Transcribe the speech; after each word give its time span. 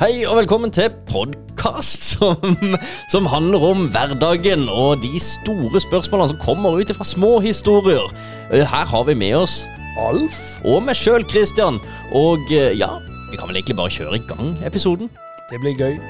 Hei 0.00 0.22
og 0.24 0.38
velkommen 0.38 0.70
til 0.72 0.86
podkast 1.10 2.06
som, 2.14 2.54
som 3.12 3.26
handler 3.28 3.64
om 3.68 3.82
hverdagen 3.92 4.62
og 4.72 5.02
de 5.02 5.18
store 5.20 5.82
spørsmålene 5.84 6.30
som 6.30 6.38
kommer 6.40 6.78
ut 6.80 6.92
fra 6.96 7.04
små 7.04 7.34
historier. 7.44 8.06
Eh, 8.48 8.64
Her 8.64 8.88
har 8.88 9.04
vi 9.04 9.14
med 9.20 9.36
oss 9.42 9.58
Alf 10.00 10.38
og 10.64 10.86
meg 10.86 10.96
sjøl, 10.96 11.26
Christian. 11.28 11.76
Og 12.16 12.48
eh, 12.48 12.72
ja, 12.80 12.88
vi 13.28 13.36
kan 13.36 13.50
vel 13.50 13.60
egentlig 13.60 13.76
bare 13.76 13.92
kjøre 13.92 14.16
i 14.16 14.24
gang 14.24 14.56
episoden. 14.64 15.12
Det 15.52 15.60
blir 15.60 15.76
gøy. 15.76 16.00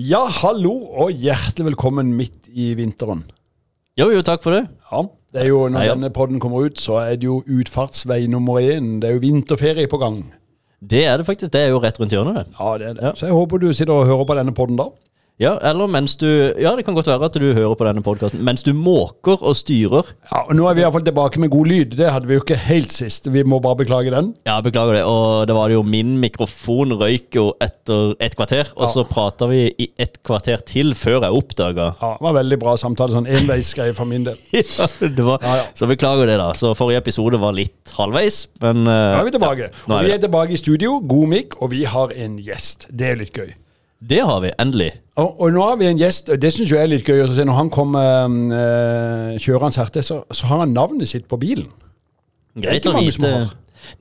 Ja, 0.00 0.24
hallo 0.40 0.78
og 0.96 1.12
hjertelig 1.12 1.74
velkommen 1.74 2.16
midt 2.16 2.48
i 2.48 2.72
vinteren. 2.80 3.26
Jo, 4.00 4.06
jo, 4.08 4.22
takk 4.24 4.40
for 4.44 4.56
det. 4.56 4.62
Ja, 4.88 5.02
det 5.34 5.40
er 5.42 5.48
jo 5.50 5.66
Når 5.68 5.82
ja. 5.84 5.92
denne 5.92 6.08
podden 6.14 6.40
kommer 6.40 6.64
ut, 6.64 6.80
så 6.80 6.96
er 7.02 7.18
det 7.20 7.26
jo 7.28 7.42
utfartsvei 7.44 8.24
nummer 8.30 8.60
én. 8.62 9.00
Det 9.02 9.10
er 9.10 9.18
jo 9.18 9.24
vinterferie 9.24 9.88
på 9.90 10.00
gang. 10.00 10.22
Det 10.80 11.04
er 11.04 11.20
det 11.20 11.26
faktisk. 11.28 11.52
Det 11.52 11.60
er 11.60 11.74
jo 11.74 11.80
rett 11.82 12.00
rundt 12.00 12.12
hjørnet, 12.12 12.38
det. 12.40 12.46
Ja, 12.58 12.70
det 12.80 12.86
er 12.88 12.94
det. 12.96 13.02
Ja. 13.04 13.12
Så 13.14 13.28
jeg 13.28 13.36
håper 13.36 13.60
du 13.60 13.68
sitter 13.76 13.92
og 13.92 14.08
hører 14.08 14.24
på 14.24 14.36
denne 14.38 14.54
podden 14.56 14.80
da. 14.80 14.88
Ja, 15.40 15.54
eller 15.64 15.88
mens 15.90 16.12
du 16.20 16.26
Ja, 16.60 16.74
det 16.76 16.84
kan 16.84 16.94
godt 16.94 17.08
være 17.08 17.24
at 17.24 17.36
du 17.40 17.46
hører 17.56 17.74
på 17.78 17.86
denne 17.88 18.02
podkasten 18.04 18.42
mens 18.44 18.62
du 18.62 18.72
måker 18.76 19.40
og 19.40 19.56
styrer. 19.56 20.10
Ja, 20.30 20.42
og 20.44 20.52
Nå 20.54 20.66
er 20.68 20.76
vi 20.76 20.82
iallfall 20.84 21.04
tilbake 21.06 21.40
med 21.40 21.50
god 21.50 21.66
lyd. 21.70 21.96
Det 21.98 22.10
hadde 22.12 22.28
vi 22.28 22.36
jo 22.36 22.42
ikke 22.44 22.58
helt 22.68 22.92
sist. 22.92 23.26
Vi 23.32 23.42
må 23.42 23.58
bare 23.64 23.78
beklage 23.80 24.12
den. 24.12 24.34
Ja, 24.46 24.58
beklager 24.62 24.98
det. 24.98 25.02
Og 25.08 25.46
det 25.48 25.56
var 25.56 25.68
det 25.72 25.78
jo 25.78 25.82
min 25.82 26.18
mikrofon 26.22 26.92
røyk 27.00 27.34
jo 27.38 27.46
etter 27.64 28.12
et 28.20 28.36
kvarter. 28.38 28.70
Og 28.76 28.84
Ja. 28.86 28.92
så 28.92 29.04
prata 29.08 29.48
vi 29.50 29.62
i 29.78 29.88
et 29.98 30.20
kvarter 30.22 30.60
til 30.66 30.92
før 30.94 31.22
jeg 31.22 31.32
oppdaga 31.40 31.88
Ja, 32.02 32.12
Det 32.18 32.26
var 32.28 32.32
veldig 32.42 32.58
bra 32.60 32.76
samtale. 32.76 33.12
Sånn 33.16 33.26
enveisgreie 33.26 33.94
for 33.94 34.04
min 34.04 34.24
del. 34.24 34.36
ja, 34.52 34.86
det 35.00 35.24
var, 35.24 35.38
Ja, 35.42 35.56
ja. 35.56 35.64
Så 35.74 35.88
beklager 35.88 36.26
det, 36.26 36.36
da. 36.38 36.52
Så 36.52 36.74
forrige 36.76 36.98
episode 37.02 37.40
var 37.40 37.52
litt 37.56 37.90
halvveis, 37.96 38.46
men 38.60 38.84
Nå 38.84 38.90
eh, 38.90 39.18
er 39.18 39.24
vi 39.24 39.30
tilbake. 39.38 39.70
Ja, 39.72 39.88
er 39.88 39.96
Og 39.96 40.04
vi 40.04 40.12
vi 40.12 40.16
er 40.18 40.22
tilbake 40.28 40.52
i 40.52 40.56
studio, 40.60 41.00
god 41.00 41.28
mikk, 41.28 41.58
og 41.62 41.70
vi 41.72 41.84
har 41.84 42.12
en 42.16 42.38
gjest. 42.38 42.86
Det 42.92 43.10
er 43.10 43.16
litt 43.16 43.32
gøy. 43.32 43.54
Det 44.08 44.20
har 44.26 44.40
vi 44.42 44.50
endelig. 44.58 44.90
Og, 45.20 45.40
og 45.44 45.52
nå 45.54 45.62
har 45.68 45.76
vi 45.80 45.86
en 45.90 45.98
gjest, 46.00 46.30
det 46.40 46.50
syns 46.54 46.70
jeg 46.72 46.80
er 46.82 46.90
litt 46.90 47.06
gøy. 47.06 47.22
Når 47.44 47.56
han 47.58 47.70
kommer 47.70 48.24
øh, 48.26 49.38
kjørende 49.42 49.78
herte 49.82 50.02
så, 50.04 50.22
så 50.32 50.48
har 50.50 50.64
han 50.64 50.72
navnet 50.74 51.10
sitt 51.10 51.28
på 51.30 51.38
bilen. 51.40 51.68
Greit 52.58 52.86
å 52.88 52.94
vite. 52.98 53.32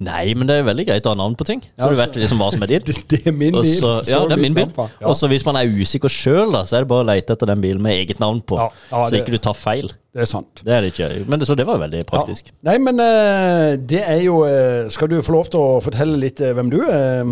Nei, 0.02 0.36
men 0.38 0.46
det 0.46 0.60
er 0.60 0.66
veldig 0.68 0.84
greit 0.86 1.08
å 1.10 1.14
ha 1.14 1.18
navn 1.18 1.34
på 1.38 1.46
ting. 1.48 1.62
Så 1.74 1.88
Ja, 1.88 1.90
du 1.90 1.98
vet 1.98 2.18
liksom 2.22 2.42
hva 2.42 2.52
som 2.54 2.62
er 2.64 2.70
ditt. 2.70 2.86
Det, 2.92 3.02
det 3.12 3.20
er 3.32 3.34
min 3.36 3.56
bil. 3.56 3.72
ja, 3.82 4.20
det 4.30 4.36
er 4.36 4.42
min 4.42 4.54
bil. 4.56 4.68
Ja. 4.78 5.08
Og 5.10 5.16
så 5.18 5.28
hvis 5.32 5.46
man 5.48 5.58
er 5.58 5.72
usikker 5.74 6.12
sjøl, 6.14 6.54
så 6.70 6.78
er 6.78 6.86
det 6.86 6.90
bare 6.92 7.04
å 7.06 7.08
lete 7.10 7.34
etter 7.36 7.50
den 7.50 7.64
bilen 7.64 7.82
med 7.84 7.98
eget 7.98 8.22
navn 8.22 8.44
på. 8.46 8.60
Så 8.92 9.02
det- 9.12 9.24
ikke 9.24 9.34
du 9.36 9.42
tar 9.42 9.58
feil. 9.58 9.90
Det 10.14 10.22
er 10.26 10.30
sant. 10.30 10.62
Det 10.64 10.74
er 10.76 10.86
det 10.86 10.92
ikke. 10.94 11.10
Men 11.28 11.42
det, 11.42 11.48
så 11.50 11.56
det 11.58 11.66
var 11.68 11.82
veldig 11.82 12.04
praktisk. 12.10 12.52
Nei, 12.68 12.78
men 12.84 13.00
øh, 13.02 13.74
det 13.90 14.04
er 14.06 14.22
jo 14.28 14.42
Skal 14.94 15.10
du 15.12 15.18
få 15.26 15.34
lov 15.38 15.50
til 15.52 15.60
å 15.64 15.82
fortelle 15.84 16.20
litt 16.20 16.40
hvem 16.44 16.72
du 16.72 16.80
er? 16.86 17.26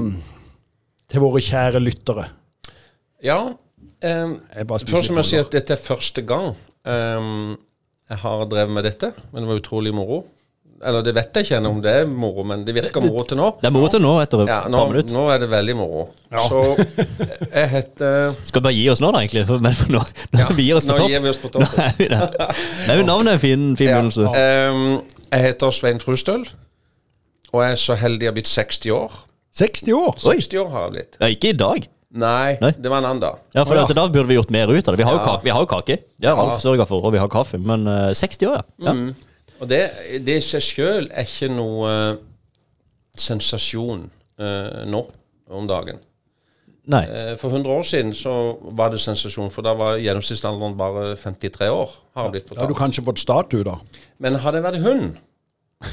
til 1.09 1.23
våre 1.23 1.39
kjære 1.41 1.79
lyttere. 1.81 2.27
Ja. 3.23 3.39
ehm, 4.03 4.37
spiser 4.55 4.87
først 4.95 5.11
må 5.11 5.23
jeg 5.23 5.29
si 5.33 5.37
at 5.41 5.51
dette 5.51 5.73
er 5.75 5.81
første 5.83 6.21
gang 6.27 6.53
um, 6.85 7.57
jeg 8.09 8.17
har 8.23 8.45
drevet 8.49 8.71
med 8.73 8.83
dette. 8.87 9.11
Men 9.33 9.43
det 9.43 9.49
var 9.51 9.59
utrolig 9.61 9.91
moro. 9.93 10.23
Eller 10.79 11.03
det 11.03 11.11
vet 11.13 11.35
jeg 11.35 11.43
ikke 11.43 11.57
ennå 11.59 11.69
om 11.75 11.81
det 11.83 11.91
er 11.91 12.05
moro, 12.07 12.43
men 12.47 12.61
det 12.63 12.71
virker 12.73 13.03
moro 13.03 13.25
til 13.27 13.35
nå. 13.35 13.49
Det 13.59 13.67
er 13.67 13.73
moro 13.75 13.89
til 13.91 13.99
nå, 13.99 14.13
etter 14.23 14.45
et 14.45 14.47
Ja, 14.47 14.61
nå, 14.71 14.85
minutter. 14.87 15.11
nå 15.17 15.25
er 15.33 15.41
det 15.43 15.49
veldig 15.51 15.75
moro. 15.75 16.05
Ja. 16.31 16.39
Så 16.47 16.61
jeg 17.51 17.65
heter 17.73 18.31
Skal 18.47 18.61
vi 18.61 18.63
bare 18.69 18.73
gi 18.77 18.85
oss 18.93 19.01
nå, 19.03 19.09
da, 19.11 19.19
egentlig? 19.25 19.43
For- 19.49 19.59
Men 19.65 19.75
nå, 19.91 19.99
nå 20.31 20.39
ja, 20.39 20.47
vi 20.57 20.69
gir 20.69 20.79
oss 20.79 20.87
på 20.87 20.95
Nå 20.95 21.09
gir 21.11 21.19
vi 21.25 21.29
oss 21.33 21.41
på 21.43 21.51
Nå 21.53 21.59
toppen. 21.59 21.83
er 21.83 21.93
vi 21.99 22.07
der. 22.07 22.31
Det 22.31 22.93
er 22.95 23.01
jo 23.01 23.05
navnet 23.11 23.33
en 23.35 23.43
fin, 23.43 23.67
fin 23.75 23.91
Ja. 23.91 23.99
begynnelse. 23.99 24.31
Um, 24.31 25.01
jeg 25.33 25.45
heter 25.49 25.75
Svein 25.75 25.99
Frustøl, 25.99 26.47
og 27.51 27.61
jeg 27.65 27.71
er 27.75 27.81
så 27.83 27.99
heldig 27.99 28.23
jeg 28.23 28.31
har 28.31 28.39
blitt 28.39 28.47
60 28.55 28.89
år. 28.95 29.19
60 29.59 29.93
år! 29.99 30.15
60 30.23 30.59
år 30.63 30.69
har 30.77 30.87
jeg 30.87 30.91
blitt. 30.95 31.19
Ja, 31.19 31.27
ikke 31.35 31.49
i 31.51 31.57
dag. 31.59 31.89
Nei, 32.09 32.57
Nei. 32.61 32.71
det 32.73 32.89
var 32.89 33.03
en 33.03 33.05
annen 33.05 33.21
dag. 33.21 33.35
Ja, 33.53 33.63
for 33.65 33.75
oh, 33.77 33.83
ja. 33.83 33.93
Da 33.93 34.07
burde 34.09 34.27
vi 34.27 34.33
gjort 34.39 34.49
mer 34.49 34.67
ut 34.73 34.87
av 34.87 34.95
det. 34.95 35.03
Vi 35.03 35.05
har 35.05 35.13
jo 35.13 35.19
Ja. 35.19 35.25
kake, 35.25 35.43
vi 35.43 35.49
har 35.53 35.61
jo 35.61 35.67
kake. 35.69 35.97
Det 36.17 36.29
har 36.29 36.37
Alf 36.41 36.61
sørga 36.63 36.87
for, 36.89 37.05
og 37.05 37.13
vi 37.13 37.19
har 37.21 37.27
kaffe. 37.29 37.59
Men 37.61 37.85
uh, 37.87 38.09
60 38.13 38.47
år, 38.49 38.63
ja. 38.81 38.93
ja. 38.93 39.13
Og 39.61 39.69
det, 39.69 39.81
det 40.25 40.37
i 40.39 40.41
seg 40.41 40.63
sjøl 40.63 41.09
er 41.11 41.27
ikke 41.27 41.49
noe 41.51 41.89
eh, 41.91 42.17
sensasjon 43.19 44.05
uh, 44.39 44.85
nå 44.89 45.01
om 45.51 45.67
dagen. 45.69 45.99
Nei. 46.89 47.03
Eh, 47.05 47.33
for 47.37 47.51
100 47.53 47.69
år 47.69 47.83
siden 47.85 48.13
så 48.17 48.33
var 48.73 48.89
det 48.89 49.01
sensasjon, 49.03 49.51
for 49.53 49.61
da 49.65 49.75
var 49.77 49.99
gjennomsnittsalderen 50.01 50.77
bare 50.79 51.11
53 51.19 51.67
år. 51.69 51.91
har 52.17 52.29
blitt 52.33 52.49
Da 52.49 52.61
har 52.63 52.71
du 52.71 52.73
kanskje 52.77 53.03
fått 53.05 53.19
statue, 53.21 53.63
da. 53.67 53.75
Men 54.17 54.39
hadde 54.41 54.57
jeg 54.57 54.65
vært 54.65 54.81
hund, 54.87 55.19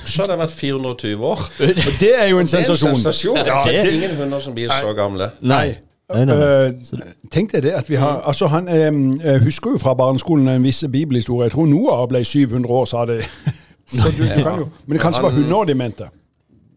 så 0.07 0.23
hadde 0.25 0.37
jeg 0.39 0.43
vært 0.47 0.55
420 0.57 1.27
år. 1.33 1.43
Og 1.67 1.99
det 2.01 2.13
er 2.15 2.31
jo 2.31 2.39
en 2.41 2.47
Det 2.49 2.55
er 2.55 2.63
en 2.63 2.65
sensasjon. 2.65 2.97
sensasjon. 2.97 3.37
Ja, 3.43 3.59
det 3.67 3.75
er 3.77 3.91
det- 3.91 3.95
ingen 3.99 4.17
hunder 4.17 4.41
som 4.41 4.55
blir 4.57 4.73
så 4.73 4.95
gamle. 4.97 5.33
Nei. 5.41 5.77
Nei, 6.15 6.25
nei, 6.25 6.37
nei. 6.37 6.47
Øh, 6.47 6.99
tenk 7.35 7.51
deg 7.53 7.63
det 7.65 7.73
at 7.75 7.89
vi 7.91 7.97
har 7.99 8.21
Altså 8.31 8.47
Han 8.47 8.69
øh, 8.69 9.41
husker 9.43 9.71
jo 9.75 9.79
fra 9.83 9.95
barneskolen 9.95 10.49
en 10.49 10.63
viss 10.63 10.85
bibelhistorie. 10.93 11.45
Jeg 11.49 11.53
tror 11.53 11.67
Noah 11.67 12.05
ble 12.09 12.25
700 12.25 12.71
år, 12.73 12.85
sa 12.85 13.05
det. 13.07 13.25
Så 13.87 14.11
du, 14.19 14.23
du 14.23 14.43
kan 14.43 14.59
jo, 14.59 14.69
men 14.87 14.93
det 14.97 15.01
kanskje 15.03 15.23
var 15.23 15.31
Han- 15.31 15.41
100 15.41 15.57
år 15.61 15.65
de 15.65 15.75
mente. 15.75 16.05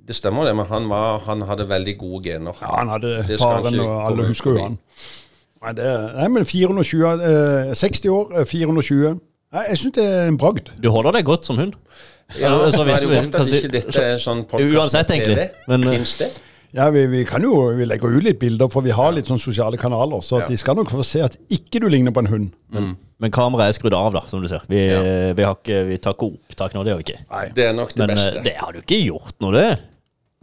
Det 0.07 0.15
stemmer 0.15 0.45
det, 0.45 0.55
men 0.55 0.65
han, 0.65 0.89
var, 0.89 1.19
han 1.19 1.41
hadde 1.41 1.69
veldig 1.69 1.97
gode 1.97 2.23
gener. 2.23 2.57
Ja, 2.61 2.79
Han 2.79 2.89
hadde 2.89 3.37
faren, 3.39 3.79
og 3.79 4.07
alle 4.07 4.25
husker 4.27 4.51
jo 4.51 4.63
han. 4.63 4.77
Nei, 5.63 5.73
det, 5.77 5.89
nei 6.15 6.27
men 6.33 6.45
420 6.45 7.05
eh, 7.69 7.73
60 7.75 8.05
år, 8.09 8.39
øh, 8.39 8.45
420 8.45 9.19
Nei, 9.53 9.63
Jeg 9.69 9.77
syns 9.77 9.95
det 9.95 10.05
er 10.05 10.27
en 10.27 10.37
bragd. 10.37 10.69
Du 10.83 10.89
holder 10.89 11.11
deg 11.11 11.25
godt 11.25 11.45
som 11.45 11.57
hund. 11.57 11.73
Ja, 12.39 12.53
Altså, 12.65 12.83
hvis 12.83 12.97
det 13.01 13.09
er 13.09 13.15
jo 13.15 13.21
godt 13.21 13.35
at 13.35 13.51
ikke 13.57 13.71
dette 13.73 14.01
er 14.01 14.17
sånn 14.21 14.43
podcast 14.45 14.77
Uansett, 14.77 15.11
egentlig. 15.11 15.47
Men, 15.67 15.83
eh, 15.83 16.05
det? 16.19 16.29
Ja, 16.77 16.89
vi, 16.93 17.07
vi 17.09 17.23
kan 17.25 17.41
jo 17.41 17.71
Vi 17.73 17.85
legger 17.89 18.11
ut 18.13 18.23
litt 18.23 18.37
bilder, 18.39 18.69
for 18.69 18.85
vi 18.85 18.91
har 18.93 19.11
litt 19.15 19.25
sånn 19.29 19.39
sosiale 19.41 19.77
kanaler. 19.81 20.21
Så 20.21 20.39
Ja. 20.41 20.47
de 20.47 20.57
skal 20.57 20.75
nok 20.77 20.89
få 20.93 21.03
se 21.03 21.21
at 21.25 21.37
ikke 21.49 21.79
du 21.81 21.87
ligner 21.89 22.11
på 22.13 22.19
en 22.21 22.27
hund. 22.29 22.51
Men 23.19 23.31
kameraet 23.31 23.73
er 23.73 23.79
skrudd 23.79 23.93
av, 23.97 24.13
da, 24.13 24.21
som 24.29 24.41
du 24.41 24.47
ser. 24.47 24.61
Vi, 24.69 24.77
Ja. 24.87 25.33
vi, 25.33 25.43
har 25.43 25.55
ikke, 25.57 25.79
vi 25.89 25.97
tar 25.97 26.13
ikke 26.13 26.29
opptak 26.33 26.73
nå, 26.77 26.83
det 26.85 26.93
gjør 26.93 27.01
vi 27.01 27.07
ikke. 27.07 27.19
Nei. 27.31 27.49
Det 27.55 27.65
er 27.65 27.73
nok 27.73 27.89
det 27.93 27.97
Men 28.07 28.15
beste. 28.15 28.33
Men 28.35 28.43
det 28.43 28.55
har 28.61 28.71
du 28.71 28.79
ikke 28.79 28.99
gjort 29.07 29.33
nå, 29.41 29.51
det. 29.51 29.79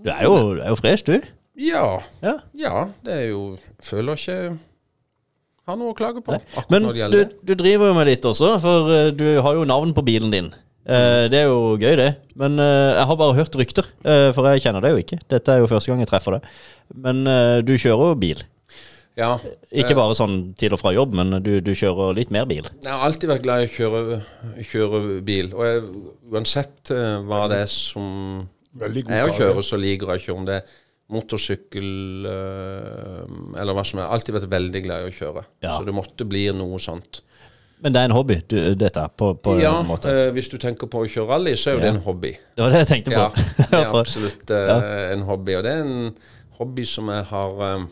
Du 0.02 0.10
er 0.10 0.22
jo, 0.24 0.34
du 0.56 0.60
er 0.60 0.68
jo 0.68 0.76
fresh, 0.76 1.04
du. 1.06 1.20
Ja. 1.56 2.00
Ja. 2.22 2.34
Ja, 2.54 2.88
det 3.02 3.12
er 3.14 3.28
jo 3.30 3.56
Føler 3.80 4.12
ikke 4.18 4.58
Har 5.66 5.76
noe 5.80 5.94
å 5.94 5.96
klage 5.96 6.20
på. 6.22 6.34
Akkurat 6.36 6.70
Men 6.70 6.82
når 6.82 6.92
det 6.92 6.94
du, 6.94 7.00
gjelder 7.00 7.24
det. 7.24 7.46
du 7.46 7.54
driver 7.54 7.86
jo 7.88 7.94
med 7.94 8.06
litt 8.06 8.22
også, 8.28 8.50
for 8.60 8.90
eh, 8.92 9.10
du 9.10 9.40
har 9.42 9.54
jo 9.54 9.64
navn 9.64 9.94
på 9.96 10.04
bilen 10.04 10.30
din. 10.30 10.50
Eh, 10.86 11.26
det 11.32 11.40
er 11.42 11.48
jo 11.50 11.74
gøy, 11.74 11.94
det. 11.98 12.10
Men 12.38 12.60
uh, 12.62 12.94
jeg 12.94 13.06
har 13.10 13.18
bare 13.18 13.38
hørt 13.40 13.56
rykter, 13.58 13.88
Uh, 14.06 14.30
for 14.36 14.46
jeg 14.52 14.62
kjenner 14.62 14.84
deg 14.84 14.94
jo 14.94 15.00
ikke. 15.02 15.18
Dette 15.32 15.54
er 15.54 15.62
jo 15.62 15.70
første 15.70 15.90
gang 15.90 16.02
jeg 16.04 16.10
treffer 16.12 16.36
deg. 16.36 16.52
Men 17.02 17.24
du 17.66 17.72
kjører 17.74 18.12
jo 18.12 18.18
bil. 18.22 18.44
Ja. 19.18 19.32
Ikke 19.74 19.96
bare 19.96 20.14
sånn 20.14 20.52
til 20.60 20.76
og 20.76 20.78
fra 20.78 20.92
jobb, 20.94 21.16
men 21.16 21.40
du, 21.42 21.56
du 21.64 21.72
kjører 21.74 22.14
litt 22.14 22.30
mer 22.30 22.44
bil. 22.46 22.68
Jeg 22.84 22.92
har 22.92 23.02
alltid 23.02 23.32
vært 23.32 23.42
glad 23.42 23.64
i 23.64 23.66
å 23.66 23.72
kjøre, 23.72 24.18
kjøre 24.70 25.00
bil. 25.26 25.48
Og 25.56 25.64
jeg, 25.66 25.84
uansett 26.30 26.92
hva 27.26 27.46
det 27.50 27.62
er 27.64 27.70
som 27.72 28.44
er 28.78 29.24
å 29.24 29.34
kjøre, 29.34 29.64
så 29.64 29.80
liker 29.80 30.12
jeg 30.12 30.20
å 30.20 30.24
kjøre. 30.28 30.38
Om 30.38 30.46
det 30.46 30.60
er 30.60 30.76
motorsykkel 31.16 31.90
eller 32.28 33.74
hva 33.74 33.86
som 33.88 34.04
er. 34.04 34.12
Alltid 34.12 34.38
vært 34.38 34.52
veldig 34.52 34.84
glad 34.86 35.02
i 35.02 35.10
å 35.10 35.16
kjøre. 35.16 35.46
Ja. 35.64 35.74
Så 35.74 35.88
det 35.88 35.96
måtte 35.96 36.28
bli 36.28 36.46
noe 36.54 36.78
sånt. 36.82 37.24
Men 37.84 37.92
det 37.92 38.00
er 38.00 38.08
en 38.08 38.14
hobby, 38.16 38.38
du, 38.48 38.56
dette, 38.78 39.02
på, 39.20 39.34
på 39.44 39.58
Ja, 39.60 39.74
en 39.82 39.86
måte. 39.90 40.08
eh, 40.08 40.30
hvis 40.32 40.48
du 40.48 40.56
tenker 40.58 40.88
på 40.88 41.02
å 41.04 41.08
kjøre 41.12 41.28
rally, 41.34 41.52
så 41.60 41.70
er 41.70 41.74
jo 41.76 41.78
Ja. 41.78 41.84
det 41.84 41.92
en 41.94 42.02
hobby. 42.06 42.30
Det 42.56 42.64
var 42.64 42.70
det 42.72 42.78
jeg 42.84 42.88
tenkte 42.92 43.10
på. 43.12 43.20
Ja, 43.20 43.28
det 43.70 43.80
er 43.82 43.94
absolutt 44.00 44.50
eh, 44.56 45.12
en 45.12 45.22
hobby. 45.28 45.54
Og 45.58 45.62
det 45.66 45.72
er 45.74 45.82
en 45.84 46.14
hobby 46.58 46.86
som 46.88 47.10
jeg 47.12 47.24
har 47.28 47.60
eh, 47.68 47.84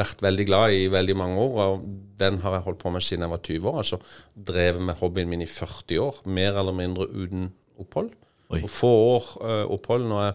vært 0.00 0.22
veldig 0.22 0.46
glad 0.46 0.70
i 0.76 0.84
i 0.84 0.88
veldig 0.92 1.16
mange 1.18 1.42
år. 1.42 1.58
Og 1.64 1.84
den 2.22 2.38
har 2.44 2.54
jeg 2.58 2.66
holdt 2.68 2.78
på 2.84 2.92
med 2.94 3.02
siden 3.02 3.26
jeg 3.26 3.34
var 3.34 3.42
20 3.42 3.68
år. 3.72 3.78
Altså 3.82 3.98
drevet 4.36 4.82
med 4.86 4.94
hobbyen 5.02 5.28
min 5.34 5.42
i 5.42 5.50
40 5.50 5.98
år, 6.06 6.22
mer 6.30 6.54
eller 6.62 6.72
mindre 6.78 7.08
uten 7.10 7.50
opphold. 7.80 8.12
Oi. 8.50 8.62
Og 8.62 8.70
få 8.70 8.88
år 9.16 9.30
eh, 9.50 9.64
opphold 9.74 10.06
når 10.10 10.24
jeg 10.28 10.34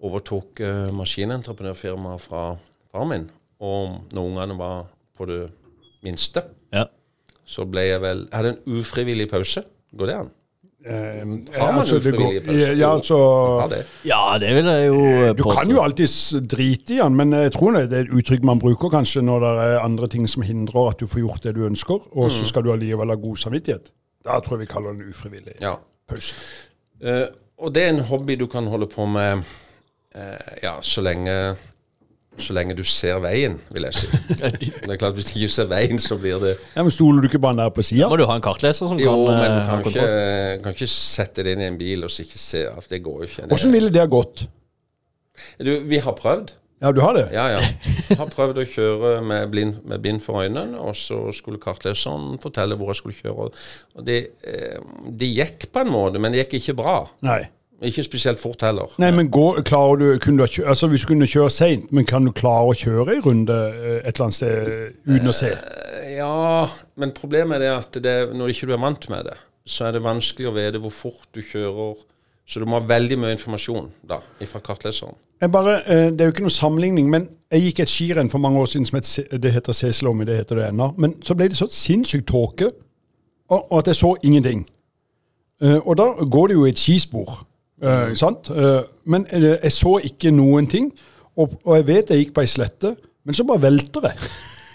overtok 0.00 0.60
uh, 0.64 0.86
maskinentreprenørfirmaet 0.96 2.22
fra 2.24 2.42
faren 2.90 3.10
min. 3.10 3.24
Og 3.60 3.98
når 4.16 4.28
ungene 4.30 4.54
var 4.56 4.86
på 5.18 5.26
det 5.28 5.42
minste, 6.02 6.40
Ja. 6.40 6.56
Så 7.50 7.64
ble 7.66 7.82
jeg 7.88 8.00
vel 8.04 8.20
Jeg 8.28 8.36
hadde 8.38 8.52
en 8.56 8.76
ufrivillig 8.80 9.26
pause. 9.32 9.64
Går 9.98 10.06
det 10.12 10.14
an? 10.20 10.28
Eh, 10.80 10.92
Har 11.58 11.72
man 11.74 11.80
altså, 11.82 11.98
ufrivillig 11.98 12.38
går, 12.40 12.44
pause? 12.46 12.68
ja, 12.78 12.90
altså 12.94 13.16
Ja, 13.60 13.66
det. 13.68 13.80
ja, 14.08 14.20
det 14.40 14.52
vil 14.56 14.68
jeg 14.70 14.86
jo 14.88 15.00
eh, 15.26 15.32
Du 15.36 15.42
kan 15.50 15.68
jo 15.74 15.82
alltids 15.84 16.14
drite 16.48 16.94
i 16.94 17.00
den, 17.02 17.16
men 17.18 17.34
jeg 17.36 17.52
tror 17.52 17.74
det 17.76 17.82
er 17.92 18.06
et 18.06 18.14
uttrykk 18.16 18.46
man 18.48 18.62
bruker 18.62 18.88
kanskje 18.94 19.20
når 19.26 19.44
det 19.44 19.50
er 19.66 19.82
andre 19.84 20.08
ting 20.08 20.28
som 20.30 20.42
hindrer 20.46 20.88
at 20.94 21.02
du 21.02 21.06
får 21.10 21.20
gjort 21.26 21.42
det 21.44 21.54
du 21.58 21.66
ønsker, 21.66 22.00
og 22.16 22.30
Mm. 22.30 22.30
så 22.38 22.46
skal 22.48 22.62
du 22.64 22.72
allikevel 22.72 23.12
ha 23.12 23.18
god 23.20 23.36
samvittighet. 23.36 23.90
Da 24.24 24.38
tror 24.40 24.56
jeg 24.58 24.66
vi 24.68 24.72
kaller 24.72 24.92
det 24.96 25.02
en 25.04 25.10
ufrivillig 25.12 25.54
Ja. 25.60 25.74
pause. 26.08 26.34
Eh, 27.02 27.26
og 27.58 27.74
det 27.74 27.82
er 27.84 27.88
en 27.98 28.00
hobby 28.08 28.36
du 28.40 28.46
kan 28.46 28.66
holde 28.66 28.86
på 28.88 29.04
med 29.06 29.42
eh, 30.14 30.62
ja, 30.62 30.78
så 30.80 31.02
lenge 31.04 31.56
så 32.42 32.54
lenge 32.56 32.76
du 32.78 32.82
ser 32.86 33.20
veien, 33.22 33.58
vil 33.74 33.86
jeg 33.88 33.98
si. 34.00 34.10
det 34.40 34.86
er 34.86 35.00
klart 35.00 35.16
Hvis 35.18 35.30
du 35.30 35.34
ikke 35.38 35.52
ser 35.52 35.68
veien, 35.70 36.00
så 36.02 36.18
blir 36.20 36.40
det 36.42 36.54
Ja, 36.74 36.84
men 36.84 36.94
Stoler 36.94 37.24
du 37.24 37.30
ikke 37.30 37.42
bare 37.42 37.58
der 37.62 37.74
på 37.74 37.84
sida? 37.86 38.08
Må 38.10 38.18
du 38.20 38.26
ha 38.28 38.38
en 38.38 38.44
kartleser 38.44 38.90
som 38.90 39.00
Jo, 39.00 39.16
kan 39.28 39.40
men 39.40 39.50
eh, 39.50 39.58
du 39.58 39.68
kan 39.70 39.84
ikke, 39.90 40.06
kan 40.64 40.78
ikke 40.78 40.90
sette 40.92 41.46
det 41.46 41.56
inn 41.56 41.64
i 41.64 41.68
en 41.70 41.78
bil 41.80 42.06
og 42.06 42.12
så 42.12 42.24
ikke 42.26 42.40
se 42.40 42.64
at 42.70 42.88
Det 42.90 43.02
går 43.04 43.22
jo 43.22 43.30
ikke. 43.30 43.50
Åssen 43.56 43.74
ville 43.74 43.92
det 43.92 44.02
ha 44.02 44.08
gått? 44.10 44.46
Du, 45.60 45.72
vi 45.88 46.00
har 46.02 46.16
prøvd. 46.18 46.52
Ja, 46.80 46.92
du 46.96 47.00
har 47.04 47.12
det? 47.16 47.26
Ja, 47.36 47.44
ja. 47.52 47.60
Jeg 48.08 48.16
har 48.16 48.28
prøvd 48.32 48.62
å 48.62 48.64
kjøre 48.64 49.12
med 49.24 49.50
blind, 49.52 49.82
med 49.88 50.00
bind 50.04 50.22
for 50.24 50.40
øynene, 50.40 50.80
og 50.80 50.94
så 50.96 51.26
skulle 51.36 51.60
kartleseren 51.60 52.38
fortelle 52.40 52.76
hvor 52.80 52.92
jeg 52.94 53.00
skulle 53.02 53.18
kjøre. 53.18 53.50
Og 54.00 54.06
det, 54.06 54.20
eh, 54.48 54.80
det 55.04 55.28
gikk 55.28 55.68
på 55.74 55.82
en 55.84 55.92
måte, 55.92 56.22
men 56.22 56.32
det 56.32 56.46
gikk 56.46 56.56
ikke 56.62 56.78
bra. 56.80 56.96
Nei. 57.26 57.42
Ikke 57.82 58.02
spesielt 58.04 58.38
fort 58.38 58.60
heller. 58.60 58.90
Nei, 59.00 59.08
men 59.16 59.30
går, 59.32 59.62
klarer 59.64 59.96
du, 59.96 60.06
kunne 60.20 60.44
du 60.44 60.62
altså 60.68 60.88
Hvis 60.92 61.06
du 61.06 61.14
kunne 61.14 61.28
kjøre 61.30 61.50
seint, 61.50 61.86
men 61.96 62.04
kan 62.04 62.26
du 62.28 62.32
klare 62.36 62.68
å 62.68 62.76
kjøre 62.76 63.14
en 63.16 63.22
runde 63.24 63.56
eh, 63.56 63.94
et 64.02 64.10
eller 64.12 64.26
annet 64.26 64.36
sted 64.36 64.68
uten 65.08 65.32
å 65.32 65.36
se? 65.36 65.54
Eh, 65.56 66.10
Ja, 66.18 66.66
men 67.00 67.14
problemet 67.16 67.56
er 67.56 67.62
det 67.64 67.70
at 67.72 67.96
det, 68.04 68.14
når 68.36 68.52
ikke 68.52 68.68
du 68.68 68.74
er 68.76 68.82
vant 68.82 69.08
med 69.08 69.24
det, 69.30 69.36
så 69.64 69.86
er 69.88 69.94
det 69.96 70.02
vanskelig 70.04 70.50
å 70.50 70.52
vite 70.52 70.80
hvor 70.82 70.92
fort 70.92 71.28
du 71.32 71.40
kjører. 71.40 71.96
Så 72.50 72.60
du 72.60 72.66
må 72.66 72.80
ha 72.80 72.84
veldig 72.84 73.16
mye 73.22 73.36
informasjon 73.36 73.88
da, 74.10 74.18
fra 74.50 74.60
kartleseren. 74.66 75.14
Jeg 75.40 75.52
bare, 75.54 75.78
eh, 75.86 76.08
det 76.12 76.20
er 76.20 76.28
jo 76.28 76.34
ikke 76.34 76.44
noe 76.44 76.52
sammenligning, 76.52 77.08
men 77.08 77.28
jeg 77.48 77.70
gikk 77.70 77.80
et 77.86 77.92
skirenn 77.94 78.28
for 78.28 78.42
mange 78.42 78.60
år 78.60 78.68
siden 78.68 78.88
som 78.90 78.98
het, 78.98 79.08
det 79.40 79.52
heter 79.54 79.72
Seslommi, 79.72 80.26
det 80.28 80.36
heter 80.42 80.58
det 80.60 80.66
ennå. 80.68 80.90
Men 81.00 81.14
så 81.24 81.36
ble 81.38 81.48
det 81.48 81.56
så 81.56 81.70
sinnssykt 81.72 82.28
tåke, 82.28 82.68
og, 83.48 83.60
og 83.70 83.78
at 83.80 83.88
jeg 83.94 84.02
så 84.02 84.12
ingenting. 84.26 84.66
Og 85.60 85.96
da 85.96 86.10
går 86.24 86.50
det 86.50 86.54
jo 86.58 86.66
i 86.66 86.74
et 86.74 86.80
skispor, 86.80 87.40
eh, 87.82 88.14
sant? 88.18 88.50
Eh, 88.50 88.80
men 89.10 89.26
eh, 89.30 89.56
jeg 89.62 89.72
så 89.76 89.96
ikke 90.04 90.32
noen 90.34 90.66
ting, 90.70 90.90
og, 91.36 91.58
og 91.64 91.76
jeg 91.78 91.86
vet 91.88 92.10
jeg 92.12 92.24
gikk 92.24 92.34
på 92.36 92.44
ei 92.44 92.50
slette, 92.50 92.94
men 93.24 93.36
så 93.36 93.44
bare 93.48 93.66
velter 93.68 94.10
jeg. 94.10 94.16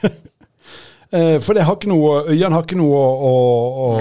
Eh, 1.16 1.38
For 1.40 1.56
jeg 1.56 1.64
har 1.64 1.76
ikke 1.78 1.88
noe, 1.88 2.16
øynene 2.28 2.58
har 2.58 2.64
ikke 2.66 2.76
noe 2.76 2.98
å, 2.98 3.30
å, 3.30 3.92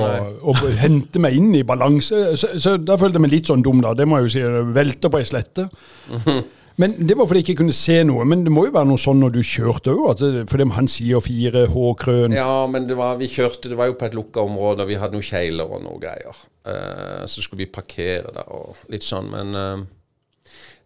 å, 0.50 0.50
å 0.50 0.70
hente 0.80 1.20
meg 1.22 1.36
inn 1.36 1.52
i 1.54 1.60
balanse. 1.62 2.32
Så, 2.40 2.48
så 2.58 2.72
da 2.80 2.96
følte 2.98 3.20
jeg 3.20 3.24
meg 3.26 3.34
litt 3.36 3.50
sånn 3.52 3.62
dum, 3.62 3.82
da. 3.84 3.92
Det 3.94 4.06
må 4.08 4.18
jeg 4.18 4.26
jo 4.26 4.32
si. 4.32 4.42
Velter 4.74 5.12
på 5.12 5.20
ei 5.20 5.28
slette. 5.28 5.66
Men 6.76 6.94
Det 7.08 7.14
var 7.18 7.28
fordi 7.30 7.40
jeg 7.42 7.48
ikke 7.48 7.60
kunne 7.62 7.76
se 7.76 8.00
noe. 8.06 8.24
Men 8.26 8.44
det 8.46 8.52
må 8.52 8.66
jo 8.66 8.74
være 8.74 8.88
noe 8.90 9.00
sånn 9.00 9.20
når 9.22 9.34
du 9.36 9.40
kjørte 9.46 9.94
òg, 9.94 10.22
fordi 10.50 10.68
han 10.74 10.90
sier 10.90 11.22
fire 11.22 11.66
H-krøn. 11.70 12.34
Ja, 12.34 12.64
men 12.70 12.88
det 12.90 12.96
var, 12.98 13.18
vi 13.20 13.30
kjørte, 13.30 13.70
det 13.70 13.78
var 13.78 13.92
jo 13.92 13.98
på 14.00 14.08
et 14.08 14.16
lukka 14.18 14.42
område, 14.42 14.82
og 14.82 14.90
vi 14.90 14.98
hadde 14.98 15.14
noen 15.14 15.26
kjegler 15.26 15.70
og 15.70 15.84
noe 15.84 16.00
greier. 16.02 16.40
Uh, 16.64 17.22
så 17.30 17.44
skulle 17.44 17.66
vi 17.66 17.70
parkere 17.70 18.32
der 18.34 18.48
og 18.56 18.80
litt 18.92 19.06
sånn, 19.06 19.30
men 19.32 19.54
uh, 19.58 19.84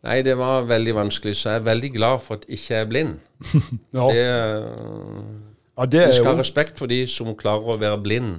Nei, 0.06 0.20
det 0.22 0.36
var 0.38 0.68
veldig 0.68 0.92
vanskelig, 0.94 1.32
så 1.34 1.56
jeg 1.56 1.58
er 1.58 1.64
veldig 1.66 1.88
glad 1.96 2.20
for 2.22 2.38
at 2.38 2.44
jeg 2.46 2.60
ikke 2.60 2.82
er 2.82 2.90
blind. 2.92 3.16
Ja. 3.96 4.04
Det, 4.12 4.26
Ja, 5.78 5.86
det 5.86 6.00
Du 6.02 6.06
vi 6.10 6.14
skal 6.16 6.32
ha 6.32 6.38
respekt 6.38 6.78
for 6.78 6.90
de 6.90 7.04
som 7.10 7.30
klarer 7.38 7.74
å 7.74 7.78
være 7.78 7.98
blind 8.02 8.38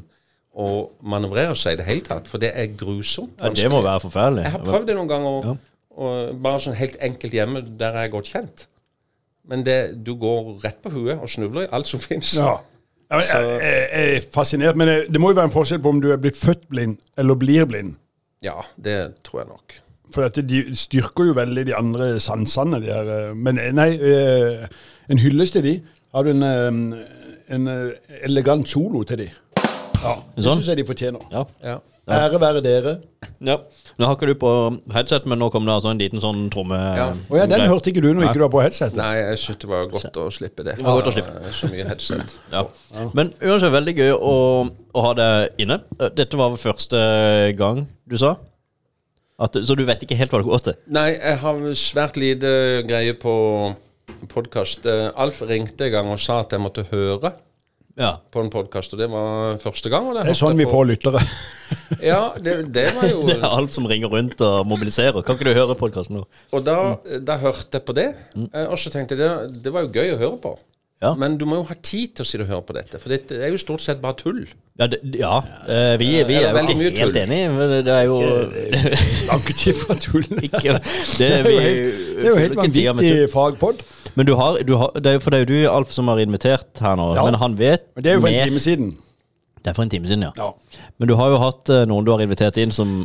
og 0.60 0.96
manøvrere 1.06 1.56
seg 1.56 1.78
i 1.78 1.80
det 1.80 1.86
hele 1.88 2.04
tatt, 2.04 2.28
for 2.28 2.42
det 2.42 2.50
er 2.58 2.72
grusomt. 2.80 3.36
Ja, 3.40 3.52
det 3.56 3.70
må 3.72 3.80
være 3.86 4.04
forferdelig. 4.08 4.44
Jeg 4.48 4.56
har 4.56 4.64
prøvd 4.66 4.90
det 4.90 4.96
noen 4.98 5.12
ganger, 5.12 5.38
og, 5.54 5.69
og 6.00 6.38
bare 6.44 6.62
sånn 6.64 6.78
helt 6.80 6.96
enkelt 7.04 7.34
hjemme 7.36 7.62
der 7.80 7.98
jeg 8.00 8.08
er 8.10 8.14
godt 8.14 8.30
kjent. 8.32 8.66
Men 9.50 9.64
det, 9.66 9.78
du 10.06 10.14
går 10.22 10.60
rett 10.64 10.78
på 10.84 10.92
huet 10.94 11.18
og 11.20 11.30
snubler 11.32 11.66
i 11.68 11.72
alt 11.76 11.90
som 11.90 12.02
fins. 12.10 12.36
ja. 12.40 12.58
Jeg, 13.10 13.26
jeg, 13.26 13.54
jeg 13.90 14.18
er 14.20 14.26
fascinert, 14.36 14.78
men 14.78 14.86
det, 14.86 14.98
det 15.10 15.18
må 15.18 15.32
jo 15.32 15.38
være 15.40 15.50
en 15.50 15.54
forskjell 15.56 15.80
på 15.82 15.90
om 15.96 16.02
du 16.04 16.12
er 16.14 16.20
blitt 16.22 16.38
født 16.38 16.68
blind 16.70 17.00
eller 17.18 17.38
blir 17.42 17.66
blind. 17.66 17.96
Ja, 18.46 18.60
det 18.78 18.98
tror 19.26 19.40
jeg 19.42 19.50
nok. 19.50 19.74
For 20.14 20.26
dette, 20.28 20.44
de 20.46 20.60
styrker 20.78 21.26
jo 21.32 21.34
veldig 21.38 21.64
de 21.72 21.74
andre 21.78 22.12
sansene. 22.22 22.78
De 22.84 22.92
her, 22.94 23.10
eh, 23.16 23.32
men 23.34 23.58
eh, 23.62 23.72
nei, 23.74 23.88
eh, 23.98 24.68
en 25.10 25.22
hyllest 25.24 25.58
til 25.58 25.66
de. 25.66 25.74
Har 26.14 26.26
du 26.28 26.32
en, 26.36 26.94
en 27.50 27.68
elegant 28.30 28.70
solo 28.70 29.02
til 29.10 29.24
de? 29.24 29.28
Ja, 29.58 30.14
det 30.38 30.46
Sånn? 30.46 30.62
syns 30.62 30.70
jeg 30.70 30.80
de 30.84 30.86
fortjener. 30.88 31.26
Ja. 31.34 31.44
Ja. 31.66 31.76
Ære 32.18 32.40
være 32.42 32.62
dere. 32.66 32.94
ja. 33.46 33.56
Nå 34.00 34.08
har 34.08 34.16
ikke 34.16 34.28
du 34.30 34.36
på 34.40 34.52
headset, 34.96 35.26
men 35.28 35.40
nå 35.42 35.50
kom 35.52 35.66
det 35.68 35.74
altså 35.74 35.90
en 35.92 36.00
liten 36.00 36.22
sånn 36.24 36.46
tromme... 36.54 36.78
Ja. 36.98 37.08
Oh, 37.30 37.36
ja, 37.36 37.46
den 37.52 37.66
hørte 37.68 37.92
ikke 37.92 38.02
du 38.06 38.14
når 38.16 38.30
ikke 38.30 38.40
du 38.40 38.44
var 38.46 38.52
på 38.54 38.62
headset. 38.64 38.96
Nei, 38.96 39.10
jeg 39.20 39.40
syntes 39.42 39.60
det 39.66 39.70
var 39.74 39.90
godt 39.92 40.20
å 40.22 40.28
slippe 40.32 40.64
det. 40.64 40.78
Det 40.80 40.86
var 40.88 40.96
godt 41.02 41.10
å 41.12 41.14
slippe. 41.18 41.34
Eh, 41.42 41.52
Så 41.58 41.68
mye 41.74 41.88
headset. 41.90 42.38
Ja. 42.56 42.62
Men 43.18 43.34
uansett 43.44 43.74
veldig 43.76 43.96
gøy 44.00 44.14
å, 44.16 44.36
å 44.96 45.04
ha 45.04 45.12
deg 45.20 45.60
inne. 45.66 45.82
Dette 46.16 46.40
var 46.40 46.56
første 46.62 47.02
gang 47.60 47.84
du 48.10 48.16
sa? 48.22 48.38
At, 49.40 49.56
så 49.64 49.76
du 49.76 49.84
vet 49.88 50.02
ikke 50.04 50.18
helt 50.20 50.32
hva 50.34 50.40
det 50.42 50.50
går 50.50 50.64
til? 50.70 50.80
Nei, 50.96 51.10
jeg 51.16 51.38
har 51.44 51.62
svært 51.80 52.18
lite 52.20 52.50
greie 52.88 53.14
på 53.20 53.36
podkast. 54.32 54.88
Alf 55.16 55.44
ringte 55.48 55.88
en 55.88 55.94
gang 55.94 56.10
og 56.12 56.20
sa 56.24 56.42
at 56.44 56.56
jeg 56.56 56.64
måtte 56.64 56.88
høre 56.90 57.36
Ja. 58.00 58.14
på 58.32 58.40
en 58.40 58.50
podkast, 58.54 58.94
og 58.96 59.00
det 59.02 59.10
var 59.12 59.58
første 59.60 59.90
gang. 59.92 60.08
Og 60.08 60.16
det 60.16 60.24
Det 60.30 60.32
er 60.32 60.40
sånn 60.40 60.56
vi 60.58 60.66
på. 60.68 60.72
får 60.78 60.86
lyttere. 60.94 61.24
Ja, 62.02 62.34
det, 62.42 62.54
det 62.74 62.88
var 62.96 63.06
jo 63.10 63.20
Det 63.28 63.36
er 63.38 63.44
alt 63.46 63.74
som 63.76 63.86
ringer 63.86 64.10
rundt 64.10 64.42
og 64.42 64.66
mobiliserer. 64.66 65.22
Kan 65.26 65.36
ikke 65.38 65.52
du 65.52 65.58
høre 65.58 65.76
podkasten 65.78 66.16
nå? 66.18 66.24
Og 66.56 66.64
da, 66.66 66.78
da 67.22 67.36
hørte 67.42 67.78
jeg 67.78 67.86
på 67.86 67.94
det, 67.98 68.08
eh, 68.40 68.66
og 68.66 68.78
så 68.82 68.90
tenkte 68.94 69.14
jeg 69.18 69.22
det, 69.22 69.62
det 69.68 69.74
var 69.76 69.86
jo 69.86 69.92
gøy 69.94 70.16
å 70.16 70.18
høre 70.22 70.40
på. 70.42 70.56
Ja. 71.00 71.14
Men 71.16 71.38
du 71.40 71.46
må 71.48 71.62
jo 71.62 71.64
ha 71.64 71.76
tid 71.80 72.18
til 72.18 72.26
å 72.26 72.28
sitte 72.28 72.44
og 72.44 72.50
høre 72.52 72.66
på 72.68 72.74
dette, 72.76 73.00
for 73.00 73.12
det 73.14 73.32
er 73.32 73.54
jo 73.54 73.60
stort 73.62 73.80
sett 73.80 74.02
bare 74.04 74.18
tull. 74.20 74.42
Ja, 74.80 74.88
det, 74.92 75.00
ja. 75.16 75.38
eh, 75.64 75.94
vi, 76.00 76.10
vi 76.28 76.36
er 76.40 76.50
er 76.50 76.58
jo 76.60 76.64
ikke 76.66 76.76
helt 77.00 77.14
tull. 77.16 77.22
enige. 77.22 77.52
men 77.56 77.72
Det 77.88 77.94
er 77.94 78.04
jo 78.08 78.18
Langt 79.30 79.64
ifra 79.68 79.96
tull. 79.96 80.28
ikke 80.40 80.76
Det 81.20 81.30
er 81.38 81.46
vi 81.48 81.54
jo 81.56 81.64
helt, 81.64 81.88
det 82.20 82.26
er 82.26 82.30
jo 82.30 82.42
helt 82.44 82.60
vanvittig 82.60 83.30
fagpod. 83.32 83.84
Men 84.20 84.28
du 84.28 84.34
har, 84.36 84.60
du 84.68 84.76
har 84.80 84.92
det 85.00 85.14
er 85.14 85.18
jo, 85.20 85.24
For 85.24 85.32
det 85.32 85.40
er 85.40 85.46
jo 85.46 85.50
du, 85.54 85.60
Alf, 85.72 85.94
som 85.96 86.12
har 86.12 86.20
invitert 86.20 86.84
her 86.84 87.00
nå. 87.00 87.14
Ja. 87.16 87.24
Men 87.28 87.40
han 87.40 87.56
vet 87.60 87.88
Men 87.96 88.04
det 88.04 88.12
er 88.12 88.20
jo 88.20 88.26
for 88.26 88.34
en 88.34 88.52
time 88.52 88.64
siden. 88.64 88.92
Det 89.60 89.72
er 89.72 89.76
for 89.80 89.88
en 89.88 89.92
time 89.96 90.08
siden, 90.08 90.28
ja. 90.28 90.32
Ja. 90.36 90.52
Men 91.00 91.12
du 91.12 91.16
har 91.20 91.32
jo 91.32 91.40
hatt 91.44 91.72
eh, 91.72 91.86
noen 91.88 92.08
du 92.08 92.12
har 92.12 92.24
invitert 92.24 92.60
inn 92.60 92.76
som 92.76 93.02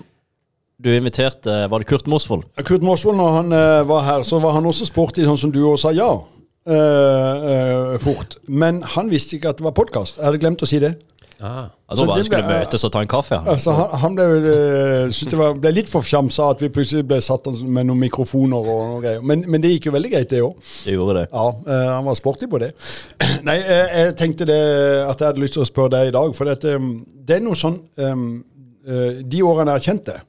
Du 0.82 0.91
inviterte 0.91 1.69
Var 1.70 1.82
det 1.82 1.87
Kurt 1.87 2.06
Mosvold? 2.11 2.46
Kurt 2.67 2.82
Mosvold, 2.82 3.19
når 3.23 3.35
han 3.38 3.55
eh, 3.55 3.81
var 3.87 4.06
her, 4.06 4.23
så 4.26 4.43
var 4.43 4.58
han 4.58 4.67
også 4.67 4.91
sporty, 4.91 5.26
sånn 5.26 5.38
som 5.46 5.55
du 5.55 5.62
også 5.62 5.88
sa 5.88 5.94
ja. 5.94 6.11
Eh, 6.67 7.49
eh, 7.55 7.99
fort. 8.03 8.39
Men 8.49 8.83
han 8.97 9.11
visste 9.13 9.37
ikke 9.39 9.53
at 9.55 9.59
det 9.61 9.67
var 9.67 9.77
podkast. 9.77 10.19
Jeg 10.21 10.25
hadde 10.29 10.41
glemt 10.43 10.63
å 10.65 10.69
si 10.69 10.79
det. 10.83 10.95
Altså 11.45 11.99
Så 11.99 12.05
bare 12.07 12.19
det 12.19 12.27
skulle 12.29 12.45
ble- 12.47 12.59
møtes 12.63 12.85
og 12.87 12.93
ta 12.95 13.01
en 13.03 13.09
kaffe? 13.11 13.37
Han, 13.37 13.49
Altså, 13.53 13.73
han, 13.75 13.89
han 14.01 14.15
ble, 14.17 14.25
uh, 14.25 15.11
syntes 15.13 15.33
det 15.35 15.39
var, 15.39 15.57
ble 15.61 15.73
litt 15.75 15.91
forfjamsa 15.91 16.47
at 16.55 16.63
vi 16.63 16.71
plutselig 16.73 17.05
ble 17.11 17.19
satt 17.21 17.51
med 17.61 17.89
noen 17.89 18.01
mikrofoner 18.01 18.57
og 18.71 18.85
noe 18.93 19.01
greier. 19.03 19.21
Men, 19.21 19.43
men 19.51 19.61
det 19.61 19.75
gikk 19.75 19.91
jo 19.91 19.95
veldig 19.97 20.13
greit, 20.15 20.31
det 20.31 20.41
òg. 20.47 20.55
Det 20.87 20.95
gjorde 20.95 21.19
det. 21.19 21.27
Ja, 21.35 21.45
eh, 21.75 21.91
han 21.91 22.07
var 22.07 22.17
sporty 22.17 22.49
på 22.49 22.63
det. 22.63 22.71
Nei, 23.49 23.59
eh, 23.61 23.97
jeg 24.07 24.17
tenkte 24.23 24.47
det, 24.49 24.61
at 25.05 25.21
jeg 25.21 25.27
hadde 25.33 25.43
lyst 25.45 25.59
til 25.59 25.67
å 25.67 25.69
spørre 25.69 25.93
deg 25.99 26.13
i 26.13 26.17
dag. 26.17 26.33
For 26.39 26.49
dette, 26.49 26.79
um, 26.81 26.95
det 27.29 27.37
er 27.37 27.45
noe 27.45 27.59
sånn 27.59 27.77
um, 27.99 28.25
eh, 28.87 29.21
De 29.27 29.43
årene 29.45 29.75
jeg 29.75 29.83
har 29.83 29.89
kjent 29.91 30.09
det, 30.15 30.21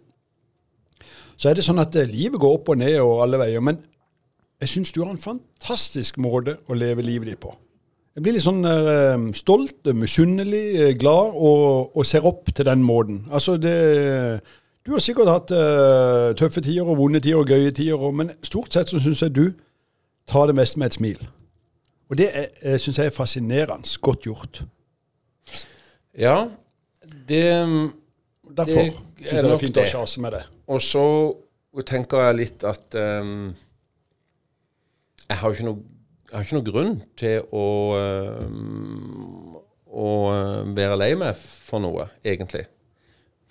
så 1.37 1.49
er 1.51 1.57
det 1.59 1.63
sånn 1.69 1.79
at 1.85 1.95
eh, 2.01 2.09
livet 2.11 2.41
går 2.41 2.59
opp 2.59 2.73
og 2.73 2.81
ned 2.81 2.97
og 3.03 3.21
alle 3.23 3.39
veier. 3.45 3.63
Men 3.63 3.79
jeg 4.61 4.71
syns 4.71 4.93
du 4.95 5.01
har 5.03 5.11
en 5.11 5.21
fantastisk 5.21 6.17
måte 6.23 6.57
å 6.67 6.77
leve 6.77 7.03
livet 7.05 7.31
ditt 7.31 7.41
på. 7.43 7.53
Jeg 8.15 8.23
blir 8.23 8.37
litt 8.37 8.45
sånn 8.45 8.63
uh, 8.63 9.25
stolt, 9.35 9.89
misunnelig, 9.91 10.63
eh, 10.79 10.93
glad 10.95 11.33
og, 11.35 11.97
og 11.97 12.05
ser 12.07 12.23
opp 12.27 12.47
til 12.55 12.67
den 12.67 12.83
måten. 12.83 13.25
Altså 13.27 13.57
det 13.59 13.75
Du 14.85 14.93
har 14.93 15.01
sikkert 15.01 15.31
hatt 15.31 15.51
uh, 15.51 16.31
tøffe 16.37 16.61
tider 16.61 16.87
og 16.87 16.99
vonde 17.01 17.19
tider 17.19 17.41
og 17.41 17.49
gøye 17.49 17.73
tider, 17.75 17.97
og, 17.99 18.13
men 18.15 18.31
stort 18.45 18.71
sett 18.73 18.91
så 18.93 19.01
syns 19.01 19.25
jeg 19.25 19.35
du 19.35 19.45
tar 20.29 20.47
det 20.47 20.55
mest 20.55 20.77
med 20.77 20.87
et 20.87 20.97
smil. 20.99 21.25
Og 22.09 22.17
det 22.17 22.29
syns 22.79 23.01
jeg 23.01 23.09
er 23.09 23.13
fascinerende. 23.15 23.89
Godt 24.01 24.27
gjort. 24.29 24.61
Ja, 26.15 26.45
det 27.27 27.45
Derfor 28.55 28.81
Det 28.81 29.25
syns 29.25 29.31
jeg 29.31 29.43
det 29.43 29.51
er 29.51 29.57
fint 29.57 29.73
fint 29.73 29.81
å 29.81 29.85
kjase 29.89 30.21
med 30.23 30.37
det. 30.37 30.43
Og 30.71 30.81
så 30.85 31.05
tenker 31.83 32.23
jeg 32.27 32.37
litt 32.39 32.63
at 32.63 32.95
ehm, 32.95 33.49
Jeg 35.29 35.37
har 35.41 35.49
jo 35.49 35.57
ikke 35.57 35.67
noe, 35.67 35.83
har 36.31 36.45
ikke 36.45 36.57
noe 36.57 36.67
grunn 36.69 36.95
til 37.17 37.55
å 37.55 37.65
ehm, 37.99 39.55
å 39.95 40.07
eh, 40.33 40.63
være 40.75 40.97
lei 40.99 41.11
meg 41.19 41.37
for 41.39 41.83
noe, 41.83 42.09
egentlig. 42.25 42.65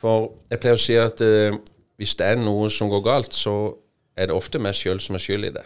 For 0.00 0.33
jeg 0.52 0.61
pleier 0.61 0.78
å 0.78 0.83
si 0.83 0.97
at 1.00 1.23
eh, 1.25 1.57
hvis 2.00 2.16
det 2.21 2.33
er 2.33 2.40
noe 2.40 2.69
som 2.73 2.90
går 2.93 3.04
galt, 3.07 3.37
så 3.37 3.54
er 4.14 4.28
det 4.31 4.37
ofte 4.37 4.61
meg 4.62 4.76
sjøl 4.78 5.00
som 5.02 5.16
er 5.16 5.25
skyld 5.25 5.49
i 5.49 5.54
det. 5.57 5.64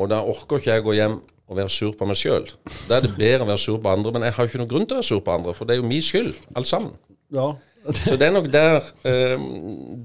Og 0.00 0.10
da 0.12 0.20
orker 0.26 0.60
ikke 0.60 0.76
jeg 0.76 0.86
gå 0.86 0.96
hjem 0.98 1.18
og 1.50 1.58
være 1.58 1.72
sur 1.72 1.96
på 1.98 2.06
meg 2.06 2.18
sjøl. 2.18 2.46
Da 2.88 2.98
er 2.98 3.06
det 3.06 3.16
bedre 3.16 3.46
å 3.46 3.50
være 3.50 3.62
sur 3.62 3.80
på 3.82 3.90
andre, 3.90 4.12
men 4.14 4.28
jeg 4.28 4.36
har 4.36 4.46
jo 4.46 4.52
ikke 4.52 4.60
noen 4.60 4.70
grunn 4.70 4.86
til 4.86 4.96
å 4.96 5.00
være 5.00 5.10
sur 5.10 5.24
på 5.26 5.34
andre, 5.34 5.56
for 5.56 5.66
det 5.66 5.74
er 5.74 5.82
jo 5.82 5.88
min 5.90 6.04
skyld, 6.04 6.36
alt 6.58 6.70
sammen. 6.70 6.94
Ja. 7.34 7.48
Så 7.96 8.18
det 8.20 8.26
er 8.26 8.34
nok 8.34 8.50
der 8.52 8.82
eh, 9.08 9.40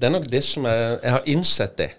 Det 0.00 0.06
er 0.08 0.12
nok 0.14 0.28
det 0.32 0.38
som 0.46 0.64
er 0.64 0.94
Jeg 0.94 1.12
har 1.12 1.26
innsett 1.28 1.74
det. 1.76 1.90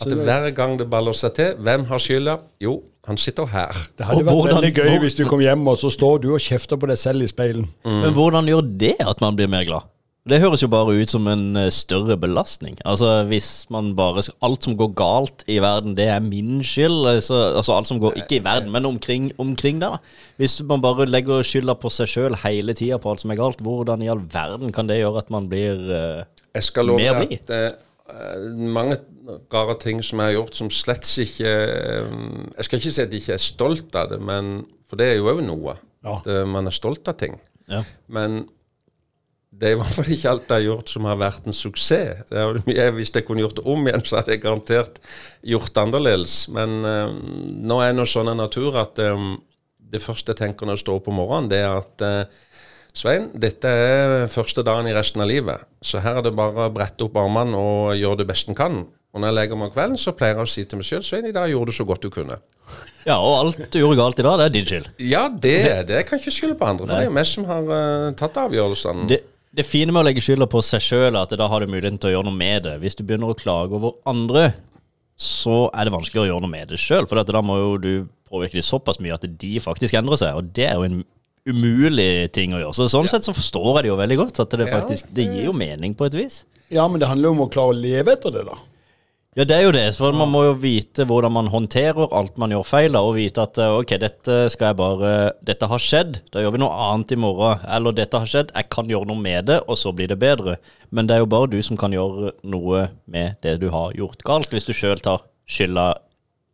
At 0.00 0.08
det- 0.08 0.18
hver 0.18 0.50
gang 0.54 0.76
det 0.78 0.88
baller 0.90 1.12
seg 1.12 1.34
til, 1.34 1.54
hvem 1.56 1.84
har 1.86 1.98
skylda? 1.98 2.38
Jo, 2.60 2.82
han 3.06 3.16
sitter 3.16 3.46
her. 3.46 3.72
Det 3.98 4.06
hadde 4.06 4.18
Og 4.20 4.24
vært 4.26 4.34
hvordan- 4.34 4.62
veldig 4.62 4.74
gøy 4.74 4.88
hvor- 4.90 5.00
hvis 5.00 5.16
du 5.16 5.24
kom 5.28 5.40
hjem, 5.40 5.68
og 5.68 5.76
så 5.78 5.90
står 5.90 6.20
du 6.22 6.32
og 6.34 6.40
kjefter 6.40 6.76
på 6.76 6.86
deg 6.88 6.98
selv 6.98 7.22
i 7.22 7.26
speilen. 7.26 7.68
Men 7.84 8.12
hvordan 8.14 8.46
gjør 8.46 8.78
det 8.78 8.96
at 9.00 9.20
man 9.20 9.36
blir 9.36 9.48
mer 9.48 9.64
glad? 9.64 9.82
Det 10.26 10.40
høres 10.40 10.62
jo 10.62 10.68
bare 10.68 10.88
ut 11.02 11.10
som 11.10 11.26
en 11.28 11.54
eh, 11.54 11.68
større 11.68 12.16
belastning. 12.16 12.78
Altså 12.86 13.26
Hvis 13.28 13.66
man 13.68 13.94
bare 13.94 14.22
Alt 14.42 14.62
som 14.64 14.74
går 14.74 14.94
galt 14.94 15.44
i 15.46 15.58
verden, 15.60 15.94
det 15.94 16.06
er 16.08 16.18
min 16.18 16.62
skyld. 16.64 17.06
Altså, 17.06 17.54
altså 17.54 17.76
alt 17.76 17.86
som 17.86 18.00
går 18.00 18.14
Ikke 18.16 18.36
i 18.36 18.44
verden, 18.44 18.70
men 18.72 18.86
omkring, 18.86 19.32
omkring 19.38 19.80
der. 19.82 19.98
Hvis 20.38 20.62
man 20.64 20.80
bare 20.80 21.04
legger 21.04 21.42
skylda 21.44 21.74
på 21.78 21.90
seg 21.92 22.06
sjøl 22.08 22.34
hele 22.36 22.72
tida 22.72 22.96
på 22.96 23.10
alt 23.10 23.20
som 23.20 23.30
er 23.32 23.36
galt, 23.36 23.60
hvordan 23.60 24.02
i 24.02 24.08
all 24.08 24.22
verden 24.32 24.72
kan 24.72 24.86
det 24.86 24.96
gjøre 25.02 25.18
at 25.18 25.28
man 25.30 25.46
blir 25.46 25.74
uh, 25.74 26.24
Jeg 26.54 26.62
skal 26.62 26.86
love 26.86 26.96
Mer 26.96 27.26
blid. 27.26 27.74
Eh, 28.12 28.46
mange 28.54 28.98
rare 29.52 29.76
ting 29.82 30.02
som 30.04 30.20
jeg 30.20 30.32
har 30.32 30.36
gjort 30.38 30.58
som 30.58 30.70
slett 30.72 31.08
ikke 31.24 31.50
eh, 31.50 32.16
Jeg 32.56 32.66
skal 32.66 32.80
ikke 32.80 32.92
si 32.92 33.02
at 33.02 33.14
jeg 33.14 33.22
ikke 33.22 33.36
er 33.38 33.44
stolt 33.44 33.98
av 34.00 34.12
det, 34.12 34.20
men, 34.22 34.64
for 34.88 35.00
det 35.00 35.12
er 35.12 35.18
jo 35.18 35.30
òg 35.32 35.44
noe. 35.46 35.78
Ja. 36.04 36.18
At 36.18 36.28
eh, 36.30 36.44
man 36.48 36.68
er 36.68 36.76
stolt 36.76 37.08
av 37.08 37.18
ting. 37.20 37.38
Ja. 37.70 37.80
Men 38.12 38.44
det 39.54 39.68
er 39.68 39.76
i 39.76 39.78
hvert 39.78 39.94
fall 39.94 40.10
ikke 40.10 40.30
alt 40.32 40.50
jeg 40.50 40.56
har 40.56 40.66
gjort 40.66 40.90
som 40.90 41.06
har 41.08 41.18
vært 41.20 41.46
en 41.46 41.56
suksess. 41.56 42.24
Det 42.30 42.74
er 42.74 42.94
hvis 42.96 43.12
jeg 43.14 43.26
kunne 43.26 43.44
gjort 43.44 43.60
det 43.60 43.66
om 43.70 43.86
igjen, 43.86 44.02
så 44.06 44.18
hadde 44.18 44.34
jeg 44.34 44.42
garantert 44.42 44.98
gjort 45.46 45.70
det 45.70 45.84
annerledes. 45.84 46.38
Men 46.54 46.80
eh, 46.88 47.12
nå 47.70 47.78
er 47.84 47.94
nå 47.94 48.06
sånn 48.08 48.32
en 48.32 48.42
natur 48.42 48.80
at 48.82 48.98
eh, 49.02 49.28
det 49.94 50.02
første 50.02 50.34
jeg 50.34 50.42
tenker 50.42 50.66
når 50.66 50.78
jeg 50.78 50.84
står 50.84 50.98
opp 50.98 51.12
om 51.12 51.20
morgenen, 51.20 51.50
det 51.52 51.62
er 51.62 51.78
at 51.78 52.04
eh, 52.04 52.42
Svein, 52.94 53.32
dette 53.34 53.66
er 53.66 54.28
første 54.30 54.62
dagen 54.62 54.86
i 54.86 54.94
resten 54.94 55.22
av 55.24 55.26
livet. 55.26 55.64
Så 55.82 55.98
her 56.02 56.20
er 56.20 56.22
det 56.22 56.30
bare 56.38 56.68
å 56.68 56.74
brette 56.74 57.02
opp 57.08 57.16
armene 57.18 57.58
og 57.58 57.96
gjøre 57.98 58.20
det 58.20 58.28
beste 58.28 58.52
en 58.52 58.58
kan. 58.58 58.76
Og 59.14 59.22
når 59.22 59.30
jeg 59.30 59.36
legger 59.40 59.58
meg 59.58 59.70
om 59.70 59.74
kvelden, 59.74 59.98
så 59.98 60.14
pleier 60.14 60.38
jeg 60.38 60.46
å 60.46 60.50
si 60.52 60.62
til 60.66 60.78
meg 60.78 60.86
sjøl 60.86 61.02
Svein, 61.06 61.26
i 61.26 61.34
dag 61.34 61.50
gjorde 61.50 61.74
du 61.74 61.76
så 61.76 61.86
godt 61.88 62.06
du 62.06 62.12
kunne. 62.14 62.38
Ja, 63.04 63.18
og 63.18 63.34
alt 63.40 63.64
du 63.74 63.80
gjorde 63.80 63.98
galt 63.98 64.22
i 64.22 64.26
dag, 64.26 64.38
det 64.38 64.46
er 64.46 64.54
din 64.54 64.68
skyld. 64.70 64.86
Ja, 65.02 65.24
det 65.28 65.56
er 65.68 65.82
det. 65.86 65.96
Jeg 66.00 66.08
kan 66.08 66.22
ikke 66.22 66.34
skylde 66.34 66.58
på 66.60 66.68
andre, 66.70 66.86
for 66.86 66.94
det 66.94 67.02
er 67.02 67.10
jo 67.10 67.16
vi 67.18 67.24
som 67.30 67.48
har 67.50 67.70
uh, 67.70 68.12
tatt 68.18 68.38
avgjørelsene. 68.44 69.08
Det, 69.10 69.20
det 69.58 69.66
fine 69.66 69.94
med 69.94 70.04
å 70.04 70.06
legge 70.06 70.22
skylda 70.24 70.48
på 70.50 70.62
seg 70.66 70.86
sjøl 70.86 71.10
er 71.10 71.20
at 71.20 71.34
da 71.38 71.50
har 71.50 71.62
du 71.62 71.70
muligheten 71.74 71.98
til 71.98 72.12
å 72.12 72.14
gjøre 72.14 72.28
noe 72.30 72.38
med 72.38 72.68
det. 72.68 72.76
Hvis 72.82 72.98
du 72.98 73.02
begynner 73.02 73.34
å 73.34 73.38
klage 73.38 73.74
over 73.74 73.98
andre, 74.10 74.52
så 75.18 75.64
er 75.74 75.86
det 75.86 75.94
vanskelig 75.94 76.24
å 76.24 76.28
gjøre 76.30 76.46
noe 76.46 76.54
med 76.54 76.70
det 76.70 76.78
sjøl. 76.82 77.10
For 77.10 77.18
da 77.18 77.42
må 77.42 77.58
jo 77.58 77.74
du 77.82 77.92
påvirke 78.30 78.58
de 78.58 78.64
såpass 78.66 79.02
mye 79.02 79.18
at 79.18 79.26
de 79.26 79.52
faktisk 79.62 79.98
endrer 79.98 80.22
seg. 80.22 80.38
Og 80.38 80.54
det 80.54 80.70
er 80.70 80.78
jo 80.78 80.88
en 80.88 81.02
umulig 81.48 82.32
ting 82.32 82.54
å 82.56 82.60
gjøre. 82.62 82.76
Så 82.76 82.90
sånn 82.92 83.08
sett 83.10 83.26
så 83.26 83.34
forstår 83.36 83.70
jeg 83.78 83.86
det 83.86 83.92
jo 83.92 84.00
veldig 84.00 84.20
godt. 84.20 84.42
At 84.44 84.54
det 84.58 84.68
faktisk 84.70 85.10
Det 85.12 85.26
gir 85.28 85.50
jo 85.50 85.56
mening 85.56 85.96
på 85.96 86.08
et 86.08 86.16
vis. 86.16 86.44
Ja, 86.72 86.86
men 86.88 87.02
det 87.02 87.10
handler 87.10 87.30
jo 87.30 87.36
om 87.36 87.44
å 87.44 87.50
klare 87.52 87.74
å 87.74 87.76
leve 87.76 88.16
etter 88.16 88.32
det, 88.34 88.46
da. 88.48 88.56
Ja, 89.34 89.42
det 89.42 89.54
er 89.56 89.64
jo 89.64 89.72
det. 89.74 89.88
For 89.96 90.14
man 90.14 90.30
må 90.30 90.44
jo 90.44 90.52
vite 90.62 91.04
hvordan 91.10 91.32
man 91.34 91.48
håndterer 91.50 92.12
alt 92.14 92.36
man 92.38 92.52
gjør 92.54 92.66
feil, 92.68 92.94
og 92.94 93.16
vite 93.16 93.42
at 93.42 93.58
eh, 93.58 93.72
ok, 93.80 93.96
dette 93.98 94.36
skal 94.54 94.70
jeg 94.70 94.78
bare 94.78 95.10
Dette 95.42 95.68
har 95.70 95.82
skjedd, 95.82 96.20
da 96.30 96.44
gjør 96.44 96.54
vi 96.54 96.62
noe 96.62 96.86
annet 96.86 97.16
i 97.16 97.18
morgen. 97.18 97.64
Eller 97.76 97.96
dette 97.98 98.20
har 98.22 98.30
skjedd, 98.30 98.54
jeg 98.54 98.70
kan 98.70 98.90
gjøre 98.90 99.10
noe 99.10 99.18
med 99.20 99.50
det, 99.50 99.58
og 99.66 99.78
så 99.80 99.90
blir 99.96 100.12
det 100.12 100.20
bedre. 100.22 100.56
Men 100.94 101.10
det 101.10 101.16
er 101.16 101.24
jo 101.24 101.30
bare 101.34 101.50
du 101.50 101.58
som 101.66 101.78
kan 101.80 101.94
gjøre 101.94 102.36
noe 102.46 102.88
med 103.10 103.40
det 103.42 103.58
du 103.62 103.68
har 103.74 103.94
gjort 103.98 104.22
galt, 104.26 104.54
hvis 104.54 104.70
du 104.70 104.74
sjøl 104.76 105.02
tar 105.02 105.26
skylda 105.50 105.90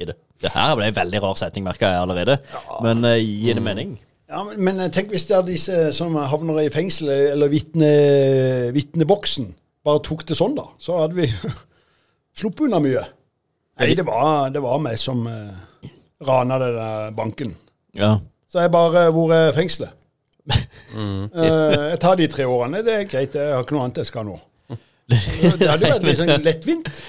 i 0.00 0.08
det. 0.08 0.16
Det 0.40 0.54
her 0.54 0.72
ble 0.78 0.88
en 0.88 0.96
veldig 0.96 1.20
rar 1.20 1.36
setning, 1.36 1.66
merka 1.68 1.92
jeg 1.92 2.00
allerede. 2.00 2.40
Men 2.80 3.04
uh, 3.04 3.18
gir 3.20 3.60
det 3.60 3.64
mening? 3.64 3.98
Ja, 4.30 4.44
men, 4.46 4.60
men 4.62 4.92
tenk 4.94 5.10
hvis 5.10 5.26
det 5.26 5.34
er 5.36 5.46
disse 5.46 5.78
som 5.96 6.14
havner 6.14 6.60
i 6.62 6.70
fengsel, 6.70 7.10
eller 7.32 7.50
vitne, 7.50 7.88
vitneboksen, 8.76 9.48
bare 9.86 10.02
tok 10.06 10.22
det 10.28 10.36
sånn, 10.38 10.54
da. 10.54 10.68
Så 10.78 11.00
hadde 11.00 11.18
vi 11.18 11.26
sluppet 12.38 12.68
unna 12.68 12.78
mye. 12.84 13.02
Nei, 13.80 13.94
det 13.96 14.04
var, 14.06 14.52
det 14.54 14.62
var 14.62 14.78
meg 14.82 15.00
som 15.00 15.24
uh, 15.26 15.88
rana 16.28 16.60
den 16.62 17.16
banken. 17.16 17.56
Ja. 17.96 18.18
Så 18.50 18.62
jeg 18.62 18.70
bare 18.74 19.08
Hvor 19.14 19.32
er 19.34 19.54
fengselet? 19.56 19.96
Uh, 20.94 21.26
jeg 21.90 21.98
tar 22.02 22.20
de 22.20 22.28
tre 22.30 22.46
årene. 22.46 22.84
Det 22.86 22.94
er 22.94 23.10
greit. 23.10 23.34
Jeg 23.34 23.54
har 23.54 23.64
ikke 23.64 23.76
noe 23.78 23.88
annet 23.88 24.02
jeg 24.02 24.10
skal 24.12 24.28
nå. 24.28 24.38
Det 25.10 25.66
hadde 25.66 25.90
vært 25.90 26.06
litt 26.06 26.20
sånn 26.20 26.46
lettvint. 26.46 27.02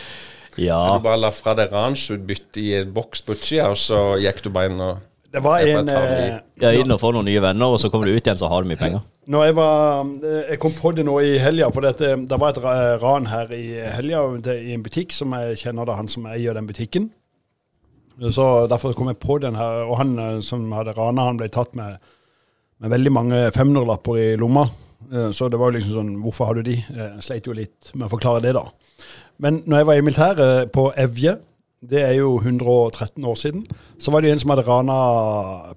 Ja. 0.58 0.80
Du 0.96 1.06
bare 1.06 1.22
la 1.22 1.30
fra 1.36 1.54
deg 1.58 1.70
ransutbyttet 1.74 2.60
i 2.64 2.72
en 2.80 2.96
boks 2.96 3.22
på 3.28 3.36
utsida, 3.38 3.70
og 3.72 3.78
så 3.80 4.18
gikk 4.22 4.42
du 4.46 4.50
bare 4.54 4.72
inn 4.72 4.82
og 4.84 5.04
Det 5.32 5.40
var 5.44 5.60
Jeg 5.64 5.76
får 5.76 5.80
en 5.80 5.86
det 5.88 5.96
i. 5.96 6.26
eh, 6.28 6.40
ja 6.62 6.72
inn 6.82 6.92
og 6.92 7.00
få 7.00 7.12
noen 7.16 7.26
nye 7.30 7.40
venner, 7.42 7.72
og 7.72 7.80
så 7.80 7.90
kommer 7.90 8.06
du 8.10 8.16
ut 8.18 8.26
igjen, 8.28 8.38
så 8.38 8.50
har 8.52 8.62
du 8.64 8.68
mye 8.68 8.80
penger. 8.82 9.00
Når 9.32 9.46
jeg 9.48 9.56
var 9.56 10.02
eh, 10.28 10.50
Jeg 10.52 10.60
kom 10.60 10.74
på 10.76 10.92
det 10.98 11.06
nå 11.08 11.16
i 11.24 11.38
helga, 11.40 11.70
for 11.72 11.82
dette, 11.88 12.10
det 12.28 12.40
var 12.42 12.52
et 12.52 13.00
ran 13.02 13.30
her 13.32 13.54
i 13.56 13.64
helga 13.96 14.26
i 14.58 14.74
en 14.76 14.84
butikk 14.84 15.14
som 15.16 15.32
jeg 15.38 15.56
kjenner 15.64 15.88
da 15.88 15.96
han 15.96 16.10
som 16.12 16.26
eier 16.28 16.54
den 16.58 16.68
butikken. 16.68 17.10
Så 18.30 18.68
Derfor 18.70 18.94
kom 18.94 19.08
jeg 19.10 19.18
på 19.24 19.38
den 19.42 19.56
her. 19.56 19.86
Og 19.88 19.98
han 20.02 20.18
eh, 20.20 20.40
som 20.46 20.68
hadde 20.76 20.94
rana, 20.98 21.30
han 21.32 21.40
ble 21.40 21.48
tatt 21.50 21.74
med, 21.80 21.98
med 22.82 22.92
veldig 22.94 23.12
mange 23.16 23.40
500-lapper 23.56 24.20
i 24.20 24.28
lomma. 24.42 24.68
Eh, 25.12 25.30
Så 25.32 25.48
det 25.50 25.58
var 25.62 25.72
jo 25.72 25.78
liksom 25.80 25.96
sånn 25.96 26.12
Hvorfor 26.26 26.52
har 26.52 26.60
du 26.60 26.64
de? 26.68 26.76
Jeg 26.84 27.24
sleit 27.26 27.48
jo 27.48 27.56
litt 27.58 27.94
med 27.96 28.10
å 28.10 28.12
forklare 28.12 28.44
det, 28.44 28.54
da. 28.60 28.68
Men 29.42 29.64
når 29.66 29.78
jeg 29.82 29.88
var 29.90 29.96
i 29.98 30.04
militæret 30.06 30.72
på 30.76 30.90
Evje, 31.02 31.38
det 31.82 32.02
er 32.02 32.14
jo 32.20 32.36
113 32.38 33.24
år 33.26 33.36
siden, 33.36 33.64
så 34.00 34.12
var 34.14 34.22
det 34.22 34.32
en 34.32 34.40
som 34.42 34.54
hadde 34.54 34.68
rana 34.68 34.98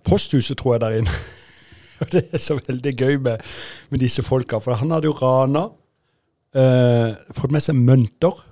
posthuset, 0.05 0.57
tror 0.61 0.75
jeg, 0.75 0.81
der 0.81 0.99
inne. 1.01 1.15
Og 2.05 2.11
det 2.13 2.27
er 2.33 2.43
så 2.43 2.59
veldig 2.59 2.93
gøy 2.99 3.17
med, 3.25 3.41
med 3.91 4.03
disse 4.03 4.23
folka, 4.23 4.61
for 4.61 4.77
han 4.77 4.93
hadde 4.93 5.09
jo 5.09 5.17
rana, 5.17 5.69
eh, 6.53 7.15
fått 7.33 7.55
med 7.55 7.65
seg 7.65 7.79
mønter, 7.79 8.43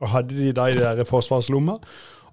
og 0.00 0.10
hadde 0.12 0.36
de 0.38 0.54
da 0.56 0.70
i 0.70 0.78
de 0.78 0.84
der 0.84 1.08
forsvarslomma. 1.08 1.76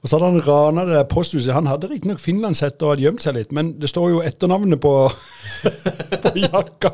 Og 0.02 0.10
så 0.10 0.18
hadde 0.18 0.32
han 0.32 0.42
rana 0.48 0.86
det 0.88 0.96
der 0.98 1.04
posthuset. 1.12 1.54
Han 1.54 1.68
hadde 1.70 1.90
riktignok 1.92 2.18
finlandshette 2.24 2.82
og 2.88 2.96
hadde 2.96 3.04
gjemt 3.06 3.22
seg 3.22 3.36
litt, 3.38 3.52
men 3.54 3.74
det 3.78 3.90
står 3.92 4.10
jo 4.16 4.22
etternavnet 4.26 4.82
på, 4.82 4.94
på 6.24 6.32
jakka. 6.42 6.90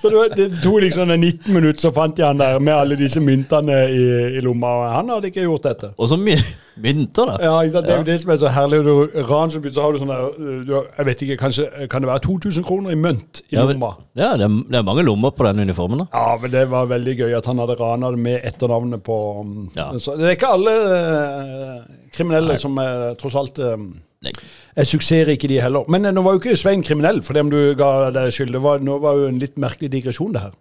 Så 0.00 0.08
det, 0.12 0.22
det 0.36 0.46
tok 0.62 0.80
liksom 0.86 1.12
19 1.12 1.52
minutter, 1.54 1.80
så 1.86 1.92
fant 1.94 2.18
jeg 2.18 2.26
han 2.30 2.40
der 2.40 2.56
med 2.62 2.72
alle 2.76 2.96
disse 2.98 3.20
myntene 3.20 3.82
i, 3.92 4.04
i 4.38 4.44
lomma. 4.44 4.70
Og 4.80 4.94
han 4.96 5.12
hadde 5.16 5.28
ikke 5.32 5.44
gjort 5.44 5.68
dette. 5.68 5.92
Og 6.00 6.08
så 6.08 6.16
mye 6.20 6.40
mynter, 6.76 7.28
da. 7.30 7.36
Ja? 7.40 7.52
Det 7.64 7.88
er 7.88 8.00
jo 8.02 8.06
det 8.08 8.16
som 8.20 8.32
er 8.34 8.40
så 8.40 8.50
herlig. 8.52 8.80
Du 8.84 9.20
ransutbytte, 9.30 9.74
så 9.78 9.84
har 9.86 9.92
du 9.96 10.00
sånn 10.02 10.10
der 10.12 10.26
du, 10.68 10.74
Jeg 10.98 11.06
vet 11.08 11.22
ikke, 11.26 11.38
kanskje 11.40 11.68
kan 11.92 12.04
det 12.04 12.10
være 12.10 12.24
2000 12.26 12.66
kroner 12.68 12.92
i 12.92 12.98
mynt 13.00 13.42
i 13.48 13.56
Ja, 13.56 13.64
lomma? 13.68 13.94
ja 14.16 14.32
det, 14.36 14.44
er, 14.48 14.56
det 14.72 14.80
er 14.80 14.84
mange 14.88 15.04
lommer 15.06 15.32
på 15.36 15.46
den 15.48 15.62
uniformen. 15.64 16.04
da. 16.04 16.08
Ja, 16.12 16.36
men 16.42 16.52
det 16.52 16.64
var 16.72 16.88
veldig 16.90 17.16
gøy 17.20 17.36
at 17.38 17.48
han 17.48 17.60
hadde 17.64 17.78
rana 17.80 18.12
det 18.12 18.20
med 18.24 18.40
etternavnet 18.44 19.04
på 19.06 19.16
um, 19.40 19.54
Ja. 19.76 19.88
så 20.00 20.16
Det 20.20 20.28
er 20.30 20.36
ikke 20.36 20.52
alle 20.56 20.76
eh, 21.26 21.80
kriminelle 22.14 22.58
som 22.60 22.76
er, 22.82 23.14
tross 23.20 23.36
alt 23.38 23.58
eh, 23.62 23.76
Nei. 24.26 24.32
er 24.76 24.88
suksessrike, 24.88 25.48
de 25.50 25.58
heller. 25.62 25.88
Men 25.92 26.08
eh, 26.08 26.14
nå 26.14 26.22
var 26.26 26.36
jo 26.36 26.42
ikke 26.42 26.56
Svein 26.60 26.84
kriminell 26.86 27.22
for 27.26 27.36
det 27.36 27.44
om 27.46 27.50
du 27.52 27.58
ga 27.78 28.10
deg 28.14 28.32
skyld. 28.34 28.54
Det 28.56 28.62
var, 28.64 28.80
nå 28.84 28.98
var 29.02 29.18
jo 29.20 29.28
en 29.30 29.40
litt 29.42 29.58
merkelig 29.62 29.90
digresjon, 29.92 30.32
det 30.36 30.46
her. 30.46 30.54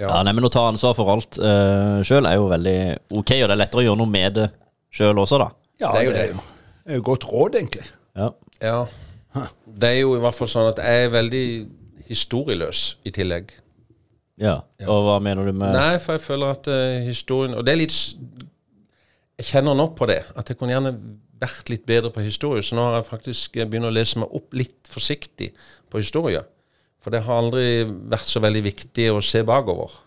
Ja, 0.00 0.16
nei, 0.26 0.32
men 0.34 0.44
Å 0.46 0.50
ta 0.50 0.64
ansvar 0.66 0.96
for 0.98 1.06
alt 1.12 1.36
uh, 1.38 2.00
sjøl 2.02 2.26
er 2.26 2.34
jo 2.34 2.48
veldig 2.50 2.78
ok, 3.14 3.30
og 3.44 3.46
det 3.46 3.54
er 3.54 3.60
lettere 3.60 3.84
å 3.84 3.84
gjøre 3.84 4.00
noe 4.00 4.10
med 4.10 4.34
det 4.40 4.48
sjøl 4.94 5.20
også, 5.22 5.38
da. 5.38 5.46
Ja, 5.78 5.92
Det 5.94 6.00
er 6.00 6.08
jo 6.08 6.14
det. 6.16 6.24
jo 6.32 6.40
det 6.84 6.92
er 6.92 6.98
jo 6.98 7.04
godt 7.06 7.26
råd, 7.30 7.54
egentlig. 7.60 7.86
Ja. 8.18 8.26
Ja. 8.60 8.80
Det 9.64 9.88
er 9.92 10.00
jo 10.02 10.16
i 10.18 10.22
hvert 10.22 10.36
fall 10.36 10.50
sånn 10.50 10.72
at 10.72 10.82
jeg 10.82 11.06
er 11.06 11.14
veldig 11.14 11.44
historieløs 12.10 12.82
i 13.06 13.12
tillegg. 13.14 13.54
ja. 14.42 14.58
Og 14.84 15.06
hva 15.06 15.16
mener 15.22 15.46
du 15.46 15.54
med 15.54 15.72
Nei, 15.78 15.94
for 16.02 16.18
jeg 16.18 16.24
føler 16.26 16.56
at 16.58 16.66
uh, 16.68 17.06
historien 17.06 17.54
Og 17.54 17.62
det 17.64 17.72
er 17.72 17.78
litt 17.80 17.94
Jeg 19.40 19.46
kjenner 19.50 19.74
nå 19.78 19.88
på 19.98 20.06
det. 20.10 20.20
At 20.38 20.48
jeg 20.50 20.58
kunne 20.60 20.74
gjerne 20.76 20.94
vært 21.42 21.70
litt 21.72 21.84
bedre 21.88 22.12
på 22.14 22.22
historie. 22.24 22.62
Så 22.62 22.76
nå 22.78 22.84
har 22.86 23.00
jeg 23.00 23.08
faktisk 23.10 23.56
eh, 23.58 23.66
begynt 23.68 23.88
å 23.90 23.94
lese 23.94 24.20
meg 24.22 24.34
opp 24.38 24.54
litt 24.54 24.90
forsiktig 24.90 25.50
på 25.90 26.00
historie. 26.02 26.44
For 27.04 27.12
det 27.12 27.24
har 27.26 27.42
aldri 27.42 27.82
vært 27.84 28.30
så 28.30 28.40
veldig 28.40 28.62
viktig 28.64 29.10
å 29.12 29.18
se 29.24 29.42
bakover. 29.44 29.98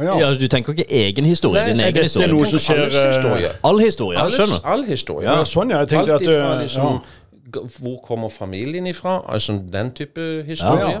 Ja. 0.00 0.14
Ja, 0.20 0.26
Du 0.38 0.46
tenker 0.48 0.74
ikke 0.76 0.86
egen 0.94 1.26
historie? 1.26 1.62
Nei, 1.64 1.72
din 1.74 1.84
egen 1.88 2.04
historie. 2.06 2.28
Det 2.28 2.34
er 2.34 2.36
noe 2.38 2.50
som 2.50 2.62
skjer, 2.62 2.82
alles 2.84 2.98
eh, 3.00 3.08
historie. 3.14 3.52
All 3.66 3.80
historie, 3.82 4.18
Alles- 4.20 4.36
skjønner. 4.38 4.60
All 4.74 4.84
historie. 4.86 5.26
Ja, 5.26 5.46
sånn, 5.48 5.72
ja. 5.74 5.80
Jeg 5.82 5.90
tenkte 5.94 6.14
Alt 6.18 6.26
ifra 6.26 6.50
at, 6.52 6.60
liksom, 6.66 7.00
ja. 7.00 7.62
Hvor 7.80 7.96
kommer 8.06 8.30
familien 8.30 8.86
ifra? 8.86 9.16
Altså 9.26 9.56
den 9.72 9.90
type 9.98 10.26
historie. 10.46 10.92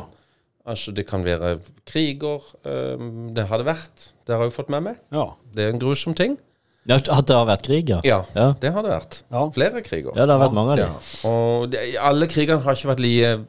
Altså 0.66 0.90
Det 0.92 1.06
kan 1.06 1.22
være 1.24 1.58
kriger. 1.86 2.42
Um, 2.66 3.30
det 3.34 3.46
har 3.46 3.62
det 3.62 3.66
vært. 3.70 4.08
Det 4.26 4.34
har 4.34 4.42
jeg 4.44 4.50
jo 4.50 4.56
fått 4.58 4.70
med 4.74 4.82
meg. 4.88 4.96
ja. 5.14 5.28
Det 5.54 5.64
er 5.64 5.72
en 5.74 5.78
grusom 5.82 6.14
ting. 6.18 6.38
Ja, 6.88 6.96
At 6.96 7.26
det 7.28 7.36
har 7.36 7.46
vært 7.46 7.62
krig, 7.66 7.88
ja? 7.92 8.00
Ja, 8.04 8.22
Ja, 8.34 8.52
det 8.60 8.72
har 8.72 8.82
det 8.82 8.90
vært. 8.90 9.22
Ja. 9.30 9.42
Flere 9.54 9.82
kriger. 9.84 10.12
ja 10.16 10.24
det 10.26 10.32
har 10.36 10.40
vært 10.48 10.54
mange 10.56 10.72
av 10.72 10.78
Ja. 10.78 10.86
dem. 10.86 11.30
Og 11.30 11.70
det, 11.70 11.78
alle 12.00 12.26
krigene 12.26 12.60
har 12.64 12.72
ikke 12.74 12.88
vært 12.94 13.00
like 13.04 13.44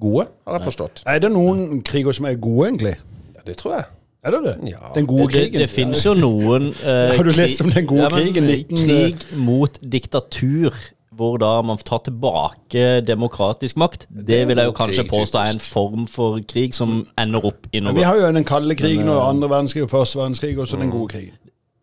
gode, 0.00 0.26
har 0.46 0.58
jeg 0.58 0.66
forstått. 0.66 1.02
Er 1.06 1.18
det 1.20 1.30
noen 1.32 1.82
kriger 1.82 2.12
som 2.12 2.26
er 2.26 2.34
gode, 2.34 2.68
egentlig? 2.68 2.96
Ja, 3.36 3.40
det 3.46 3.56
tror 3.58 3.76
jeg. 3.76 3.84
Er 4.24 4.30
det 4.34 4.40
det? 4.44 4.70
Ja. 4.72 4.90
Den 4.94 5.06
gode 5.06 5.28
Det, 5.28 5.32
krigen? 5.52 5.60
det 5.62 5.70
finnes 5.70 6.02
jo 6.04 6.12
noen 6.14 6.72
eh, 6.84 7.16
Har 7.16 7.22
du 7.24 7.30
lest 7.30 7.60
om 7.62 7.70
den 7.70 7.86
gode 7.86 8.02
Ja, 8.02 8.08
men 8.10 8.26
krigen, 8.26 8.44
19 8.44 8.76
Krig 8.76 9.36
mot 9.38 9.78
diktatur, 9.80 10.74
hvor 11.14 11.38
da 11.38 11.62
man 11.62 11.78
tar 11.78 11.98
tilbake 11.98 13.00
demokratisk 13.06 13.76
makt. 13.76 14.06
Det 14.10 14.42
vil 14.48 14.56
jeg 14.58 14.66
jo 14.66 14.72
kanskje 14.72 15.06
påstå 15.08 15.38
er 15.38 15.52
en 15.54 15.60
form 15.62 16.06
for 16.10 16.40
krig 16.50 16.74
som 16.74 17.06
ender 17.18 17.46
opp 17.46 17.66
i 17.72 17.80
noe 17.80 17.94
Vi 17.94 18.02
har 18.02 18.18
jo 18.18 18.32
den 18.34 18.44
kalde 18.44 18.74
krigen 18.78 19.08
og 19.08 19.16
eh, 19.22 19.28
andre 19.30 19.48
verdenskrig 19.48 19.82
og 19.86 19.90
første 19.90 20.18
verdenskrig, 20.18 20.58
og 20.58 20.66
så 20.66 20.76
den 20.76 20.90
gode 20.90 21.08
krigen. 21.14 21.38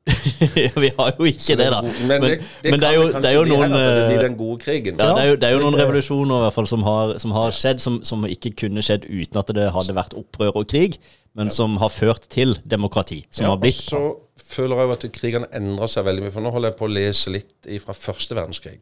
Vi 0.83 0.89
har 0.97 1.15
jo 1.17 1.25
ikke 1.25 1.55
det, 1.57 1.67
da. 1.73 1.79
Men, 1.81 2.21
det, 2.21 2.29
det, 2.61 2.71
men 2.71 2.81
det 2.81 2.89
er 2.91 2.95
jo, 2.97 3.05
det 3.09 3.29
er 3.29 3.35
jo 3.35 3.45
noen 3.49 3.71
blir 3.73 4.25
eh, 4.27 4.57
krigen. 4.61 4.99
ja, 5.01 5.07
det 5.17 5.23
er 5.23 5.29
jo, 5.31 5.37
det 5.41 5.47
er 5.49 5.55
jo 5.55 5.61
noen 5.63 5.77
revolusjoner 5.79 6.43
i 6.43 6.45
hvert 6.45 6.57
fall 6.59 6.69
som 6.69 6.85
har, 6.85 7.15
som 7.21 7.33
har 7.33 7.55
skjedd, 7.57 7.81
som, 7.81 7.97
som 8.05 8.27
ikke 8.29 8.53
kunne 8.65 8.83
skjedd 8.85 9.07
uten 9.09 9.41
at 9.41 9.49
det 9.57 9.65
hadde 9.73 9.97
vært 9.97 10.13
opprør 10.19 10.61
og 10.61 10.69
krig, 10.69 10.99
men 11.35 11.49
som 11.53 11.79
har 11.81 11.89
ført 11.91 12.29
til 12.31 12.53
demokrati. 12.63 13.23
Som 13.33 13.47
Ja, 13.47 13.55
har 13.55 13.63
blitt 13.63 13.81
og 13.81 13.89
så 13.89 14.45
føler 14.55 14.83
jeg 14.83 14.87
jo 14.91 14.95
at 14.99 15.07
krigene 15.17 15.49
endrer 15.57 15.91
seg 15.91 16.05
veldig 16.07 16.27
mye. 16.27 16.35
For 16.35 16.45
nå 16.45 16.53
holder 16.53 16.71
jeg 16.71 16.79
på 16.79 16.87
å 16.87 16.93
lese 16.93 17.33
litt 17.33 17.71
fra 17.83 17.97
første 17.97 18.37
verdenskrig. 18.37 18.79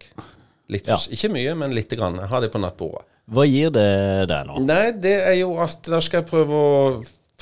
Litt, 0.73 0.87
Ja. 0.91 0.99
Ikke 1.11 1.31
mye, 1.31 1.55
men 1.59 1.73
lite 1.75 1.97
grann. 1.99 2.19
Jeg 2.19 2.31
har 2.31 2.43
det 2.43 2.51
på 2.53 2.61
nattbordet. 2.61 3.07
Hva 3.31 3.45
gir 3.47 3.71
det 3.71 4.27
deg 4.27 4.47
nå? 4.49 4.59
Nei, 4.67 4.91
det 4.99 5.15
er 5.23 5.37
jo 5.39 5.55
at 5.63 5.87
da 5.87 6.01
skal 6.03 6.21
jeg 6.21 6.31
prøve 6.31 6.63
å 6.67 6.77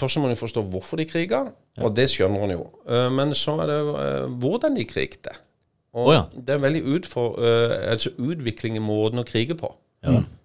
Først 0.01 0.17
må 0.17 0.29
du 0.31 0.37
forstå 0.39 0.63
hvorfor 0.71 0.97
de 0.97 1.05
kriger. 1.05 1.51
Og 1.79 1.93
det 1.95 2.09
skjønner 2.11 2.43
han 2.43 2.53
jo. 2.57 2.65
Eh, 2.89 3.07
Men 3.15 3.33
så 3.37 3.55
er 3.63 3.71
det 3.71 3.79
eh, 4.03 4.27
hvordan 4.43 4.75
de 4.75 4.87
krigte. 4.89 5.35
Og 5.91 6.07
oh, 6.07 6.13
ja. 6.15 6.23
det 6.31 6.55
er 6.55 6.63
veldig 6.63 6.81
utfor, 6.95 7.35
eh, 7.43 7.75
altså 7.91 8.13
utvikling 8.15 8.77
i 8.79 8.83
måten 8.83 9.19
å 9.19 9.27
krige 9.27 9.57
på. 9.59 9.71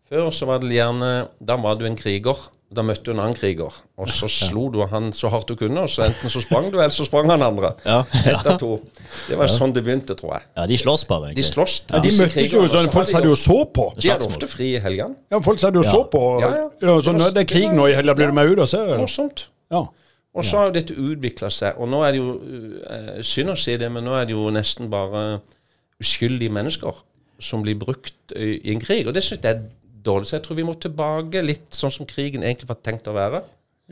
Før 0.06 0.28
så 0.34 0.46
var 0.46 0.60
det 0.62 0.74
gjerne 0.74 1.28
Da 1.42 1.56
var 1.58 1.78
du 1.78 1.86
en 1.88 1.96
kriger. 1.98 2.38
Da 2.66 2.82
møtte 2.82 3.06
du 3.06 3.12
en 3.12 3.20
annen 3.22 3.36
kriger, 3.38 3.70
og 3.94 4.08
så 4.10 4.26
slo 4.26 4.64
du 4.74 4.80
han 4.90 5.12
så 5.14 5.28
hardt 5.30 5.46
du 5.46 5.54
kunne. 5.54 5.84
Og 5.86 5.92
så 5.92 6.02
enten 6.08 6.32
så 6.32 6.40
sprang 6.42 6.66
du, 6.72 6.80
eller 6.80 6.90
så 6.90 7.04
sprang 7.06 7.30
han 7.30 7.44
andre. 7.46 7.70
Ja. 7.86 8.00
Etter 8.32 8.58
to. 8.58 8.72
Det 9.28 9.38
var 9.38 9.52
sånn 9.54 9.70
det 9.76 9.84
begynte, 9.86 10.16
tror 10.18 10.32
jeg. 10.34 10.48
Ja, 10.58 10.64
de 10.66 10.78
slåss 10.82 11.06
bare, 11.06 11.30
De 11.30 11.44
egentlig. 11.44 11.76
Ja, 11.92 12.00
de 12.02 12.10
møttes 12.18 12.56
jo 12.56 12.64
sånn, 12.72 12.90
folk 12.90 13.12
satt 13.12 13.28
jo 13.28 13.36
og 13.36 13.38
så 13.38 13.60
på. 13.70 13.86
De 14.02 14.10
hadde 14.10 14.26
ofte 14.26 14.50
fri 14.50 14.72
i 14.74 14.82
helgene. 14.82 15.14
Ja, 15.30 15.38
folk 15.46 15.62
satt 15.62 15.78
jo 15.78 15.84
og 15.84 15.86
så 15.86 16.02
på. 16.10 16.24
Ja, 16.42 16.50
ja. 16.58 16.66
Ja, 16.90 16.96
sånn, 17.06 17.22
det 17.22 17.44
er 17.44 17.48
krig 17.54 17.70
nå 17.70 17.86
i 17.86 17.94
helga, 17.94 18.18
blir 18.18 18.34
du 18.34 18.36
med 18.40 18.50
ut 18.50 18.64
og 18.66 18.68
ser? 18.72 18.96
Morsomt. 18.98 19.46
Ja. 19.70 19.84
Og 20.36 20.44
så 20.44 20.58
har 20.60 20.66
jo 20.68 20.74
dette 20.76 20.94
utvikla 20.94 21.48
seg, 21.50 21.78
og 21.80 21.88
nå 21.88 22.02
er 22.04 22.12
det 22.12 22.18
jo 22.20 22.32
eh, 22.92 23.22
synd 23.24 23.54
å 23.54 23.56
si 23.56 23.76
det, 23.80 23.88
men 23.92 24.04
nå 24.04 24.12
er 24.18 24.26
det 24.28 24.34
jo 24.36 24.50
nesten 24.52 24.90
bare 24.92 25.40
uskyldige 26.02 26.52
mennesker 26.52 26.98
som 27.40 27.62
blir 27.64 27.76
brukt 27.80 28.32
i, 28.36 28.58
i 28.68 28.72
en 28.74 28.80
krig. 28.80 29.06
Og 29.08 29.14
det 29.16 29.22
syns 29.24 29.40
jeg 29.44 29.54
er 29.56 29.62
dårlig. 30.06 30.28
Så 30.28 30.36
jeg 30.36 30.44
tror 30.44 30.58
vi 30.60 30.66
må 30.68 30.74
tilbake 30.80 31.40
litt 31.44 31.72
sånn 31.76 31.92
som 31.94 32.08
krigen 32.08 32.44
egentlig 32.44 32.68
var 32.68 32.78
tenkt 32.84 33.08
å 33.08 33.14
være. 33.16 33.42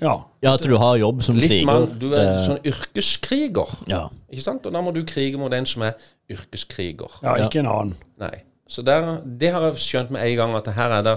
ja. 0.01 0.15
Ja, 0.45 0.53
at 0.55 0.63
du 0.69 0.77
har 0.77 0.97
jobb 1.01 1.23
som 1.25 1.37
Litt 1.41 1.49
kriger. 1.51 1.67
Man, 1.71 1.99
Du 1.99 2.11
er 2.13 2.35
Eh, 2.35 2.45
sånn 2.45 2.61
yrkeskriger. 2.67 3.71
Ja. 3.89 4.03
Ikke 4.31 4.45
sant? 4.45 4.67
Og 4.67 4.73
da 4.73 4.83
må 4.85 4.93
du 4.93 5.01
krige 5.09 5.39
mot 5.41 5.51
den 5.53 5.65
som 5.67 5.83
er 5.83 5.95
yrkeskriger. 6.31 7.09
ja, 7.23 7.37
ikke 7.47 7.61
en 7.65 7.67
annen. 7.73 7.95
Nei. 8.21 8.43
Så 8.69 8.83
der, 8.85 9.21
det 9.25 9.53
har 9.53 9.63
jeg 9.71 9.81
skjønt 9.85 10.11
med 10.11 10.25
en 10.25 10.37
gang, 10.37 10.55
at 10.57 10.67
her 10.77 10.91
er 10.99 11.03
det, 11.03 11.17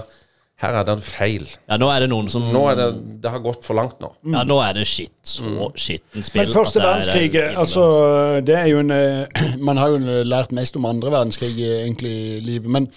her 0.58 0.74
er 0.74 0.86
det 0.88 0.94
en 0.96 1.02
feil. 1.06 1.44
ja, 1.68 1.76
nå 1.78 1.86
er 1.94 2.00
det 2.02 2.08
noen 2.10 2.28
som 2.32 2.48
Nå 2.52 2.64
er 2.72 2.74
det, 2.80 2.86
det 3.22 3.30
har 3.30 3.38
gått 3.44 3.62
for 3.66 3.78
langt 3.78 4.00
nå. 4.02 4.08
Ja, 4.32 4.40
nå 4.48 4.56
er 4.64 4.72
det 4.80 4.86
skitt. 4.90 5.14
Så 5.22 5.68
skitten 5.78 6.24
spill. 6.26 6.44
Men 6.48 6.54
første 6.54 6.80
er- 6.80 6.86
verdenskrig, 6.88 7.28
det 7.32 7.44
er 7.44 7.58
altså 7.62 7.84
Det 8.44 8.56
er 8.58 8.66
jo 8.72 8.80
en 8.82 8.90
eh, 8.90 9.44
Man 9.70 9.76
har 9.78 9.94
jo 9.94 10.22
lært 10.26 10.50
mest 10.52 10.76
om 10.80 10.88
andre 10.90 11.12
verdenskrig 11.14 11.54
eh, 11.62 11.84
egentlig 11.84 12.10
i 12.10 12.40
livet. 12.40 12.66
Men 12.74 12.90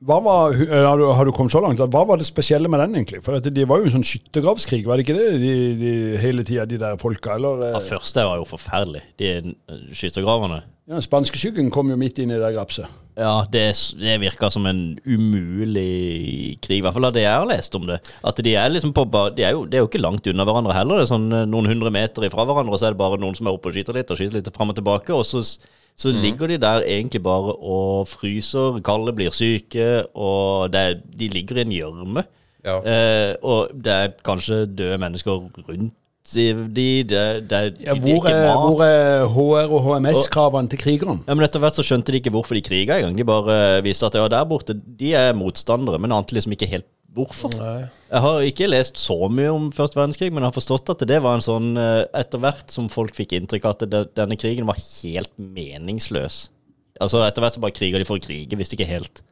var, 0.00 0.54
eh, 0.54 0.86
har, 0.88 0.98
du, 0.98 1.04
har 1.12 1.24
du 1.28 1.32
kommet 1.36 1.52
så 1.52 1.60
langt? 1.60 1.80
Hva 1.80 2.04
var 2.08 2.20
det 2.20 2.26
spesielle 2.28 2.70
med 2.72 2.80
den, 2.80 2.96
egentlig? 3.00 3.20
For 3.24 3.36
det 3.40 3.52
de 3.56 3.66
var 3.68 3.80
jo 3.82 3.90
en 3.90 3.98
sånn 3.98 4.06
skyttergravskrig, 4.06 4.86
var 4.88 4.96
det 4.96 5.04
ikke 5.04 5.18
det? 5.18 5.28
De, 5.42 5.52
de, 5.80 5.92
hele 6.22 6.44
tida, 6.46 6.64
de 6.68 6.78
der 6.80 6.96
folka? 7.00 7.36
Eller 7.36 7.66
eh, 7.68 7.74
Ja, 7.76 7.82
første 7.84 8.24
var 8.24 8.40
jo 8.40 8.48
forferdelig. 8.48 9.02
De 9.20 9.30
eh, 9.36 9.84
skyttergravene. 9.96 10.62
ja, 10.90 11.02
Spanskeskyggen 11.04 11.68
kom 11.74 11.92
jo 11.92 11.98
midt 12.00 12.18
inn 12.22 12.32
i 12.32 12.40
det 12.40 12.52
grapset. 12.56 12.88
Ja, 13.20 13.42
det, 13.52 13.66
det 14.00 14.14
virka 14.22 14.48
som 14.54 14.64
en 14.70 14.94
umulig 15.04 16.56
krig, 16.64 16.78
i 16.78 16.84
hvert 16.84 16.94
fall 16.96 17.08
av 17.10 17.12
det 17.12 17.26
jeg 17.26 17.34
har 17.36 17.48
lest 17.50 17.74
om 17.76 17.84
det. 17.90 17.98
At 18.24 18.40
de 18.40 18.54
er 18.56 18.70
liksom 18.72 18.94
på 18.96 19.04
de 19.36 19.44
er 19.44 19.52
jo, 19.52 19.66
Det 19.68 19.76
er 19.76 19.84
jo 19.84 19.90
ikke 19.90 20.00
langt 20.00 20.30
unna 20.30 20.46
hverandre 20.48 20.76
heller. 20.76 21.02
Det 21.02 21.08
er 21.08 21.12
sånn 21.12 21.28
noen 21.28 21.68
hundre 21.68 21.92
meter 21.92 22.24
ifra 22.24 22.46
hverandre, 22.48 22.72
og 22.72 22.80
så 22.80 22.88
er 22.88 22.96
det 22.96 23.02
bare 23.02 23.20
noen 23.20 23.36
som 23.36 23.50
er 23.50 23.58
oppe 23.58 23.68
og 23.68 23.76
skyter 23.76 23.98
litt, 23.98 24.08
og 24.08 24.16
skyter 24.16 24.38
litt 24.38 24.48
fram 24.54 24.72
og 24.72 24.78
tilbake. 24.78 25.12
Og 25.12 25.26
så, 25.28 25.44
så 26.00 26.12
ligger 26.16 26.48
de 26.48 26.56
der 26.62 26.80
egentlig 26.88 27.20
bare 27.22 27.52
og 27.60 28.08
fryser, 28.08 28.78
kalde, 28.86 29.12
blir 29.12 29.34
syke, 29.36 30.06
og 30.16 30.70
det, 30.72 31.02
de 31.20 31.28
ligger 31.28 31.60
i 31.60 31.64
en 31.66 31.74
gjørme. 31.76 32.22
Ja. 32.64 32.78
Eh, 32.84 33.34
og 33.44 33.68
det 33.76 33.92
er 33.92 34.14
kanskje 34.24 34.62
døde 34.66 34.96
mennesker 35.00 35.38
rundt 35.68 35.92
de, 36.30 36.44
de. 36.52 36.84
de, 37.04 37.18
det, 37.48 37.52
er- 37.56 37.70
Ja, 37.84 37.94
hvor, 37.98 38.26
er, 38.28 38.52
hvor 38.54 38.82
er 38.84 39.24
HR- 39.26 39.72
og 39.72 39.80
HMS-kravene 39.88 40.68
til 40.70 40.78
krigerne? 40.78 41.20
Ja, 41.26 41.34
men 41.34 41.44
etter 41.46 41.58
hvert 41.62 41.76
så 41.76 41.82
skjønte 41.84 42.12
de 42.12 42.20
ikke 42.20 42.30
hvorfor 42.30 42.54
de 42.54 42.60
kriga 42.62 42.98
engang. 43.00 43.16
De 43.18 43.24
bare 43.24 43.56
viste 43.82 44.06
at 44.06 44.14
ja, 44.14 44.28
der 44.28 44.44
borte 44.44 44.76
de 45.00 45.12
er 45.16 45.32
motstandere, 45.34 45.98
men 45.98 46.12
ante 46.12 46.36
liksom 46.36 46.52
ikke 46.56 46.68
helt 46.70 46.86
hvorfor. 47.14 47.54
Jeg 47.58 48.20
har 48.24 48.44
ikke 48.46 48.68
lest 48.70 48.98
så 49.02 49.16
mye 49.32 49.50
om 49.52 49.70
første 49.74 49.98
verdenskrig, 49.98 50.30
men 50.32 50.42
jeg 50.44 50.50
har 50.52 50.56
forstått 50.58 50.92
at 50.94 51.04
det 51.10 51.18
var 51.24 51.38
en 51.38 51.44
sånn 51.44 51.72
eh, 51.80 52.04
Etter 52.20 52.38
hvert 52.42 52.70
som 52.70 52.88
folk 52.92 53.14
fikk 53.16 53.34
inntrykk 53.38 53.66
av 53.66 53.76
at 53.76 54.14
denne 54.16 54.36
krigen 54.40 54.68
var 54.68 54.78
helt 54.80 55.32
meningsløs. 55.40 56.44
Altså 57.00 57.22
Etter 57.26 57.42
hvert 57.44 57.56
så 57.56 57.62
bare 57.64 57.74
kriger 57.76 57.98
de 58.02 58.06
for 58.08 58.20
å 58.20 58.22
krige, 58.24 58.56
hvis 58.60 58.74
ikke 58.76 58.86
helt. 58.90 59.22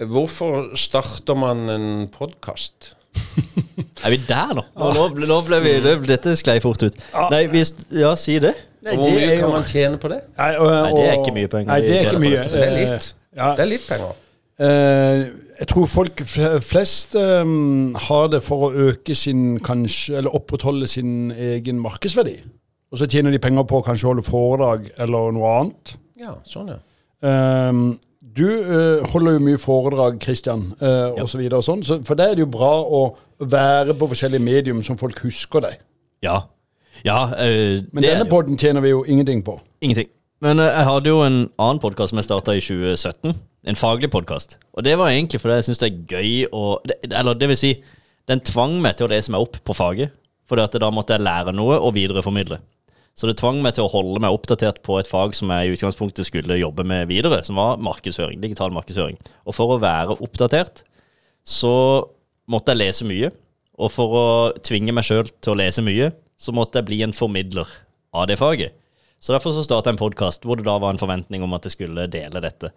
Hvorfor 0.00 0.70
starter 0.80 1.36
man 1.36 1.66
en 1.68 1.86
podkast? 2.14 2.94
Er 4.06 4.14
vi 4.14 4.20
der 4.28 4.54
nå? 4.56 4.62
Nå, 4.78 4.90
nå, 4.96 5.02
ble- 5.12 5.26
nå 5.28 5.40
ble 5.44 5.58
vi 5.64 5.72
det, 5.84 5.96
Dette 6.08 6.32
sklei 6.38 6.60
fort 6.62 6.80
ut. 6.86 6.96
Nei, 7.32 7.42
hvis 7.52 7.74
Ja, 7.92 8.14
si 8.16 8.38
det. 8.40 8.54
Nei, 8.86 8.94
Hvor 8.96 9.10
mye 9.12 9.34
kan 9.42 9.50
man 9.52 9.66
tjene 9.68 9.98
på 10.00 10.08
det? 10.08 10.22
Nei, 10.38 10.52
og, 10.56 10.70
Nei, 10.72 10.92
det 10.96 11.02
er 11.10 11.18
ikke 11.18 11.34
mye 11.36 11.50
penger 11.52 11.68
Nei, 11.74 11.80
det 11.84 11.96
er 11.98 12.06
ikke 12.08 12.22
mye. 12.22 12.36
dette. 12.38 12.54
Det 12.54 12.62
er 12.64 12.76
litt. 12.78 13.08
Ja. 13.36 13.48
Det 13.58 13.64
er 13.66 13.68
litt 13.74 13.84
penger. 13.90 14.14
Eh, 14.60 15.24
jeg 15.60 15.68
tror 15.68 15.88
folk 15.90 16.22
flest 16.64 17.14
um, 17.20 17.94
har 18.08 18.30
det 18.32 18.40
for 18.42 18.68
å 18.68 18.86
øke 18.88 19.14
sin 19.18 19.58
kanskje, 19.60 20.16
eller 20.16 20.36
opprettholde 20.36 20.88
sin 20.88 21.30
egen 21.30 21.80
markedsverdi. 21.82 22.38
Og 22.90 22.98
så 22.98 23.06
tjener 23.06 23.34
de 23.34 23.38
penger 23.42 23.66
på 23.68 23.78
å 23.78 23.84
kanskje 23.86 24.08
holde 24.08 24.24
foredrag 24.26 24.88
eller 24.98 25.34
noe 25.36 25.50
annet. 25.58 25.92
Ja, 26.20 26.38
sånn, 26.48 26.72
ja. 26.72 26.80
Um, 27.20 27.98
du 28.20 28.46
uh, 28.46 29.04
holder 29.12 29.36
jo 29.36 29.42
mye 29.44 29.60
foredrag, 29.60 30.16
Christian, 30.22 30.70
uh, 30.80 31.12
og 31.12 31.28
så 31.28 31.40
videre 31.40 31.60
og 31.60 31.66
sånn. 31.66 31.84
Så 31.86 32.00
for 32.08 32.18
deg 32.18 32.32
er 32.32 32.38
det 32.38 32.46
jo 32.46 32.54
bra 32.54 32.72
å 32.80 33.02
være 33.40 33.96
på 33.98 34.08
forskjellige 34.10 34.44
medium 34.44 34.80
som 34.86 34.98
folk 35.00 35.20
husker 35.26 35.64
deg. 35.66 35.76
Ja. 36.24 36.40
Ja, 37.04 37.30
eh, 37.40 37.80
Men 37.92 38.04
denne 38.04 38.26
poden 38.28 38.58
tjener 38.60 38.84
vi 38.84 38.90
jo 38.92 39.04
ingenting 39.08 39.40
på. 39.44 39.54
Ingenting. 39.80 40.10
Men 40.40 40.60
eh, 40.60 40.72
jeg 40.72 40.88
hadde 40.88 41.12
jo 41.12 41.20
en 41.20 41.40
annen 41.60 41.80
podkast 41.82 42.14
som 42.14 42.20
jeg 42.20 42.28
starta 42.28 42.56
i 42.56 42.62
2017. 42.64 43.34
En 43.68 43.76
faglig 43.76 44.08
podkast. 44.12 44.56
Og 44.72 44.86
det 44.86 44.96
var 44.96 45.12
egentlig 45.12 45.42
fordi 45.42 45.58
jeg 45.58 45.68
syns 45.68 45.82
det 45.82 45.90
er 45.90 46.14
gøy 46.16 46.46
å 46.56 46.62
Eller 47.10 47.36
det 47.36 47.50
vil 47.50 47.60
si, 47.60 47.74
den 48.30 48.40
tvang 48.40 48.78
meg 48.80 48.96
til 48.96 49.08
å 49.08 49.12
lese 49.12 49.32
meg 49.32 49.44
opp 49.44 49.58
på 49.66 49.76
faget. 49.76 50.14
For 50.48 50.56
da 50.56 50.88
måtte 50.90 51.14
jeg 51.14 51.22
lære 51.22 51.52
noe 51.54 51.76
og 51.78 51.92
videreformidle. 51.94 52.58
Så 53.14 53.28
det 53.28 53.36
tvang 53.38 53.60
meg 53.62 53.76
til 53.76 53.84
å 53.84 53.92
holde 53.92 54.22
meg 54.24 54.32
oppdatert 54.32 54.80
på 54.86 54.96
et 54.98 55.10
fag 55.10 55.36
som 55.36 55.52
jeg 55.52 55.68
i 55.68 55.76
utgangspunktet 55.76 56.26
skulle 56.26 56.56
jobbe 56.58 56.86
med 56.88 57.10
videre, 57.10 57.42
som 57.44 57.60
var 57.60 57.78
markedsføring. 57.82 58.40
Digital 58.40 58.72
markedsføring. 58.74 59.20
Og 59.44 59.54
for 59.54 59.74
å 59.74 59.80
være 59.82 60.16
oppdatert 60.24 60.82
så 61.44 61.74
måtte 62.50 62.72
jeg 62.72 62.80
lese 62.80 63.06
mye. 63.06 63.30
Og 63.76 63.92
for 63.92 64.16
å 64.16 64.26
tvinge 64.64 64.96
meg 64.96 65.04
sjøl 65.04 65.28
til 65.36 65.52
å 65.52 65.60
lese 65.60 65.84
mye, 65.84 66.10
så 66.40 66.54
måtte 66.56 66.80
jeg 66.80 66.88
bli 66.88 67.04
en 67.04 67.14
formidler 67.14 67.68
av 68.16 68.30
det 68.30 68.40
faget. 68.40 68.79
Så 69.20 69.34
derfor 69.34 69.52
så 69.52 69.62
starta 69.66 69.90
jeg 69.90 69.98
en 69.98 70.00
podkast 70.00 70.46
hvor 70.48 70.56
det 70.56 70.64
da 70.64 70.78
var 70.80 70.94
en 70.94 71.00
forventning 71.00 71.42
om 71.44 71.52
at 71.52 71.66
jeg 71.68 71.74
skulle 71.74 72.06
dele 72.08 72.40
dette. 72.40 72.70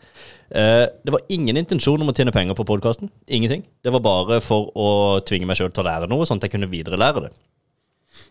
Eh, 0.52 0.86
det 0.92 1.14
var 1.16 1.24
ingen 1.32 1.56
intensjon 1.60 2.04
om 2.04 2.12
å 2.12 2.16
tjene 2.16 2.34
penger 2.36 2.58
på 2.58 2.66
podkasten. 2.68 3.08
Ingenting. 3.32 3.64
Det 3.80 3.94
var 3.96 4.04
bare 4.04 4.42
for 4.44 4.68
å 4.76 4.90
tvinge 5.24 5.48
meg 5.48 5.60
sjøl 5.60 5.72
til 5.72 5.86
å 5.86 5.88
lære 5.88 6.10
noe, 6.12 6.28
sånn 6.28 6.42
at 6.42 6.50
jeg 6.50 6.58
kunne 6.58 6.72
viderelære 6.72 7.26
det. 7.30 7.32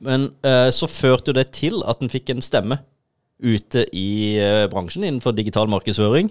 Men 0.04 0.28
eh, 0.44 0.68
så 0.76 0.90
førte 0.92 1.32
jo 1.32 1.38
det 1.40 1.48
til 1.56 1.80
at 1.88 2.04
en 2.04 2.12
fikk 2.12 2.34
en 2.34 2.44
stemme 2.44 2.82
ute 3.42 3.86
i 3.96 4.36
eh, 4.38 4.68
bransjen 4.70 5.08
innenfor 5.08 5.32
digital 5.34 5.72
markedsføring. 5.72 6.28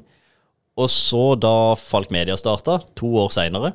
Og 0.78 0.88
så, 0.94 1.34
da 1.36 1.74
Falk 1.82 2.13
Media 2.13 2.38
starta, 2.39 2.78
to 2.96 3.10
år 3.26 3.34
seinere, 3.34 3.74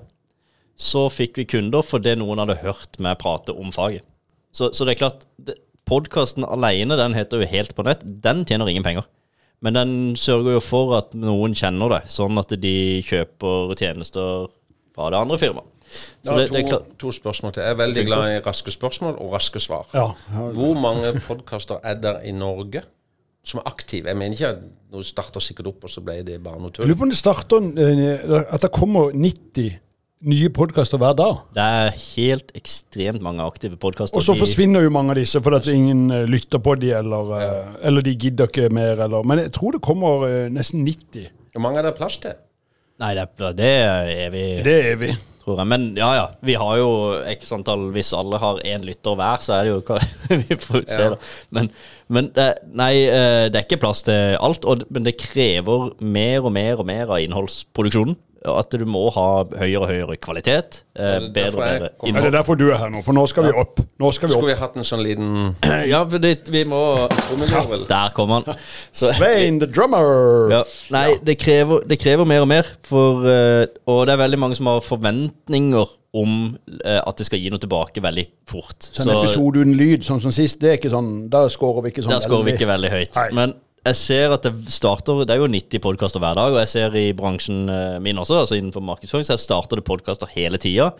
så 0.78 1.08
fikk 1.12 1.40
vi 1.40 1.50
kunder 1.56 1.82
fordi 1.84 2.14
noen 2.20 2.44
hadde 2.44 2.60
hørt 2.62 3.00
meg 3.02 3.18
prate 3.18 3.52
om 3.56 3.74
faget. 3.74 4.06
Så, 4.56 4.70
så 4.72 4.86
det 4.86 4.94
er 4.94 5.02
klart, 5.02 5.26
podkasten 5.88 6.44
alene, 6.46 6.96
den 6.98 7.14
heter 7.16 7.42
jo 7.42 7.48
Helt 7.50 7.74
på 7.76 7.84
nett, 7.86 8.02
den 8.04 8.44
tjener 8.48 8.68
ingen 8.70 8.86
penger. 8.86 9.06
Men 9.64 9.76
den 9.78 9.92
sørger 10.20 10.58
jo 10.58 10.60
for 10.64 10.92
at 10.98 11.14
noen 11.16 11.54
kjenner 11.56 11.94
det, 11.94 12.02
sånn 12.12 12.36
at 12.38 12.52
de 12.60 12.74
kjøper 13.06 13.72
tjenester 13.78 14.50
fra 14.96 15.08
det 15.12 15.20
andre 15.22 15.38
firmaet. 15.40 15.72
Så 16.26 16.34
det, 16.34 16.48
det 16.50 16.58
er 16.58 16.66
to, 16.66 16.68
klart, 16.72 16.90
to 17.00 17.12
spørsmål 17.14 17.54
til. 17.54 17.62
Jeg 17.62 17.72
er 17.76 17.78
veldig 17.78 18.04
glad 18.08 18.26
i 18.34 18.42
raske 18.44 18.72
spørsmål 18.74 19.16
og 19.22 19.32
raske 19.36 19.62
svar. 19.62 19.86
Ja, 19.94 20.08
ja. 20.34 20.44
Hvor 20.56 20.74
mange 20.82 21.12
podkaster 21.24 21.78
er 21.86 22.00
der 22.02 22.18
i 22.26 22.34
Norge 22.36 22.82
som 23.46 23.62
er 23.62 23.68
aktive? 23.70 24.10
Jeg 24.10 24.18
mener 24.18 24.34
ikke 24.36 24.50
at 24.56 24.64
noe 24.92 25.06
starter 25.06 25.44
sikkert 25.44 25.70
opp, 25.70 25.86
og 25.86 25.92
så 25.94 26.02
ble 26.04 26.18
det 26.26 26.40
bare 26.44 26.58
noe 26.58 26.72
Jeg 26.72 26.80
tull. 26.80 26.90
lurer 26.90 26.98
på 27.00 27.06
om 27.06 27.14
det 27.14 27.20
starter 27.20 27.68
eh, 27.86 28.36
At 28.50 28.66
det 28.66 28.72
kommer 28.74 29.14
90 29.14 29.78
nye 30.24 30.48
podkaster 30.54 30.98
hver 31.00 31.12
dag. 31.18 31.42
det 31.54 31.62
er 31.62 31.90
helt 32.16 32.52
ekstremt 32.56 33.20
mange 33.22 33.44
aktive 33.44 33.76
podkaster. 33.76 34.16
Og 34.16 34.24
så 34.24 34.34
forsvinner 34.38 34.82
jo 34.86 34.90
mange 34.94 35.12
av 35.12 35.20
disse 35.20 35.40
fordi 35.44 35.58
at 35.60 35.68
ingen 35.74 36.06
eh, 36.10 36.24
lytter 36.30 36.62
på 36.64 36.74
de, 36.80 36.90
eller, 36.96 37.32
ja. 37.42 37.52
eller 37.90 38.00
de 38.06 38.14
gidder 38.16 38.48
ikke 38.48 38.70
mer. 38.72 38.96
Eller. 39.04 39.22
Men 39.28 39.42
jeg 39.44 39.52
tror 39.52 39.76
det 39.76 39.82
kommer 39.84 40.24
eh, 40.28 40.48
nesten 40.52 40.86
90. 40.86 41.28
Hvor 41.52 41.64
mange 41.66 41.82
er 41.82 41.90
det 41.90 41.94
plass 41.98 42.16
til? 42.22 42.36
Nei, 43.02 43.12
det, 43.18 43.26
er- 43.28 43.56
det 43.58 43.70
er 43.84 44.12
evig, 44.26 44.44
Det 44.64 44.72
er 44.80 44.86
evig. 44.94 45.10
tror 45.44 45.60
jeg. 45.60 45.68
Men 45.68 45.84
ja, 46.00 46.08
ja. 46.16 46.24
Vi 46.48 46.54
har 46.56 46.78
jo 46.80 46.88
x 47.36 47.52
antall 47.52 47.90
Hvis 47.92 48.14
alle 48.16 48.40
har 48.40 48.62
én 48.64 48.86
lytter 48.88 49.18
hver, 49.20 49.36
så 49.44 49.58
er 49.58 49.68
det 49.68 49.74
jo 49.74 49.82
hva- 49.84 50.00
Vi 50.48 50.56
får 50.56 50.86
se, 50.88 51.02
Ja. 51.02 51.10
da. 51.12 51.18
Men, 51.52 51.68
men 52.08 52.30
det, 52.34 52.48
nei, 52.72 52.94
eh, 53.04 53.50
det 53.52 53.60
er 53.60 53.68
ikke 53.68 53.82
plass 53.84 54.00
til 54.08 54.38
alt. 54.40 54.64
Og, 54.64 54.86
men 54.88 55.04
det 55.04 55.18
krever 55.20 55.90
mer 56.00 56.40
og 56.48 56.56
mer 56.56 56.80
og 56.80 56.88
mer 56.88 57.04
av 57.12 57.20
innholdsproduksjonen. 57.20 58.16
At 58.46 58.72
du 58.72 58.84
må 58.88 59.06
ha 59.14 59.26
høyere 59.58 59.80
og 59.82 59.90
høyere 59.90 60.16
kvalitet. 60.22 60.80
Eh, 60.96 61.16
er 61.16 61.26
bedre 61.34 61.50
og 61.50 61.62
bedre 61.62 61.90
innhold. 62.06 62.16
Er 62.16 62.26
det 62.26 62.30
er 62.30 62.36
derfor 62.38 62.58
du 62.60 62.66
er 62.70 62.78
her 62.80 62.92
nå, 62.92 63.02
for 63.04 63.16
nå 63.16 63.26
skal 63.30 63.48
vi 63.48 63.52
opp. 63.58 63.82
Nå 64.00 64.12
skal 64.14 64.30
vi 64.30 64.36
Skulle 64.36 64.54
vi 64.54 64.58
hatt 64.60 64.78
en 64.78 64.86
sånn 64.86 65.02
liten 65.04 65.34
Ja, 65.92 66.02
for 66.06 66.22
det, 66.22 66.34
vi 66.52 66.62
må 66.68 66.80
ja, 67.06 67.66
Der 67.88 68.14
kom 68.16 68.34
han. 68.36 68.48
Så, 68.92 69.10
Svein 69.18 69.60
the 69.62 69.68
drummer! 69.68 70.50
Ja. 70.52 70.62
Nei, 70.94 71.06
Det, 71.26 71.38
krever, 71.42 71.84
det 71.88 72.00
krever 72.02 72.28
mer 72.28 72.46
og 72.46 72.50
mer. 72.52 72.72
For, 72.86 73.26
eh, 73.30 73.66
og 73.90 74.06
det 74.06 74.16
er 74.16 74.24
veldig 74.24 74.42
mange 74.46 74.58
som 74.58 74.70
har 74.70 74.82
forventninger 74.84 75.94
om 76.16 76.56
eh, 76.84 77.00
at 77.02 77.18
det 77.18 77.26
skal 77.28 77.40
gi 77.42 77.52
noe 77.52 77.60
tilbake 77.62 78.02
veldig 78.04 78.26
fort. 78.48 78.88
Så 78.88 79.04
en 79.04 79.12
episode 79.18 79.62
uten 79.62 79.76
lyd, 79.76 80.04
sånn 80.06 80.22
som 80.24 80.34
sist, 80.34 80.60
det 80.62 80.70
er 80.72 80.78
ikke 80.80 80.92
sånn 80.92 81.10
Der 81.32 81.50
scorer 81.52 81.84
vi 81.84 81.92
ikke 81.92 82.06
sånn 82.06 82.14
der 82.14 82.24
scorer 82.24 82.46
vi 82.48 82.56
ikke 82.56 82.70
veldig 82.70 82.92
høyt. 82.94 83.18
Nei. 83.18 83.28
Men 83.36 83.56
jeg 83.86 83.98
ser 83.98 84.34
at 84.34 84.46
det 84.46 84.72
starter 84.72 85.24
Det 85.24 85.34
er 85.34 85.42
jo 85.42 85.50
90 85.50 85.82
podkaster 85.84 86.22
hver 86.22 86.36
dag, 86.38 86.54
og 86.54 86.60
jeg 86.62 86.72
ser 86.72 86.96
i 86.98 87.12
bransjen 87.16 87.68
eh, 87.70 87.98
min 88.02 88.18
også, 88.18 88.40
altså 88.42 88.58
innenfor 88.58 88.84
markedsføring, 88.84 89.26
så 89.26 89.38
starter 89.40 89.80
det 89.80 89.86
podkaster 89.86 90.30
hele 90.34 90.58
tida. 90.62 90.90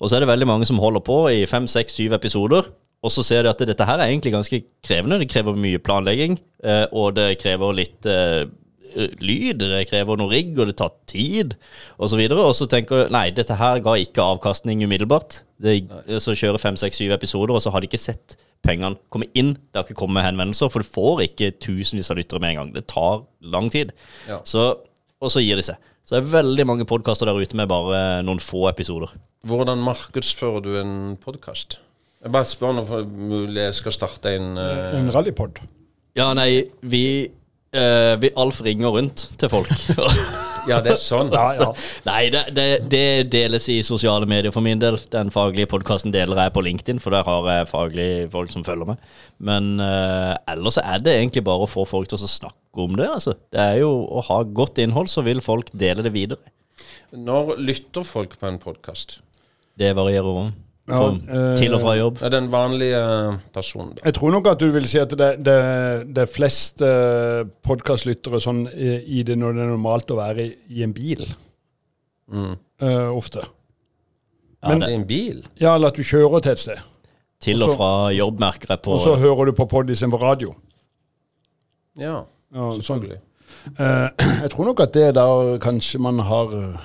Og 0.00 0.10
så 0.10 0.16
er 0.16 0.24
det 0.24 0.32
veldig 0.32 0.48
mange 0.50 0.68
som 0.68 0.80
holder 0.82 1.04
på 1.06 1.18
i 1.32 1.44
fem, 1.48 1.68
seks, 1.70 1.96
syv 1.96 2.16
episoder. 2.18 2.68
Og 3.04 3.12
så 3.12 3.24
ser 3.24 3.44
de 3.44 3.52
at 3.52 3.64
dette 3.68 3.86
her 3.86 4.00
er 4.00 4.10
egentlig 4.10 4.32
ganske 4.32 4.60
krevende. 4.84 5.20
Det 5.20 5.30
krever 5.32 5.56
mye 5.60 5.80
planlegging, 5.80 6.38
eh, 6.64 6.84
og 6.92 7.16
det 7.18 7.34
krever 7.40 7.76
litt 7.76 8.08
eh, 8.08 8.44
lyd, 9.20 9.64
det 9.64 9.84
krever 9.90 10.20
noe 10.20 10.30
rigg, 10.30 10.54
og 10.58 10.70
det 10.70 10.78
tar 10.78 10.92
tid, 11.10 11.56
og 11.98 12.10
så 12.12 12.20
videre. 12.20 12.44
Og 12.44 12.56
så 12.56 12.68
tenker 12.70 13.04
du 13.04 13.14
nei, 13.14 13.28
dette 13.34 13.56
her 13.60 13.80
ga 13.84 13.96
ikke 14.00 14.24
avkastning 14.34 14.84
umiddelbart. 14.84 15.42
Det, 15.60 15.80
så 16.20 16.36
kjører 16.36 16.62
fem, 16.62 16.78
seks, 16.80 17.00
syv 17.00 17.16
episoder, 17.16 17.56
og 17.56 17.64
så 17.64 17.72
har 17.74 17.82
de 17.82 17.90
ikke 17.90 18.02
sett 18.02 18.36
pengene 18.64 18.98
kommer 19.12 19.30
inn. 19.38 19.54
Det 19.70 19.78
har 19.78 19.86
ikke 19.86 20.00
kommet 20.02 20.26
henvendelser, 20.26 20.72
for 20.72 20.82
du 20.82 20.88
får 20.88 21.24
ikke 21.28 21.52
tusenvis 21.62 22.10
av 22.12 22.18
lyttere 22.18 22.42
med 22.42 22.54
en 22.54 22.60
gang. 22.62 22.72
Det 22.74 22.86
tar 22.90 23.22
lang 23.54 23.70
tid. 23.72 23.92
Ja. 24.28 24.40
Så, 24.48 24.66
og 25.20 25.32
så 25.32 25.44
gir 25.44 25.60
de 25.60 25.66
seg. 25.66 25.92
Så 26.04 26.16
det 26.16 26.20
er 26.20 26.34
veldig 26.34 26.66
mange 26.68 26.88
podkaster 26.88 27.30
der 27.30 27.38
ute 27.40 27.56
med 27.56 27.70
bare 27.70 28.20
noen 28.26 28.42
få 28.42 28.66
episoder. 28.68 29.14
Hvordan 29.48 29.80
markedsfører 29.84 30.64
du 30.64 30.74
en 30.80 30.94
podkast? 31.20 31.78
Jeg 32.24 32.32
bare 32.32 32.48
spør 32.48 32.80
om 32.80 33.32
jeg 33.52 33.76
skal 33.76 33.92
starte 33.92 34.34
en 34.36 34.54
uh... 34.56 34.96
En 34.96 35.10
rallypod. 35.12 35.60
Ja, 36.16 36.30
nei, 36.36 36.64
vi, 36.80 37.04
eh, 37.74 38.14
vi 38.22 38.30
Alf 38.40 38.60
ringer 38.64 38.94
rundt 38.96 39.28
til 39.40 39.52
folk. 39.52 39.72
Ja, 40.64 40.78
det 40.80 40.94
er 40.94 41.00
sånn. 41.00 41.28
Ja, 41.34 41.50
ja. 41.58 41.66
Nei, 42.06 42.30
det, 42.32 42.44
det, 42.56 42.68
det 42.88 43.28
deles 43.32 43.66
i 43.68 43.82
sosiale 43.84 44.24
medier 44.28 44.54
for 44.54 44.64
min 44.64 44.80
del. 44.80 44.96
Den 45.12 45.28
faglige 45.34 45.68
podkasten 45.68 46.14
deler 46.14 46.40
jeg 46.40 46.54
på 46.54 46.62
LinkedIn, 46.64 47.02
for 47.04 47.12
der 47.12 47.26
har 47.28 47.50
jeg 47.50 47.68
faglige 47.68 48.30
folk 48.32 48.54
som 48.54 48.64
følger 48.64 48.94
meg. 48.94 49.02
Men 49.44 49.74
uh, 49.82 50.32
ellers 50.50 50.80
er 50.80 51.04
det 51.04 51.18
egentlig 51.18 51.44
bare 51.44 51.66
å 51.66 51.70
få 51.70 51.84
folk 51.88 52.08
til 52.08 52.16
å 52.16 52.30
snakke 52.30 52.86
om 52.86 52.96
det. 52.96 53.10
altså. 53.18 53.36
Det 53.52 53.60
er 53.60 53.82
jo 53.82 53.92
Å 54.08 54.24
ha 54.30 54.40
godt 54.44 54.80
innhold, 54.80 55.12
så 55.12 55.24
vil 55.26 55.44
folk 55.44 55.68
dele 55.76 56.04
det 56.06 56.14
videre. 56.14 56.40
Når 57.12 57.58
lytter 57.60 58.06
folk 58.06 58.38
på 58.40 58.48
en 58.48 58.60
podkast? 58.62 59.20
Det 59.78 59.92
varierer 59.96 60.44
om. 60.46 60.54
Ja, 60.86 60.98
sånn, 61.00 61.22
eh, 61.32 61.54
til 61.56 61.72
og 61.72 61.80
fra 61.80 61.94
jobb. 61.96 62.18
Er 62.26 62.28
den 62.34 62.50
vanlige 62.52 62.98
personen, 63.54 63.94
da? 63.96 64.02
Jeg 64.04 64.14
tror 64.18 64.34
nok 64.34 64.46
at 64.50 64.58
du 64.60 64.66
vil 64.74 64.84
si 64.90 64.98
at 65.00 65.08
det, 65.16 65.30
det, 65.46 65.54
det 66.14 66.24
er 66.26 66.28
flest 66.28 66.82
eh, 66.84 67.44
podkastlyttere 67.64 68.40
sånn 68.44 68.66
i, 68.68 68.90
i 69.20 69.22
det 69.24 69.38
når 69.40 69.54
det 69.56 69.62
er 69.64 69.70
normalt 69.72 70.12
å 70.12 70.18
være 70.18 70.44
i, 70.44 70.50
i 70.76 70.82
en 70.84 70.92
bil. 70.92 71.24
Eh, 72.34 73.08
ofte. 73.16 73.46
Ja, 74.64 74.68
men- 74.74 74.80
det, 74.84 74.90
I 74.90 74.98
en 74.98 75.06
bil? 75.08 75.40
Ja, 75.60 75.74
eller 75.76 75.88
at 75.88 75.96
du 75.96 76.02
kjører 76.04 76.42
til 76.44 76.52
et 76.52 76.58
sted. 76.66 76.82
til 77.40 77.62
og 77.62 77.68
også- 77.70 77.76
fra 77.76 78.10
jobb 78.12 78.38
merker 78.40 78.66
jeg 78.76 78.82
på 78.82 78.92
Og 78.94 79.00
så 79.00 79.16
hører 79.20 79.46
du 79.46 79.52
på 79.52 79.66
pod 79.68 79.86
på 79.88 80.20
radio. 80.20 80.54
Ja, 81.96 82.24
Ja, 82.54 82.70
sånn. 82.70 82.80
selvfølgelig. 82.82 83.20
Eh, 83.78 84.08
jeg 84.42 84.50
tror 84.50 84.64
nok 84.66 84.80
at 84.80 84.92
det 84.92 85.02
er 85.08 85.12
der 85.12 85.58
kanskje 85.58 85.98
man 86.00 86.18
har 86.18 86.80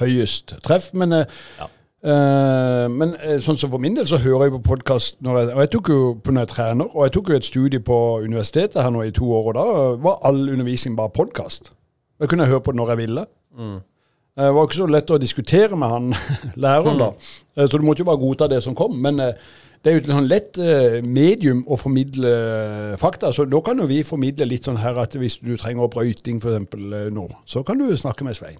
høyest 0.00 0.54
treff, 0.62 0.92
men 0.94 1.12
eh, 1.12 1.24
Ja. 1.58 1.66
Eh, 2.06 2.86
men 2.92 3.14
eh, 3.18 3.40
sånn 3.42 3.58
som 3.60 3.72
for 3.72 3.82
min 3.82 3.96
del 3.98 4.06
så 4.08 4.20
hører 4.22 4.46
jeg 4.46 4.54
på 4.56 4.62
podkast 4.70 5.18
når 5.24 5.40
jeg 5.40 5.56
jeg 5.64 5.80
jo 5.90 5.98
på 6.22 6.32
når 6.34 6.44
jeg 6.46 6.52
trener, 6.54 6.88
og 6.92 7.04
jeg 7.06 7.14
tok 7.16 7.30
jo 7.32 7.36
et 7.40 7.48
studie 7.48 7.82
på 7.82 7.98
universitetet 8.24 8.78
her 8.82 8.94
nå 8.94 9.02
i 9.06 9.12
to 9.16 9.26
år, 9.34 9.50
og 9.50 9.58
da 9.58 9.66
var 10.06 10.22
all 10.28 10.40
undervisning 10.52 10.96
bare 10.98 11.10
podkast. 11.14 11.72
Da 12.20 12.26
kunne 12.30 12.46
jeg 12.46 12.54
høre 12.54 12.64
på 12.64 12.72
det 12.72 12.80
når 12.80 12.94
jeg 12.94 13.02
ville. 13.04 13.26
Mm. 13.58 13.76
Eh, 13.76 14.46
Det 14.46 14.54
var 14.54 14.66
ikke 14.68 14.80
så 14.82 14.88
lett 14.92 15.10
å 15.10 15.18
diskutere 15.20 15.76
med 15.76 15.88
han 15.88 16.10
læreren, 16.64 16.98
da. 16.98 17.10
Eh, 17.56 17.66
Så 17.66 17.78
du 17.78 17.84
måtte 17.84 18.04
jo 18.04 18.10
bare 18.10 18.22
godta 18.22 18.48
det 18.48 18.62
som 18.62 18.74
kom. 18.74 18.96
Men 19.00 19.16
det 19.16 19.92
er 19.92 19.96
jo 19.96 20.02
et 20.02 20.08
sånn 20.10 20.28
lett 20.28 20.56
medium 21.04 21.64
å 21.68 21.76
formidle 21.78 22.96
fakta. 22.98 23.30
Så 23.32 23.44
da 23.48 23.60
kan 23.62 23.78
jo 23.78 23.86
vi 23.86 24.02
formidle 24.02 24.48
litt 24.48 24.64
sånn 24.66 24.80
her 24.82 24.98
at 24.98 25.14
hvis 25.14 25.38
du 25.44 25.56
trenger 25.56 25.88
brøyting 25.92 26.40
f.eks. 26.42 26.74
nå, 27.12 27.26
så 27.46 27.62
kan 27.64 27.78
du 27.78 27.90
snakke 27.96 28.24
med 28.26 28.34
Svein. 28.36 28.58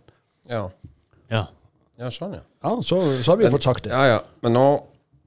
Ja. 0.48 0.68
Ja. 1.32 1.46
Ja, 1.98 2.10
sånn, 2.12 2.36
ja. 2.38 2.42
Ja, 2.64 2.72
så, 2.84 3.00
så 3.22 3.32
har 3.32 3.40
vi 3.40 3.46
jo 3.46 3.52
fått 3.56 3.66
sagt 3.68 3.86
det. 3.86 3.92
Ja, 3.94 4.04
ja. 4.16 4.20
Men 4.44 4.52
nå, 4.56 4.64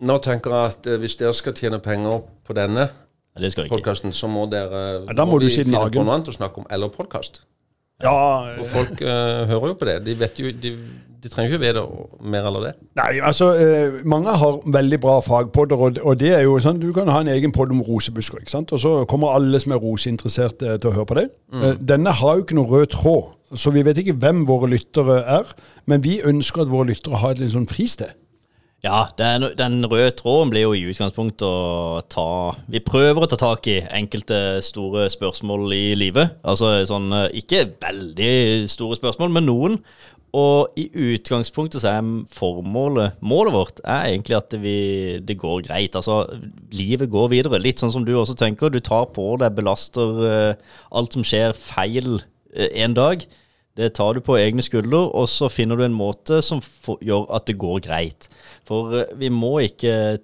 nå 0.05 0.17
tenker 0.25 0.53
jeg 0.55 0.73
at 0.73 0.89
eh, 0.89 0.97
hvis 1.01 1.17
dere 1.19 1.33
skal 1.37 1.55
tjene 1.57 1.79
penger 1.83 2.21
på 2.47 2.55
denne 2.57 2.89
Nei, 2.89 3.43
Det 3.45 3.51
skal 3.53 3.63
vi 3.65 3.69
ikke. 3.69 3.77
podkasten, 3.79 4.13
så 4.15 4.27
må 4.31 4.47
dere 4.51 4.83
Ja, 5.07 5.15
da 5.17 5.25
må 5.29 5.37
du 5.41 5.47
si 5.49 5.63
finne 5.63 5.79
noe 5.79 6.05
annet 6.15 6.31
å 6.31 6.35
snakke 6.35 6.61
om, 6.63 6.67
eller 6.73 6.91
podkast. 6.93 7.43
Ja, 8.03 8.13
For 8.61 8.71
folk 8.77 9.01
eh, 9.03 9.43
hører 9.51 9.73
jo 9.73 9.77
på 9.79 9.87
det. 9.89 9.97
De 10.07 10.15
vet 10.17 10.39
jo 10.39 10.51
De, 10.55 10.71
de 11.23 11.29
trenger 11.31 11.51
jo 11.51 11.57
ikke 11.57 11.65
vite 11.65 11.81
mer 12.31 12.45
eller 12.47 12.65
det. 12.69 12.73
Nei, 12.99 13.09
altså 13.19 13.49
eh, 13.59 13.97
Mange 14.07 14.31
har 14.39 14.59
veldig 14.71 14.99
bra 15.03 15.17
fagpodder, 15.25 15.75
og, 15.75 15.97
og 16.03 16.19
det 16.21 16.31
er 16.37 16.45
jo 16.45 16.53
sånn 16.63 16.79
du 16.79 16.91
kan 16.95 17.11
ha 17.11 17.19
en 17.23 17.31
egen 17.33 17.51
podd 17.55 17.73
om 17.75 17.81
rosebusker. 17.83 18.39
ikke 18.39 18.53
sant? 18.53 18.71
Og 18.75 18.79
så 18.79 18.93
kommer 19.09 19.35
alle 19.35 19.59
som 19.59 19.75
er 19.75 19.81
roseinteresserte 19.83 20.77
til 20.77 20.91
å 20.91 20.95
høre 20.95 21.09
på 21.11 21.19
det. 21.19 21.27
Eh, 21.53 21.75
Denne 21.91 22.15
har 22.21 22.37
jo 22.39 22.45
ikke 22.45 22.55
noen 22.59 22.71
rød 22.71 22.93
tråd, 22.95 23.35
så 23.57 23.73
vi 23.75 23.83
vet 23.83 23.99
ikke 23.99 24.15
hvem 24.21 24.45
våre 24.47 24.71
lyttere 24.71 25.19
er. 25.39 25.51
Men 25.89 26.03
vi 26.05 26.21
ønsker 26.23 26.63
at 26.63 26.71
våre 26.71 26.91
lyttere 26.93 27.19
har 27.19 27.35
et 27.35 27.43
litt 27.43 27.55
sånn 27.55 27.67
fristed. 27.69 28.15
Ja, 28.79 29.09
den, 29.19 29.43
den 29.59 29.81
røde 29.91 30.13
tråden 30.15 30.53
blir 30.53 30.61
jo 30.63 30.75
i 30.77 30.85
utgangspunktet 30.87 31.43
å 31.43 31.99
ta 32.07 32.27
Vi 32.71 32.79
prøver 32.79 33.25
å 33.25 33.27
ta 33.27 33.35
tak 33.35 33.67
i 33.67 33.81
enkelte 33.83 34.61
store 34.63 35.09
spørsmål 35.11 35.73
i 35.75 35.81
livet. 35.99 36.37
Altså 36.47 36.77
sånn 36.87 37.11
eh, 37.11 37.25
Ikke 37.41 37.65
veldig 37.83 38.69
store 38.71 38.95
spørsmål, 39.01 39.33
men 39.35 39.49
noen. 39.49 39.75
Og 40.37 40.77
i 40.77 40.85
utgangspunktet 40.93 41.81
så 41.81 41.95
er 41.95 42.09
formålet 42.29 43.17
Målet 43.25 43.53
vårt 43.55 43.79
er 43.81 44.11
egentlig 44.11 44.37
at 44.37 44.53
vi, 44.61 45.17
det 45.25 45.39
går 45.41 45.63
greit. 45.65 45.97
Altså, 45.97 46.21
livet 46.75 47.09
går 47.09 47.31
videre. 47.33 47.61
Litt 47.61 47.81
sånn 47.81 47.93
som 47.93 48.05
du 48.05 48.13
også 48.13 48.37
tenker. 48.37 48.69
Du 48.69 48.79
tar 48.83 49.09
på 49.15 49.25
deg, 49.41 49.55
belaster 49.57 50.25
eh, 50.29 50.73
alt 50.93 51.17
som 51.17 51.25
skjer 51.25 51.55
feil 51.57 52.19
eh, 52.53 52.69
en 52.83 52.93
dag. 52.97 53.25
Det 53.79 53.93
tar 53.97 54.17
du 54.17 54.21
på 54.25 54.37
egne 54.37 54.61
skuldre, 54.65 54.99
og 55.15 55.29
så 55.31 55.49
finner 55.49 55.79
du 55.79 55.85
en 55.85 55.97
måte 55.97 56.41
som 56.45 56.61
for, 56.61 56.99
gjør 57.05 57.29
at 57.37 57.47
det 57.49 57.57
går 57.61 57.81
greit. 57.87 58.29
For 58.67 59.01
eh, 59.01 59.15
vi 59.17 59.31
må 59.33 59.55
ikke 59.65 60.19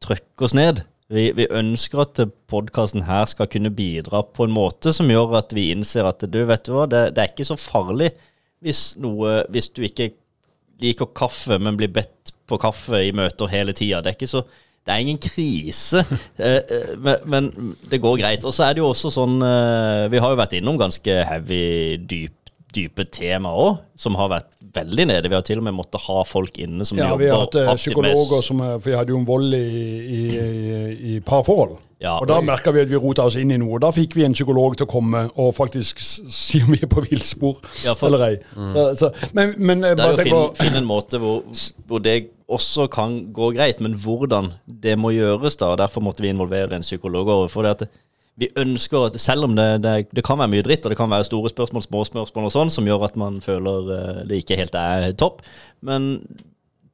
trykke 0.00 0.48
oss 0.48 0.56
ned. 0.56 0.86
Vi, 1.10 1.26
vi 1.34 1.48
ønsker 1.50 2.04
at 2.04 2.20
podkasten 2.48 3.02
her 3.08 3.26
skal 3.26 3.50
kunne 3.50 3.72
bidra 3.74 4.22
på 4.22 4.46
en 4.46 4.54
måte 4.54 4.92
som 4.94 5.10
gjør 5.10 5.40
at 5.40 5.52
vi 5.56 5.72
innser 5.74 6.06
at 6.06 6.22
du, 6.22 6.44
vet 6.46 6.64
du 6.68 6.76
hva, 6.76 6.86
det, 6.88 7.08
det 7.16 7.24
er 7.24 7.32
ikke 7.32 7.48
så 7.48 7.58
farlig 7.58 8.12
hvis, 8.64 8.94
noe, 9.00 9.40
hvis 9.52 9.70
du 9.74 9.82
ikke 9.86 10.10
liker 10.80 11.10
kaffe, 11.16 11.58
men 11.60 11.78
blir 11.78 11.92
bedt 11.92 12.34
på 12.48 12.58
kaffe 12.60 13.04
i 13.06 13.14
møter 13.16 13.50
hele 13.52 13.74
tida. 13.76 14.00
Det 14.02 14.12
er 14.12 14.18
ikke 14.18 14.30
så 14.30 14.44
det 14.80 14.94
er 14.94 15.02
ingen 15.04 15.18
krise, 15.20 16.00
eh, 16.40 16.56
eh, 16.56 16.92
men, 16.98 17.16
men 17.28 17.48
det 17.90 18.00
går 18.00 18.16
greit. 18.22 18.44
Og 18.48 18.54
så 18.56 18.64
er 18.66 18.74
det 18.74 18.80
jo 18.82 18.88
også 18.88 19.10
sånn 19.12 19.36
eh, 19.44 20.06
Vi 20.12 20.22
har 20.22 20.32
jo 20.32 20.38
vært 20.40 20.56
innom 20.56 20.78
ganske 20.80 21.16
heavy, 21.28 21.98
dyp, 22.08 22.54
dype 22.72 23.04
temaer 23.12 23.60
òg, 23.60 23.82
som 24.00 24.16
har 24.18 24.32
vært 24.32 24.56
veldig 24.72 25.06
nede. 25.12 25.28
Vi 25.28 25.36
har 25.36 25.44
til 25.46 25.60
og 25.60 25.66
med 25.68 25.76
måttet 25.76 26.00
ha 26.06 26.24
folk 26.24 26.56
inne 26.64 26.86
som 26.88 26.98
Ja, 26.98 27.10
jobber 27.12 27.26
vi 27.26 27.30
har 27.30 27.44
hatt 27.44 27.82
psykologer 27.82 28.42
som 28.46 28.64
For 28.64 28.88
vi 28.88 28.96
hadde 28.96 29.12
jo 29.12 29.20
en 29.20 29.28
vold 29.28 29.54
i, 29.58 29.68
i, 30.00 30.24
i, 30.40 31.14
i 31.14 31.20
parforhold. 31.28 31.76
Ja, 32.00 32.14
og 32.16 32.30
da 32.30 32.38
merka 32.40 32.72
vi 32.72 32.80
at 32.80 32.88
vi 32.88 32.96
rota 32.96 33.26
oss 33.28 33.36
inn 33.36 33.50
i 33.52 33.58
noe. 33.60 33.76
Da 33.82 33.90
fikk 33.92 34.14
vi 34.16 34.24
en 34.24 34.32
psykolog 34.32 34.78
til 34.78 34.86
å 34.86 34.90
komme 34.90 35.26
og 35.36 35.50
faktisk 35.58 36.00
si 36.00 36.62
om 36.64 36.72
vi 36.72 36.80
er 36.80 36.88
på 36.88 37.02
villspor 37.04 37.58
Ja, 37.84 37.92
eller 38.08 38.24
ei. 38.24 38.36
Så, 38.72 38.86
så, 38.96 39.10
men, 39.36 39.52
men 39.60 39.84
eh, 39.84 39.96
Det 39.98 40.06
er 40.06 40.14
jo 40.14 40.16
å 40.16 40.24
finne, 40.24 40.44
finne 40.62 40.80
en 40.80 40.88
måte 40.88 41.20
hvor, 41.20 41.42
hvor 41.90 42.00
det 42.04 42.16
også 42.50 42.88
kan 42.90 43.18
gå 43.36 43.52
greit, 43.54 43.82
men 43.84 43.98
hvordan 44.00 44.54
det 44.64 44.96
må 44.98 45.12
gjøres 45.12 45.60
da. 45.60 45.74
Derfor 45.78 46.02
måtte 46.06 46.24
vi 46.24 46.32
involvere 46.32 46.78
en 46.78 46.86
psykolog. 46.86 47.28
For 47.52 47.68
det 47.68 47.76
at 47.76 48.00
vi 48.40 48.48
ønsker 48.58 49.10
at 49.10 49.18
selv 49.20 49.50
om 49.50 49.56
det, 49.58 49.68
det, 49.84 49.94
det 50.16 50.24
kan 50.24 50.40
være 50.40 50.54
mye 50.54 50.64
dritt, 50.64 50.86
og 50.86 50.94
det 50.94 50.98
kan 50.98 51.12
være 51.12 51.28
store 51.28 51.52
spørsmål, 51.52 51.84
små 51.84 52.04
spørsmål 52.08 52.48
og 52.48 52.54
sånn, 52.54 52.72
som 52.72 52.88
gjør 52.88 53.04
at 53.10 53.18
man 53.20 53.36
føler 53.44 53.92
eh, 53.96 54.22
det 54.30 54.40
ikke 54.40 54.56
helt 54.60 54.78
er 54.80 55.10
topp, 55.20 55.44
men 55.84 56.14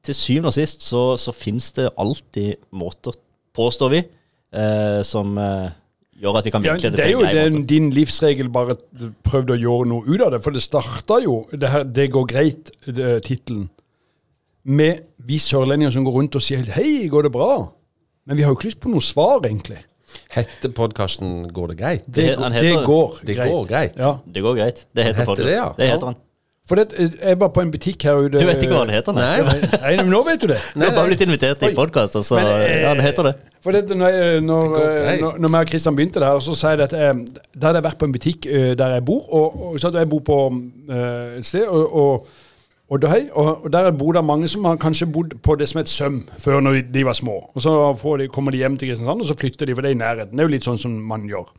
til 0.06 0.18
syvende 0.18 0.50
og 0.50 0.56
sist 0.56 0.82
så, 0.86 1.12
så 1.18 1.34
finnes 1.34 1.70
det 1.78 1.92
alltid 1.98 2.58
måter, 2.74 3.14
påstår 3.56 3.94
vi, 3.94 4.02
eh, 4.52 5.02
som 5.02 5.36
eh, 5.38 5.70
gjør 6.20 6.38
at 6.40 6.44
vi 6.48 6.50
kan 6.54 6.64
ja, 6.64 6.72
vinkle 6.74 6.90
det 6.90 6.96
Det 6.96 7.06
er 7.06 7.12
jo 7.12 7.22
den, 7.26 7.62
din 7.68 7.90
livsregel 7.94 8.48
bare 8.52 8.76
prøvd 9.26 9.50
å 9.52 9.58
gjøre 9.60 9.88
noe 9.90 10.04
ut 10.06 10.20
av 10.26 10.30
det. 10.32 10.42
For 10.44 10.50
det 10.56 10.62
starta 10.64 11.18
jo, 11.24 11.46
det 11.52 11.68
her 11.72 11.84
'Det 11.84 12.10
går 12.12 12.26
greit'-tittelen, 12.32 13.68
med 14.64 15.04
vi 15.26 15.38
sørlendinger 15.38 15.92
som 15.92 16.04
går 16.04 16.12
rundt 16.20 16.34
og 16.36 16.42
sier 16.42 16.62
'hei, 16.64 17.08
går 17.08 17.22
det 17.28 17.32
bra'? 17.32 17.68
Men 18.26 18.36
vi 18.36 18.42
har 18.42 18.50
jo 18.50 18.56
ikke 18.56 18.68
lyst 18.70 18.80
på 18.80 18.90
noe 18.90 19.00
svar, 19.00 19.40
egentlig. 19.46 19.78
Heter 20.30 20.68
podkasten 20.74 21.52
'Går 21.52 21.68
det 21.68 21.76
greit'? 21.80 22.04
Det, 22.10 22.36
han 22.38 22.52
det 22.52 22.62
heter- 22.62 22.84
går 22.84 23.18
Det 23.26 23.36
greit. 23.36 23.52
går 23.52 23.64
greit. 23.68 23.92
Ja. 23.96 24.18
Det 24.26 24.42
går 24.42 24.54
greit. 24.56 24.84
Det 24.94 25.04
heter, 25.04 25.24
Heter 25.26 25.44
det, 25.44 25.52
ja? 25.54 25.72
Det 25.76 25.86
heter 25.90 26.00
Ja. 26.06 26.06
han. 26.06 26.16
For 26.66 26.74
det, 26.74 26.88
jeg 27.22 27.38
var 27.38 27.48
på 27.54 27.60
en 27.62 27.70
butikk 27.70 28.02
her 28.02 28.16
ute 28.26 28.40
Du 28.40 28.44
vet 28.46 28.58
ikke 28.60 28.72
hva 28.74 28.78
han 28.82 28.88
heter? 28.90 29.12
Nei. 29.14 29.38
Nei, 29.82 29.96
men 30.02 30.10
nå 30.10 30.24
vet 30.26 30.40
du 30.40 30.48
det. 30.48 30.58
Du 30.74 30.80
har 30.82 30.90
bare 30.96 31.06
blitt 31.12 31.20
invitert 31.22 31.62
i 31.62 31.70
podkast, 31.74 32.16
og 32.16 32.24
så 32.26 32.34
Men, 32.40 32.46
eh, 32.46 32.82
Ja, 32.82 32.94
det 32.94 33.04
heter 33.04 33.22
det. 33.22 33.34
For 33.66 33.74
det, 33.74 33.96
når, 33.98 34.08
jeg- 34.14 34.40
når, 34.46 34.62
Det 34.78 35.20
når, 35.20 35.38
når 35.42 35.48
jeg 35.56 35.66
og 35.66 35.70
Kristian 35.72 35.96
begynte 35.98 36.20
det 36.22 36.28
her, 36.28 36.38
så 36.44 36.54
sa 36.54 36.70
jeg 36.70 36.80
at 36.86 36.92
jeg, 36.94 37.16
da 37.60 37.66
hadde 37.66 37.80
jeg 37.80 37.84
vært 37.88 37.98
på 37.98 38.06
en 38.06 38.12
butikk 38.14 38.46
eh, 38.46 38.72
der 38.78 38.92
jeg 38.94 39.04
bor, 39.04 39.24
og, 39.34 39.56
og 39.72 39.80
så 39.80 39.88
hadde 39.88 40.04
jeg 40.04 40.10
bor 40.12 40.20
på 40.28 40.36
uh, 40.54 41.38
et 41.40 41.46
sted, 41.46 41.66
og, 41.66 42.28
og 42.88 43.02
der, 43.02 43.16
og, 43.34 43.66
der 43.72 43.90
bor 43.90 44.12
det 44.14 44.22
mange 44.24 44.48
som 44.48 44.64
har 44.64 44.78
kanskje 44.78 45.08
bodd 45.10 45.34
på 45.42 45.56
det 45.58 45.66
som 45.68 45.80
et 45.82 45.90
søm 45.90 46.20
før 46.38 46.60
når 46.62 46.78
de 46.94 47.02
var 47.08 47.18
små. 47.18 47.40
Og 47.54 47.62
så 47.62 47.74
de, 48.20 48.28
kommer 48.28 48.54
de 48.54 48.62
hjem 48.62 48.78
til 48.78 48.88
Kristiansand, 48.92 49.20
og 49.20 49.26
så 49.26 49.34
flytter 49.34 49.66
de, 49.66 49.74
for 49.74 49.82
det 49.82 49.90
er 49.90 49.98
i 49.98 49.98
nærheten. 49.98 50.38
Det 50.38 50.44
er 50.44 50.48
jo 50.48 50.54
litt 50.54 50.68
sånn 50.68 50.78
som 50.78 50.94
man 50.94 51.26
gjør. 51.26 51.50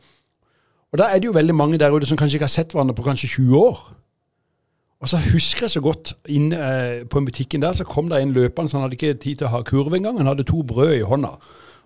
Og 0.92 0.98
da 0.98 1.10
er 1.12 1.20
det 1.20 1.28
jo 1.28 1.36
veldig 1.36 1.54
mange 1.54 1.78
der 1.78 1.92
ute 1.92 2.08
som 2.08 2.16
kanskje 2.16 2.40
ikke 2.40 2.48
har 2.48 2.56
sett 2.56 2.72
hverandre 2.72 2.96
på 2.96 3.04
kanskje 3.04 3.28
20 3.36 3.58
år. 3.60 3.82
Og 5.04 5.08
så 5.12 5.20
husker 5.28 5.66
jeg 5.68 5.70
så 5.76 5.80
godt 5.84 6.14
inn 6.32 6.48
eh, 6.56 7.04
på 7.06 7.20
butikken 7.22 7.62
der, 7.62 7.76
så 7.76 7.84
kom 7.84 8.08
det 8.08 8.22
en 8.22 8.32
løpende, 8.32 8.70
så 8.70 8.78
han 8.78 8.88
hadde 8.88 8.96
ikke 8.96 9.20
tid 9.20 9.36
til 9.36 9.46
å 9.46 9.52
ha 9.52 9.60
kurv 9.62 9.94
engang. 9.94 10.16
Han 10.18 10.26
hadde 10.32 10.48
to 10.48 10.64
brød 10.66 10.96
i 10.96 11.04
hånda. 11.06 11.36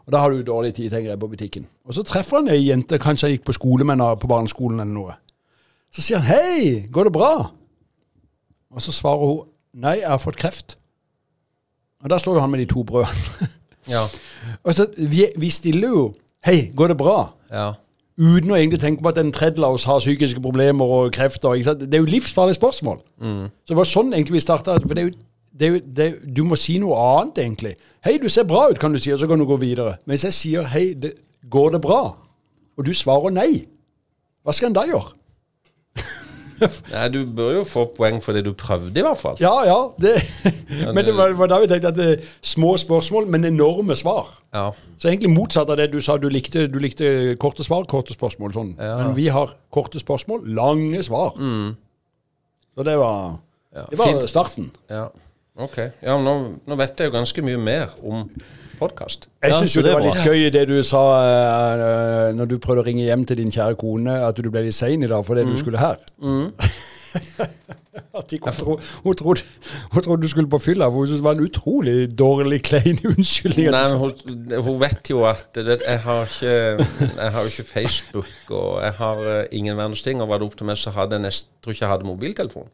Og 0.06 0.12
da 0.12 0.18
har 0.18 0.30
du 0.30 0.42
dårlig 0.42 0.74
tid, 0.74 0.90
tenker 0.90 1.10
jeg, 1.10 1.20
på 1.20 1.28
butikken. 1.30 1.66
Og 1.86 1.94
så 1.94 2.02
treffer 2.02 2.40
han 2.40 2.48
ei 2.50 2.64
jente, 2.66 2.98
kanskje 2.98 3.28
jeg 3.28 3.38
gikk 3.38 3.46
på 3.50 3.56
skole 3.58 3.84
med 3.84 3.96
henne 3.96 4.16
på 4.18 4.30
barneskolen 4.30 4.80
eller 4.82 4.94
noe. 4.94 5.16
Så 5.92 6.02
sier 6.02 6.18
han 6.18 6.26
'Hei, 6.26 6.86
går 6.90 7.04
det 7.04 7.12
bra?' 7.12 7.50
Og 8.72 8.82
så 8.82 8.92
svarer 8.92 9.26
hun 9.26 9.46
'Nei, 9.74 9.98
jeg 10.00 10.08
har 10.08 10.18
fått 10.18 10.36
kreft'. 10.36 10.76
Og 12.02 12.10
da 12.10 12.18
står 12.18 12.34
jo 12.34 12.40
han 12.40 12.50
med 12.50 12.58
de 12.58 12.66
to 12.66 12.82
brødene. 12.82 13.48
Ja. 13.88 14.06
og 14.62 14.74
så 14.74 14.86
vi, 14.96 15.26
vi 15.36 15.50
stiller 15.50 15.88
jo 15.88 16.14
'Hei, 16.44 16.72
går 16.76 16.88
det 16.88 16.96
bra?' 16.96 17.32
ja. 17.52 17.72
uten 18.18 18.50
å 18.50 18.54
egentlig 18.54 18.80
tenke 18.80 19.02
på 19.02 19.08
at 19.08 19.18
en 19.18 19.32
tredjedel 19.32 19.64
av 19.64 19.74
oss 19.74 19.84
har 19.84 19.98
psykiske 19.98 20.40
problemer 20.40 20.84
og 20.84 21.12
krefter. 21.12 21.48
Det 21.54 21.94
er 21.94 21.98
jo 21.98 22.04
livsfarlige 22.04 22.54
spørsmål. 22.54 23.00
Så 23.64 23.68
det 23.68 23.76
var 23.76 23.84
sånn 23.84 24.12
egentlig 24.12 24.32
vi 24.32 24.40
starta. 24.40 24.78
For 24.80 24.94
det 24.94 24.98
er 25.02 25.08
jo, 25.08 25.16
det 25.58 25.82
det 25.96 26.08
du 26.36 26.44
må 26.44 26.56
si 26.56 26.78
noe 26.78 26.96
annet, 26.96 27.38
egentlig. 27.38 27.76
'Hei, 28.02 28.18
du 28.18 28.28
ser 28.28 28.44
bra 28.44 28.68
ut', 28.70 28.78
kan 28.78 28.92
du 28.92 28.98
si, 28.98 29.12
og 29.12 29.20
så 29.20 29.28
kan 29.30 29.38
du 29.38 29.46
gå 29.46 29.56
videre. 29.56 29.96
Men 30.06 30.16
hvis 30.16 30.24
jeg 30.24 30.34
sier 30.34 30.62
'Hei, 30.66 30.94
det, 30.94 31.12
går 31.50 31.70
det 31.76 31.80
bra?' 31.80 32.16
og 32.76 32.86
du 32.86 32.92
svarer 32.96 33.30
nei, 33.30 33.66
hva 34.42 34.52
skal 34.56 34.70
en 34.70 34.74
da 34.74 34.86
gjøre? 34.88 35.12
Nei, 36.92 37.08
du 37.10 37.24
bør 37.26 37.56
jo 37.56 37.62
få 37.66 37.84
poeng 37.96 38.20
for 38.22 38.36
det 38.36 38.44
du 38.46 38.52
prøvde, 38.54 38.94
i 38.94 39.02
hvert 39.02 39.18
fall. 39.18 39.36
Ja, 39.42 39.64
ja. 39.66 39.78
Det, 39.98 40.12
men 40.94 41.04
det 41.04 41.14
var, 41.18 41.34
var 41.38 41.50
da 41.50 41.58
vi 41.58 41.68
tenkte 41.70 41.90
at 41.90 41.98
det 41.98 42.06
er 42.12 42.28
små 42.40 42.76
spørsmål, 42.78 43.26
men 43.34 43.44
enorme 43.48 43.96
svar. 43.98 44.30
Ja. 44.54 44.68
Så 44.98 45.10
egentlig 45.10 45.32
motsatt 45.34 45.70
av 45.72 45.80
det 45.80 45.88
du 45.92 45.98
sa. 46.00 46.16
Du 46.22 46.28
likte, 46.30 46.68
du 46.70 46.78
likte 46.82 47.34
korte 47.42 47.66
svar, 47.66 47.84
korte 47.90 48.14
spørsmål. 48.14 48.54
sånn. 48.54 48.70
Ja. 48.78 48.94
Men 49.02 49.16
vi 49.18 49.26
har 49.34 49.56
korte 49.74 49.98
spørsmål, 50.02 50.46
lange 50.54 51.02
svar. 51.02 51.34
Så 52.72 52.86
det 52.86 52.94
var, 53.00 53.36
det 53.90 53.98
var 53.98 54.22
starten. 54.30 54.70
ja. 54.90 55.08
Ok. 55.60 55.78
Ja, 56.00 56.16
men 56.16 56.24
nå, 56.24 56.34
nå 56.66 56.76
vet 56.80 57.00
jeg 57.00 57.10
jo 57.10 57.14
ganske 57.14 57.44
mye 57.44 57.60
mer 57.60 57.92
om 58.00 58.24
podkast. 58.78 59.28
Jeg 59.44 59.58
syns 59.58 59.76
jo 59.76 59.82
det 59.84 59.92
det 59.92 59.98
var 59.98 60.06
litt 60.06 60.24
gøy 60.26 60.46
det 60.54 60.62
du 60.70 60.78
sa 60.86 61.02
uh, 61.22 62.30
når 62.34 62.54
du 62.54 62.56
prøvde 62.62 62.82
å 62.82 62.86
ringe 62.86 63.04
hjem 63.04 63.26
til 63.28 63.42
din 63.42 63.52
kjære 63.52 63.76
kone, 63.80 64.16
at 64.26 64.40
du 64.40 64.48
ble 64.50 64.64
litt 64.66 64.78
sein 64.78 65.04
i 65.04 65.10
dag 65.10 65.26
fordi 65.26 65.44
du 65.46 65.54
skulle 65.60 65.82
her. 65.82 66.00
at 68.16 68.30
de 68.30 68.38
kom, 68.40 68.54
tro, 68.56 68.78
hun, 69.04 69.16
trodde, 69.16 69.44
hun 69.92 70.04
trodde 70.04 70.24
du 70.24 70.32
skulle 70.32 70.48
på 70.48 70.60
fylla, 70.64 70.88
for 70.88 71.02
hun 71.02 71.10
syntes 71.10 71.20
det 71.20 71.28
var 71.28 71.36
en 71.36 71.44
utrolig 71.44 71.96
dårlig, 72.18 72.62
klein 72.64 73.00
unnskyldning. 73.12 73.68
Nei, 73.74 73.84
men 73.92 74.00
hun, 74.00 74.12
hun 74.64 74.80
vet 74.80 75.12
jo 75.12 75.26
at 75.28 75.60
vet, 75.60 75.84
jeg, 75.84 76.00
har 76.06 76.24
ikke, 76.24 76.88
jeg 77.04 77.30
har 77.36 77.52
ikke 77.52 77.68
Facebook, 77.68 78.34
og 78.48 78.82
jeg 78.86 78.96
har 78.98 79.24
eh, 79.36 79.46
ingen 79.52 79.76
verdens 79.76 80.04
ting. 80.04 80.24
Og 80.24 80.32
var 80.32 80.40
det 80.40 80.48
opp 80.48 80.56
til 80.56 80.72
meg, 80.72 80.80
så 80.80 80.94
hadde 80.96 81.20
jeg 81.20 81.26
nest, 81.28 81.52
tror 81.60 81.76
ikke 81.76 81.84
jeg 81.84 81.92
hadde 81.92 82.08
mobiltelefon. 82.08 82.72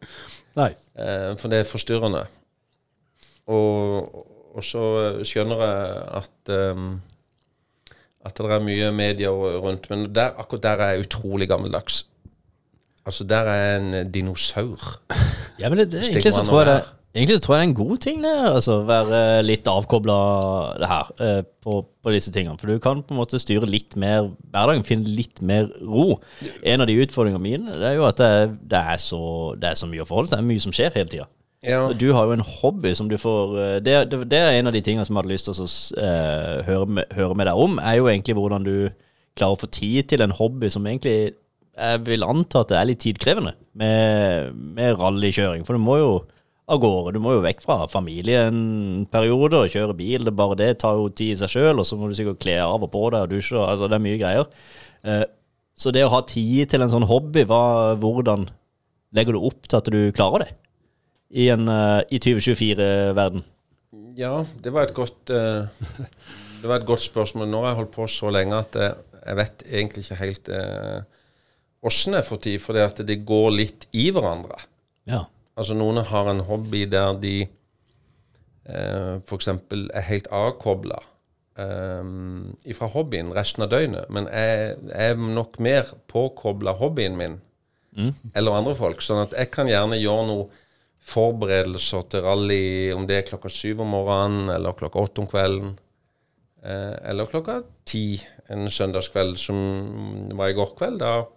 Nei. 0.58 0.70
Eh, 0.98 1.32
for 1.40 1.50
det 1.50 1.64
er 1.64 1.72
forstyrrende. 1.72 2.28
Og, 3.48 4.24
og 4.54 4.64
så 4.64 4.82
skjønner 5.26 5.62
jeg 5.64 6.02
at 6.20 6.52
um, 6.74 6.90
at 8.28 8.36
det 8.36 8.52
er 8.52 8.64
mye 8.64 8.92
medier 8.92 9.58
rundt. 9.62 9.88
Men 9.92 10.08
der, 10.14 10.36
akkurat 10.36 10.62
der 10.66 10.84
er 10.84 10.94
jeg 10.94 11.06
utrolig 11.06 11.48
gammeldags. 11.48 12.04
Altså, 13.06 13.24
der 13.24 13.48
er 13.48 13.58
jeg 13.62 13.80
en 13.80 14.12
dinosaur. 14.12 15.00
Ja, 15.58 15.68
men 15.68 15.78
det, 15.78 15.92
det, 15.92 16.02
egentlig, 16.08 16.34
så 16.34 16.44
tror 16.44 16.60
jeg 16.62 16.66
det, 16.68 16.82
egentlig 17.14 17.42
tror 17.42 17.54
jeg 17.54 17.60
det 17.60 17.66
er 17.66 17.70
en 17.70 17.86
god 17.86 17.96
ting, 17.96 18.18
det. 18.24 18.34
Altså 18.54 18.76
være 18.86 19.22
litt 19.42 19.70
avkobla 19.70 20.18
det 20.82 20.90
her 20.90 21.08
eh, 21.24 21.40
på, 21.64 21.80
på 22.04 22.12
disse 22.12 22.32
tingene. 22.34 22.58
For 22.60 22.70
du 22.70 22.82
kan 22.82 23.00
på 23.02 23.16
en 23.16 23.22
måte 23.22 23.40
styre 23.40 23.70
litt 23.70 23.96
mer 23.96 24.28
hverdagen, 24.52 24.84
finne 24.86 25.08
litt 25.08 25.40
mer 25.40 25.70
ro. 25.80 26.20
En 26.62 26.84
av 26.84 26.90
de 26.90 26.98
utfordringene 27.00 27.42
mine 27.42 27.80
det 27.80 27.94
er 27.94 27.98
jo 27.98 28.06
at 28.10 28.20
det, 28.20 28.30
det, 28.74 28.84
er, 28.92 29.00
så, 29.02 29.22
det 29.56 29.72
er 29.72 29.80
så 29.80 29.88
mye 29.88 30.04
å 30.04 30.08
forholde 30.10 30.30
seg 30.30 30.36
til. 30.36 30.44
Det 30.44 30.46
er 30.46 30.52
mye 30.52 30.66
som 30.66 30.76
skjer 30.76 30.94
hele 31.00 31.14
tida. 31.14 31.30
Ja. 31.66 31.80
Du 31.90 32.12
har 32.14 32.28
jo 32.28 32.36
en 32.36 32.44
hobby 32.46 32.92
som 32.94 33.08
du 33.10 33.16
får 33.18 33.56
eh, 33.58 33.76
Det, 33.82 33.94
det, 34.12 34.20
det 34.30 34.38
er 34.38 34.60
en 34.60 34.70
av 34.70 34.76
de 34.76 34.82
tingene 34.84 35.02
som 35.02 35.16
jeg 35.16 35.24
hadde 35.24 35.32
lyst 35.32 35.48
til 35.48 35.58
å 35.58 35.66
eh, 36.04 36.60
høre, 36.68 36.86
med, 36.86 37.16
høre 37.18 37.34
med 37.34 37.50
deg 37.50 37.62
om, 37.66 37.80
er 37.82 37.98
jo 37.98 38.06
egentlig 38.06 38.36
hvordan 38.38 38.66
du 38.66 38.74
klarer 39.38 39.56
å 39.56 39.62
få 39.64 39.70
tid 39.74 40.06
til 40.12 40.22
en 40.22 40.36
hobby 40.38 40.70
som 40.70 40.86
egentlig 40.86 41.34
jeg 41.78 42.02
vil 42.06 42.26
anta 42.26 42.62
at 42.62 42.72
det 42.72 42.78
er 42.78 42.88
litt 42.90 43.02
tidkrevende 43.04 43.52
med, 43.78 44.54
med 44.74 44.96
rallykjøring. 44.98 45.62
For 45.66 45.78
du 45.78 45.82
må 45.82 45.98
jo 46.00 46.10
av 46.68 46.80
gårde. 46.82 47.14
Du 47.16 47.22
må 47.24 47.36
jo 47.36 47.44
vekk 47.44 47.62
fra 47.64 47.78
familien 47.90 48.52
en 48.52 49.08
periode 49.10 49.62
og 49.62 49.72
kjøre 49.72 49.96
bil. 49.98 50.26
Det 50.26 50.34
bare 50.36 50.58
det 50.58 50.72
tar 50.82 50.98
jo 51.00 51.08
tid 51.08 51.36
i 51.36 51.40
seg 51.40 51.54
sjøl, 51.54 51.80
og 51.80 51.88
så 51.88 51.96
må 51.96 52.10
du 52.10 52.16
sikkert 52.18 52.42
kle 52.42 52.58
av 52.64 52.84
og 52.84 52.92
på 52.92 53.04
deg 53.14 53.24
og 53.24 53.32
dusje. 53.32 53.58
Altså, 53.62 53.88
det 53.88 53.98
er 53.98 54.04
mye 54.04 54.20
greier. 54.20 54.50
Eh, 55.06 55.24
så 55.78 55.94
det 55.94 56.04
å 56.04 56.12
ha 56.12 56.22
tid 56.28 56.72
til 56.72 56.84
en 56.84 56.92
sånn 56.92 57.08
hobby, 57.08 57.46
hva, 57.48 57.94
hvordan 58.02 58.48
legger 59.16 59.38
du 59.38 59.46
opp 59.48 59.68
til 59.68 59.78
at 59.78 59.92
du 59.94 60.00
klarer 60.16 60.44
det? 60.44 60.50
I, 61.28 61.48
en, 61.52 61.68
eh, 61.68 62.00
i 62.10 62.18
2024-verden? 62.24 63.44
Ja, 64.16 64.46
det 64.62 64.72
var 64.72 64.88
godt 64.96 65.30
uh, 65.30 65.68
Det 66.60 66.66
var 66.66 66.80
et 66.80 66.88
godt 66.88 67.04
spørsmål. 67.04 67.48
Nå 67.48 67.60
har 67.62 67.72
jeg 67.72 67.80
holdt 67.82 67.94
på 67.94 68.06
så 68.10 68.32
lenge 68.34 68.56
at 68.58 68.76
jeg, 68.76 68.94
jeg 69.20 69.38
vet 69.38 69.62
egentlig 69.68 70.04
ikke 70.04 70.18
helt 70.22 70.50
åssen 71.86 72.16
uh, 72.16 72.18
jeg 72.18 72.26
får 72.26 72.40
tid, 72.46 72.56
for 72.64 72.74
det 72.74 72.86
at 72.88 73.02
det 73.06 73.20
går 73.28 73.52
litt 73.54 73.86
i 73.92 74.08
hverandre. 74.14 74.58
Ja. 75.08 75.22
Altså 75.58 75.76
Noen 75.78 76.00
har 76.08 76.32
en 76.32 76.42
hobby 76.48 76.82
der 76.90 77.14
de 77.20 77.36
uh, 78.66 79.20
f.eks. 79.22 79.52
er 79.52 80.08
helt 80.08 80.30
avkobla 80.34 80.98
um, 81.58 82.56
fra 82.74 82.88
hobbyen 82.94 83.34
resten 83.36 83.66
av 83.66 83.70
døgnet. 83.74 84.08
Men 84.10 84.30
jeg, 84.32 84.78
jeg 84.88 85.12
er 85.12 85.28
nok 85.38 85.60
mer 85.62 85.92
påkobla 86.10 86.74
hobbyen 86.80 87.20
min 87.20 87.38
eller 87.98 88.54
andre 88.54 88.74
folk. 88.78 89.00
Sånn 89.02 89.24
at 89.24 89.32
jeg 89.34 89.50
kan 89.50 89.70
gjerne 89.70 89.98
gjøre 89.98 90.26
noe 90.28 90.48
forberedelser 91.08 92.04
til 92.12 92.24
rally, 92.26 92.92
om 92.92 93.06
det 93.08 93.16
er 93.16 93.28
klokka 93.30 93.50
syv 93.52 93.82
om 93.84 93.94
morgenen 93.94 94.50
eller 94.52 94.76
klokka 94.76 95.00
åtte 95.00 95.22
om 95.24 95.30
kvelden. 95.30 95.76
Eh, 96.62 96.94
eller 97.10 97.30
klokka 97.30 97.62
ti 97.88 98.20
en 98.52 98.68
søndagskveld, 98.70 99.36
som 99.40 99.58
var 100.36 100.52
i 100.52 100.56
går 100.56 100.74
kveld. 100.78 100.98
Da 101.00 101.28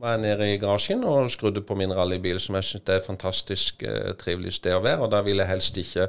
var 0.00 0.16
jeg 0.16 0.24
nede 0.24 0.48
i 0.50 0.58
garasjen 0.58 1.04
og 1.06 1.30
skrudde 1.30 1.62
på 1.62 1.76
min 1.78 1.92
rallybil, 1.94 2.40
som 2.42 2.58
jeg 2.58 2.68
syns 2.70 2.88
er 2.88 3.00
et 3.00 3.06
fantastisk 3.06 3.84
eh, 3.86 4.14
trivelig 4.18 4.56
sted 4.58 4.74
å 4.74 4.82
være. 4.84 5.06
Og 5.06 5.12
da 5.14 5.22
vil 5.26 5.42
jeg 5.42 5.50
helst 5.50 5.78
ikke 5.80 6.08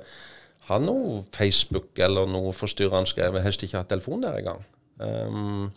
ha 0.70 0.80
noe 0.82 1.24
Facebook 1.36 1.94
eller 2.02 2.30
noe 2.30 2.54
forstyrrende. 2.58 3.14
Jeg 3.22 3.34
vil 3.36 3.46
helst 3.46 3.66
ikke 3.66 3.82
ha 3.82 3.90
telefon 3.90 4.26
der 4.26 4.40
engang. 4.40 4.64
Um, 4.98 5.68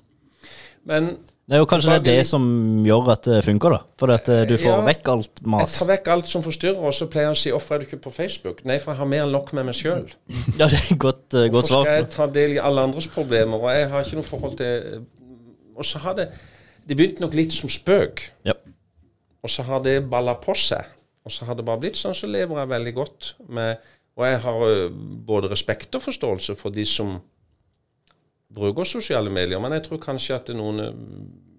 men 0.89 1.17
Det 1.49 1.57
er 1.57 1.63
jo 1.63 1.67
kanskje 1.69 1.95
det 2.05 2.13
er 2.13 2.19
det 2.19 2.27
som 2.29 2.43
gjør 2.85 3.07
at 3.15 3.25
det 3.25 3.39
funker, 3.47 3.73
da. 3.73 3.79
For 4.01 4.13
at 4.13 4.27
eh, 4.29 4.43
du 4.45 4.57
får 4.61 4.69
Ja. 4.75 4.81
vekk 4.85 5.07
alt 5.15 5.39
jeg 5.41 5.69
tar 5.73 5.89
vekk 5.89 6.09
alt 6.13 6.29
som 6.29 6.43
forstyrrer, 6.45 6.83
og 6.85 6.93
så 6.93 7.07
pleier 7.09 7.31
jeg 7.31 7.37
å 7.37 7.39
si 7.41 7.51
'hvorfor 7.51 7.75
er 7.75 7.79
du 7.79 7.87
ikke 7.87 8.03
på 8.05 8.13
Facebook'? 8.13 8.65
Nei, 8.69 8.77
for 8.79 8.93
jeg 8.93 8.99
har 8.99 9.07
mer 9.09 9.23
enn 9.25 9.33
nok 9.33 9.53
med 9.57 9.65
meg 9.65 9.75
sjøl. 9.75 10.11
Ja, 10.59 10.67
det 10.69 10.77
er 10.91 10.97
godt, 10.97 11.33
uh, 11.33 11.49
godt 11.49 11.69
Hvorfor 11.71 11.85
skal 11.87 11.95
jeg 11.95 12.11
ta 12.11 12.27
del 12.27 12.51
i 12.51 12.61
alle 12.61 12.83
andres 12.85 13.07
problemer? 13.07 13.57
Og 13.57 13.71
jeg 13.73 13.89
har 13.89 14.05
ikke 14.05 14.21
noe 14.21 14.29
forhold 14.29 14.57
til 14.59 15.07
Og 15.79 15.85
så 15.85 15.99
har 15.99 16.15
det 16.15 16.29
Det 16.89 16.97
begynte 16.97 17.21
nok 17.21 17.35
litt 17.35 17.53
som 17.53 17.69
spøk. 17.69 18.31
Ja. 18.45 18.53
Og 19.43 19.51
så 19.51 19.63
har 19.63 19.81
det 19.81 20.11
balla 20.11 20.35
på 20.35 20.55
seg. 20.57 20.85
Og 21.25 21.33
så 21.33 21.45
har 21.45 21.55
det 21.55 21.65
bare 21.65 21.81
blitt 21.81 21.97
sånn, 21.97 22.15
så 22.15 22.27
lever 22.27 22.57
jeg 22.59 22.69
veldig 22.69 22.95
godt 22.95 23.35
med 23.49 23.77
Og 24.17 24.25
jeg 24.27 24.41
har 24.41 24.89
både 25.27 25.51
respekt 25.51 25.95
og 25.95 26.03
forståelse 26.03 26.55
for 26.57 26.71
de 26.71 26.85
som 26.85 27.21
bruker 28.55 28.89
sosiale 28.89 29.31
medier, 29.31 29.61
men 29.61 29.75
jeg 29.77 29.85
tror 29.89 30.01
kanskje 30.03 30.39
at 30.39 30.51
noen 30.57 30.81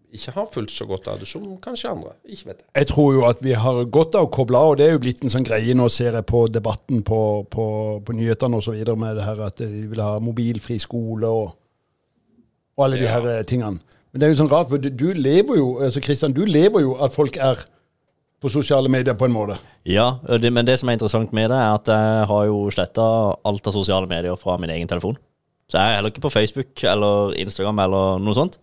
ikke 0.09 0.33
har 0.33 0.47
fulgt 0.49 0.73
så 0.73 0.87
godt 0.89 1.07
av 1.11 1.19
det 1.21 1.27
som 1.29 1.43
kanskje 1.61 1.91
andre. 1.91 2.15
Ikke 2.25 2.49
vet 2.49 2.63
jeg. 2.63 2.69
Jeg 2.81 2.87
tror 2.89 3.09
jo 3.13 3.25
at 3.29 3.43
vi 3.45 3.53
har 3.53 3.81
godt 3.93 4.17
av 4.17 4.25
å 4.25 4.31
koble 4.33 4.57
av, 4.57 4.71
og 4.73 4.79
det 4.79 4.87
er 4.87 4.95
jo 4.95 5.03
blitt 5.03 5.21
en 5.23 5.33
sånn 5.33 5.45
greie. 5.45 5.75
Nå 5.77 5.85
ser 5.93 6.17
jeg 6.17 6.25
på 6.29 6.47
debatten 6.49 7.03
på, 7.05 7.19
på, 7.53 7.65
på 8.05 8.15
nyhetene 8.17 8.57
og 8.57 8.65
så 8.65 8.73
videre 8.73 8.97
med 8.99 9.19
det 9.19 9.27
her 9.27 9.43
at 9.45 9.61
de 9.61 9.85
vil 9.91 10.01
ha 10.01 10.15
mobilfri 10.23 10.79
skole 10.81 11.29
og, 11.29 11.53
og 12.79 12.87
alle 12.87 13.01
de 13.01 13.09
her 13.11 13.29
eh, 13.35 13.45
tingene. 13.45 13.83
Men 14.09 14.21
det 14.21 14.25
er 14.25 14.33
jo 14.33 14.39
sånn 14.41 14.49
rart, 14.49 14.71
for 14.71 14.81
du, 14.81 14.89
du 14.89 15.11
lever 15.13 15.59
jo 15.59 15.75
altså 15.85 16.01
Kristian, 16.01 16.33
du 16.33 16.41
lever 16.49 16.87
jo 16.87 16.95
at 16.97 17.13
folk 17.13 17.37
er 17.37 17.61
på 18.41 18.49
sosiale 18.49 18.89
medier 18.89 19.13
på 19.19 19.27
en 19.27 19.35
måte. 19.35 19.59
Ja, 19.85 20.15
det, 20.41 20.49
men 20.55 20.65
det 20.65 20.79
som 20.81 20.89
er 20.89 20.97
interessant 20.97 21.35
med 21.35 21.51
det, 21.51 21.59
er 21.59 21.75
at 21.75 21.91
jeg 21.91 22.27
har 22.31 22.45
jo 22.49 22.61
sletta 22.73 23.05
alt 23.45 23.67
av 23.69 23.75
sosiale 23.75 24.09
medier 24.09 24.39
fra 24.39 24.57
min 24.57 24.71
egen 24.73 24.89
telefon. 24.89 25.19
Så 25.69 25.77
jeg 25.77 25.85
er 25.85 25.99
heller 25.99 26.13
ikke 26.13 26.25
på 26.25 26.33
Facebook 26.33 26.83
eller 26.89 27.37
Instagram 27.37 27.85
eller 27.85 28.25
noe 28.25 28.37
sånt. 28.37 28.57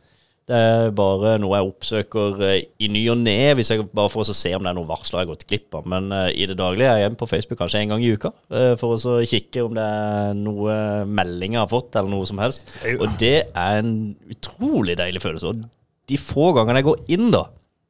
Det 0.47 0.55
er 0.55 0.93
bare 0.95 1.33
noe 1.43 1.59
jeg 1.59 1.67
oppsøker 1.73 2.43
eh, 2.47 2.61
i 2.79 2.87
ny 2.91 3.01
og 3.11 3.19
ne, 3.19 3.51
hvis 3.59 3.73
jeg, 3.73 3.83
bare 3.91 4.11
for 4.13 4.23
å 4.23 4.35
se 4.37 4.53
om 4.55 4.63
det 4.63 4.71
er 4.71 4.77
noen 4.79 4.87
varsler 4.87 5.19
jeg 5.19 5.27
har 5.27 5.31
gått 5.33 5.47
glipp 5.51 5.75
av. 5.75 5.89
Men 5.91 6.07
eh, 6.15 6.29
i 6.39 6.47
det 6.47 6.55
daglige 6.61 6.93
er 6.93 7.01
jeg 7.03 7.17
på 7.19 7.27
Facebook 7.31 7.59
kanskje 7.59 7.81
en 7.83 7.95
gang 7.95 8.05
i 8.05 8.13
uka, 8.15 8.31
eh, 8.55 8.75
for 8.79 8.95
å 8.95 9.17
kikke 9.27 9.65
om 9.67 9.75
det 9.75 9.87
er 9.87 10.37
noe 10.39 10.77
meldinger 11.11 11.59
jeg 11.59 11.65
har 11.65 11.73
fått, 11.73 11.99
eller 11.99 12.15
noe 12.15 12.31
som 12.31 12.43
helst. 12.43 12.63
Og 12.95 13.19
det 13.19 13.35
er 13.49 13.81
en 13.81 13.97
utrolig 14.31 14.95
deilig 15.03 15.25
følelse. 15.27 15.51
Og 15.51 15.67
de 16.07 16.21
få 16.23 16.53
gangene 16.55 16.79
jeg 16.79 16.91
går 16.93 17.03
inn, 17.19 17.27
da, 17.35 17.43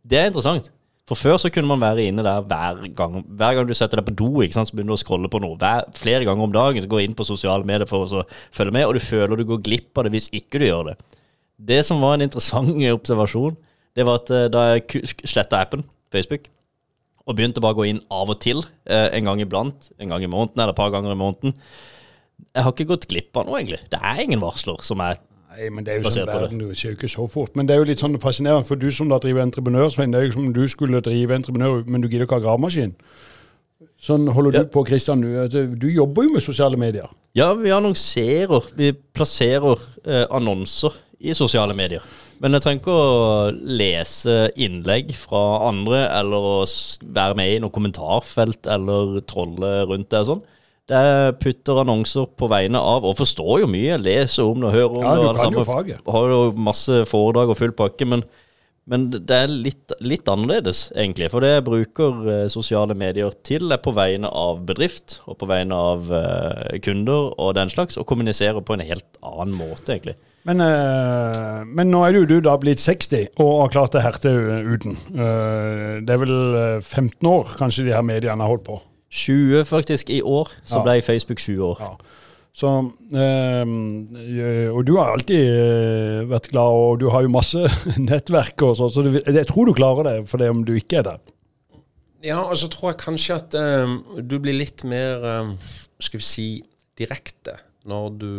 det 0.08 0.22
er 0.22 0.32
interessant. 0.32 0.72
For 1.06 1.18
før 1.18 1.36
så 1.38 1.50
kunne 1.54 1.70
man 1.70 1.82
være 1.82 2.08
inne 2.10 2.24
der 2.26 2.42
hver 2.50 2.80
gang 2.98 3.20
Hver 3.22 3.54
gang 3.54 3.68
du 3.68 3.74
setter 3.78 4.00
deg 4.00 4.08
på 4.08 4.16
do, 4.18 4.30
ikke 4.42 4.56
sant, 4.56 4.70
så 4.70 4.74
begynner 4.74 4.96
du 4.96 4.98
å 4.98 5.04
scrolle 5.04 5.30
på 5.30 5.40
noe. 5.42 5.58
Hver, 5.60 5.86
flere 5.94 6.26
ganger 6.26 6.48
om 6.48 6.54
dagen 6.54 6.82
så 6.82 6.90
går 6.90 7.04
du 7.04 7.06
inn 7.06 7.18
på 7.18 7.28
sosiale 7.28 7.66
medier 7.66 7.86
for 7.86 8.06
å 8.06 8.24
følge 8.54 8.74
med, 8.74 8.88
og 8.88 8.98
du 8.98 9.04
føler 9.04 9.38
du 9.38 9.46
går 9.46 9.62
glipp 9.68 10.00
av 10.00 10.06
det 10.06 10.16
hvis 10.16 10.26
ikke 10.34 10.62
du 10.62 10.66
gjør 10.66 10.90
det. 10.90 10.96
Det 11.70 11.78
som 11.86 12.02
var 12.02 12.16
en 12.16 12.26
interessant 12.26 12.74
observasjon, 12.98 13.54
det 13.96 14.04
var 14.08 14.20
at 14.20 14.32
eh, 14.34 14.48
da 14.52 14.64
jeg 14.74 15.14
sletta 15.22 15.62
appen, 15.62 15.86
Facebook, 16.12 16.50
og 17.26 17.38
begynte 17.38 17.62
bare 17.62 17.74
å 17.74 17.80
gå 17.80 17.86
inn 17.90 18.02
av 18.12 18.30
og 18.30 18.40
til, 18.42 18.64
eh, 18.90 19.08
en 19.16 19.30
gang 19.30 19.40
iblant, 19.42 19.90
en 20.02 20.10
gang 20.10 20.26
i 20.26 20.30
måneden 20.30 20.58
eller 20.58 20.74
et 20.74 20.80
par 20.82 20.92
ganger 20.94 21.14
i 21.14 21.18
måneden 21.18 21.54
Jeg 22.52 22.64
har 22.66 22.72
ikke 22.74 22.90
gått 22.90 23.06
glipp 23.08 23.38
av 23.38 23.46
noe, 23.46 23.62
egentlig. 23.62 23.80
Det 23.92 23.98
er 24.02 24.20
ingen 24.20 24.42
varsler 24.42 24.82
som 24.84 25.00
er 25.00 25.16
Nei, 25.56 25.70
men 25.72 25.86
det 25.86 25.94
er 25.94 26.02
jo 26.02 26.10
sånn 26.12 26.28
verden, 26.28 26.60
det 26.60 26.76
skjer 26.76 26.92
jo 26.92 26.96
ikke 26.98 27.08
så 27.08 27.24
fort. 27.32 27.54
Men 27.56 27.68
det 27.68 27.72
er 27.72 27.80
jo 27.80 27.86
litt 27.88 28.02
sånn 28.02 28.18
fascinerende, 28.20 28.68
for 28.68 28.76
du 28.80 28.90
som 28.92 29.08
da 29.08 29.16
driver 29.22 29.40
entreprenør, 29.46 29.88
Svein, 29.94 30.12
det 30.12 30.20
er 30.20 30.26
jo 30.26 30.34
som 30.34 30.50
om 30.50 30.52
du 30.52 30.66
skulle 30.68 31.00
drive 31.04 31.38
entreprenør, 31.38 31.78
men 31.88 32.04
du 32.04 32.10
gidder 32.10 32.26
ikke 32.26 32.36
ha 32.36 32.44
gravemaskin. 32.44 32.92
Sånn 34.06 34.28
holder 34.36 34.58
ja. 34.58 34.64
du 34.66 34.74
på, 34.74 34.82
Kristian. 34.84 35.24
Du, 35.24 35.56
du 35.80 35.88
jobber 35.88 36.26
jo 36.26 36.34
med 36.34 36.44
sosiale 36.44 36.76
medier. 36.80 37.08
Ja, 37.36 37.48
vi 37.56 37.72
annonserer. 37.72 38.68
Vi 38.76 38.92
plasserer 39.16 39.80
eh, 40.04 40.26
annonser 40.36 41.00
i 41.24 41.32
sosiale 41.36 41.76
medier. 41.76 42.04
Men 42.44 42.52
jeg 42.52 42.66
trenger 42.66 42.82
ikke 42.82 42.96
å 43.00 43.46
lese 43.80 44.34
innlegg 44.60 45.14
fra 45.16 45.40
andre, 45.70 46.02
eller 46.18 46.50
å 46.50 46.58
være 47.16 47.38
med 47.38 47.54
i 47.54 47.62
noe 47.64 47.72
kommentarfelt, 47.72 48.68
eller 48.68 49.22
trolle 49.24 49.72
rundt 49.88 50.10
det 50.12 50.20
og 50.26 50.30
sånn. 50.34 50.44
Det 50.86 51.38
putter 51.42 51.80
annonser 51.82 52.28
på 52.38 52.46
vegne 52.50 52.78
av, 52.78 53.06
og 53.08 53.18
forstår 53.18 53.64
jo 53.64 53.70
mye, 53.70 53.98
leser 53.98 54.46
om 54.46 54.60
det, 54.62 54.74
hører 54.76 54.92
om 55.00 55.02
ja, 55.02 55.14
det. 55.18 55.32
Du 55.34 55.40
kan 55.40 55.56
jo 55.58 55.64
faget. 55.66 56.10
Har 56.14 56.30
jo 56.30 56.42
masse 56.68 57.00
foredrag 57.10 57.50
og 57.50 57.58
full 57.58 57.74
pakke, 57.74 58.06
men, 58.06 58.22
men 58.86 59.08
det 59.16 59.34
er 59.34 59.50
litt, 59.50 59.96
litt, 59.98 60.30
annerledes, 60.30 60.84
egentlig. 60.94 61.32
For 61.34 61.42
det 61.42 61.56
jeg 61.56 61.66
bruker 61.66 62.22
uh, 62.28 62.46
sosiale 62.54 62.94
medier 62.94 63.34
til, 63.42 63.66
er 63.74 63.82
på 63.82 63.96
vegne 63.98 64.30
av 64.30 64.62
bedrift, 64.70 65.18
og 65.26 65.40
på 65.42 65.50
vegne 65.50 65.74
av 65.74 66.06
uh, 66.14 66.78
kunder 66.86 67.34
og 67.34 67.56
den 67.58 67.74
slags, 67.74 67.98
og 67.98 68.06
kommuniserer 68.06 68.62
på 68.62 68.78
en 68.78 68.86
helt 68.86 69.22
annen 69.26 69.58
måte, 69.58 69.90
egentlig. 69.90 70.14
Men, 70.46 70.62
uh, 70.62 71.66
men 71.66 71.90
nå 71.90 72.06
er 72.06 72.20
jo 72.20 72.28
du 72.30 72.38
da 72.46 72.54
blitt 72.62 72.78
60 72.78 73.32
og 73.42 73.56
har 73.64 73.74
klart 73.74 73.98
det 73.98 74.06
her 74.06 74.22
til 74.22 74.38
uten. 74.70 75.00
det 75.10 76.14
er 76.14 76.20
vel 76.22 76.36
15 76.78 77.26
år 77.26 77.56
kanskje 77.58 77.90
de 77.90 77.98
her 77.98 78.06
mediene 78.06 78.38
har 78.38 78.54
holdt 78.54 78.70
på? 78.70 78.84
20 79.10 79.64
faktisk. 79.64 80.10
I 80.10 80.22
år 80.22 80.50
så 80.64 80.82
ble 80.82 81.02
Facebook 81.02 81.38
20 81.38 81.64
år. 81.64 81.82
Ja. 81.82 81.94
Så, 82.56 82.68
øh, 83.12 84.76
og 84.76 84.86
du 84.86 84.96
har 84.96 85.12
alltid 85.12 85.48
øh, 85.60 86.30
vært 86.30 86.48
glad, 86.48 86.76
og 86.80 87.00
du 87.00 87.10
har 87.12 87.26
jo 87.26 87.28
masse 87.28 87.66
nettverk 88.08 88.62
og 88.64 88.78
sånn, 88.78 88.92
så 88.94 89.04
du, 89.04 89.10
jeg 89.20 89.48
tror 89.50 89.68
du 89.68 89.74
klarer 89.76 90.08
det 90.08 90.14
for 90.30 90.40
det 90.40 90.48
om 90.48 90.62
du 90.64 90.72
ikke 90.78 91.02
er 91.02 91.04
der. 91.10 91.18
Ja, 92.24 92.38
og 92.40 92.56
så 92.56 92.70
tror 92.72 92.94
jeg 92.94 93.02
kanskje 93.02 93.36
at 93.36 93.58
øh, 93.60 93.92
du 94.24 94.38
blir 94.40 94.56
litt 94.56 94.86
mer, 94.88 95.52
skal 96.00 96.22
vi 96.22 96.24
si, 96.24 96.48
direkte 96.96 97.58
når 97.86 98.08
du, 98.16 98.32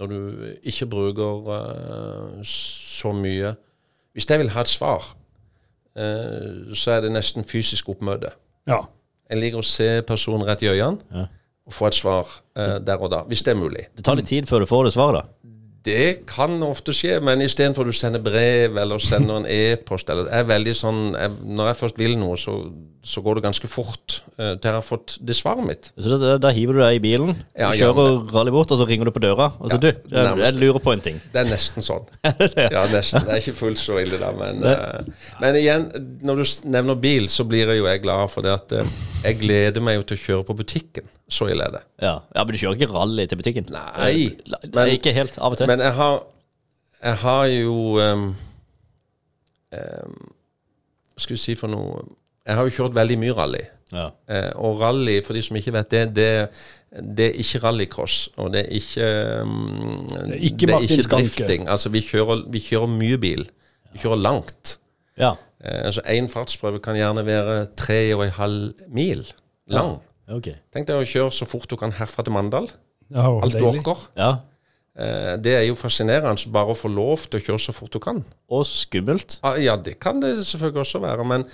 når 0.00 0.08
du 0.08 0.16
ikke 0.64 0.88
bruker 0.88 1.44
så 2.48 3.12
mye. 3.14 3.52
Hvis 4.16 4.26
jeg 4.30 4.40
vil 4.40 4.50
ha 4.56 4.64
et 4.64 4.72
svar, 4.72 5.04
så 5.94 6.96
er 6.96 7.04
det 7.04 7.12
nesten 7.12 7.44
fysisk 7.46 7.92
oppmøte. 7.92 8.32
Ja. 8.66 8.80
Jeg 9.30 9.42
liker 9.42 9.62
å 9.62 9.66
se 9.66 9.88
personen 10.06 10.46
rett 10.46 10.62
i 10.62 10.70
øynene 10.70 11.02
ja. 11.10 11.26
og 11.66 11.74
få 11.74 11.88
et 11.90 11.98
svar 11.98 12.30
eh, 12.56 12.76
der 12.84 13.02
og 13.02 13.10
da, 13.12 13.24
hvis 13.26 13.42
det 13.46 13.54
er 13.54 13.60
mulig. 13.60 13.88
Det 13.96 14.06
tar 14.06 14.18
litt 14.18 14.30
tid 14.30 14.48
før 14.50 14.62
du 14.62 14.70
får 14.70 14.88
det 14.88 14.96
svaret, 14.96 15.22
da? 15.24 15.46
Det 15.86 16.26
kan 16.26 16.56
ofte 16.66 16.90
skje, 16.96 17.20
men 17.22 17.44
istedenfor 17.44 17.86
at 17.86 17.94
du 17.94 17.94
sender 17.94 18.22
brev 18.22 18.74
eller 18.80 19.02
sender 19.02 19.38
en 19.38 19.44
e-post 19.46 20.08
eller 20.10 20.26
er 20.34 20.46
veldig 20.48 20.72
sånn, 20.74 21.02
jeg, 21.14 21.34
Når 21.46 21.68
jeg 21.70 21.78
først 21.80 22.00
vil 22.00 22.16
noe, 22.18 22.38
så, 22.40 22.56
så 23.06 23.22
går 23.22 23.38
det 23.38 23.44
ganske 23.44 23.70
fort 23.70 24.16
uh, 24.40 24.56
til 24.56 24.66
jeg 24.66 24.74
har 24.74 24.82
fått 24.82 25.14
det 25.22 25.36
svaret 25.38 25.62
mitt. 25.68 25.92
Så 25.94 26.18
da, 26.18 26.32
da 26.42 26.50
hiver 26.56 26.74
du 26.74 26.82
deg 26.82 26.98
i 26.98 27.02
bilen, 27.04 27.36
ja, 27.54 27.70
kjører 27.78 28.10
ja, 28.10 28.18
rally 28.34 28.54
bort, 28.56 28.74
og 28.74 28.80
så 28.80 28.88
ringer 28.88 29.06
du 29.06 29.14
på 29.14 29.22
døra. 29.22 29.52
Og 29.60 29.70
så 29.70 29.78
ja, 29.78 29.84
du, 29.84 30.10
jeg, 30.10 30.32
jeg, 30.42 30.58
lurer 30.58 30.82
på 30.82 30.96
en 30.96 31.06
ting. 31.06 31.22
Det 31.30 31.44
er 31.44 31.52
nesten 31.52 31.86
sånn. 31.86 32.10
ja, 32.74 32.82
nesten. 32.90 33.22
Det 33.22 33.36
er 33.36 33.44
ikke 33.44 33.58
fullt 33.60 33.82
så 33.82 34.00
ille, 34.02 34.18
da. 34.18 34.32
Men, 34.34 34.66
uh, 34.66 35.30
men 35.44 35.60
igjen, 35.62 35.86
når 36.26 36.42
du 36.42 36.70
nevner 36.74 36.98
bil, 36.98 37.30
så 37.30 37.46
blir 37.46 37.70
jeg 37.76 37.84
jo 37.84 37.86
jeg 37.86 38.02
glad 38.02 38.26
for 38.34 38.42
det 38.42 38.56
at 38.58 38.74
uh, 38.80 38.98
jeg 39.26 39.38
gleder 39.40 39.84
meg 39.84 39.98
jo 39.98 40.06
til 40.06 40.18
å 40.18 40.22
kjøre 40.22 40.46
på 40.48 40.56
butikken. 40.60 41.10
Så 41.28 41.48
ille 41.50 41.66
er 41.66 41.74
det. 41.74 41.82
Ja. 42.02 42.14
ja, 42.34 42.44
Men 42.44 42.54
du 42.54 42.60
kjører 42.60 42.78
ikke 42.78 42.92
rally 42.92 43.26
til 43.26 43.40
butikken? 43.40 43.68
Nei. 43.74 44.12
Men, 44.70 44.92
ikke 44.94 45.14
helt, 45.16 45.38
av 45.38 45.56
og 45.56 45.60
til. 45.60 45.70
Men 45.70 45.82
jeg 45.82 45.94
har, 45.98 46.18
jeg 47.02 47.20
har 47.22 47.46
jo 47.50 47.76
um, 48.02 48.26
um, 49.74 50.20
Skal 51.16 51.36
vi 51.36 51.40
si 51.42 51.56
for 51.58 51.72
noe 51.72 52.04
Jeg 52.46 52.56
har 52.58 52.68
jo 52.68 52.76
kjørt 52.78 52.96
veldig 52.96 53.18
mye 53.24 53.34
rally. 53.36 53.64
Ja. 53.94 54.08
Uh, 54.30 54.50
og 54.68 54.80
rally, 54.82 55.18
for 55.26 55.36
de 55.36 55.42
som 55.42 55.58
ikke 55.58 55.74
vet 55.74 55.90
det, 55.94 56.04
det, 56.16 56.30
det 57.18 57.30
er 57.32 57.40
ikke 57.42 57.62
rallycross. 57.66 58.20
Og 58.42 58.54
det 58.54 58.66
er 58.66 58.78
ikke 58.78 59.10
um, 59.42 60.06
Det 60.12 60.22
er 60.22 60.46
ikke, 60.50 60.66
det 60.66 60.78
er 60.78 60.88
ikke 60.88 61.10
drifting. 61.16 61.68
Altså, 61.72 61.90
vi 61.94 62.04
kjører, 62.06 62.46
vi 62.54 62.62
kjører, 62.62 62.94
mye 62.94 63.18
bil. 63.22 63.48
Vi 63.92 64.04
kjører 64.04 64.22
langt. 64.22 64.76
Ja. 65.18 65.34
Uh, 65.66 65.88
altså 65.90 66.04
Én 66.14 66.30
fartsprøve 66.30 66.80
kan 66.84 66.98
gjerne 66.98 67.26
være 67.26 67.66
tre 67.76 68.00
og 68.14 68.26
en 68.26 68.36
halv 68.38 68.86
mil 68.88 69.26
lang. 69.66 69.96
Ja. 69.98 70.36
Okay. 70.36 70.58
Tenk 70.74 70.88
deg 70.88 70.98
å 70.98 71.06
kjøre 71.06 71.34
så 71.34 71.46
fort 71.46 71.70
du 71.70 71.76
kan 71.78 71.94
herfra 71.94 72.24
til 72.26 72.34
Mandal. 72.34 72.70
Ja, 73.14 73.28
Alt 73.30 73.54
du 73.54 73.66
orker. 73.66 74.08
Ja. 74.18 74.36
Eh, 74.96 75.34
det 75.44 75.52
er 75.52 75.64
jo 75.68 75.76
fascinerende 75.76 76.50
bare 76.52 76.72
å 76.72 76.78
få 76.78 76.88
lov 76.88 77.28
til 77.28 77.38
å 77.38 77.44
kjøre 77.44 77.62
så 77.66 77.74
fort 77.76 77.92
du 77.92 78.00
kan. 78.02 78.22
Og 78.48 78.64
skummelt. 78.68 79.38
Ah, 79.46 79.58
ja, 79.60 79.76
det 79.76 79.98
kan 80.00 80.22
det 80.22 80.34
selvfølgelig 80.40 80.82
også 80.86 81.02
være. 81.04 81.26
Men 81.28 81.44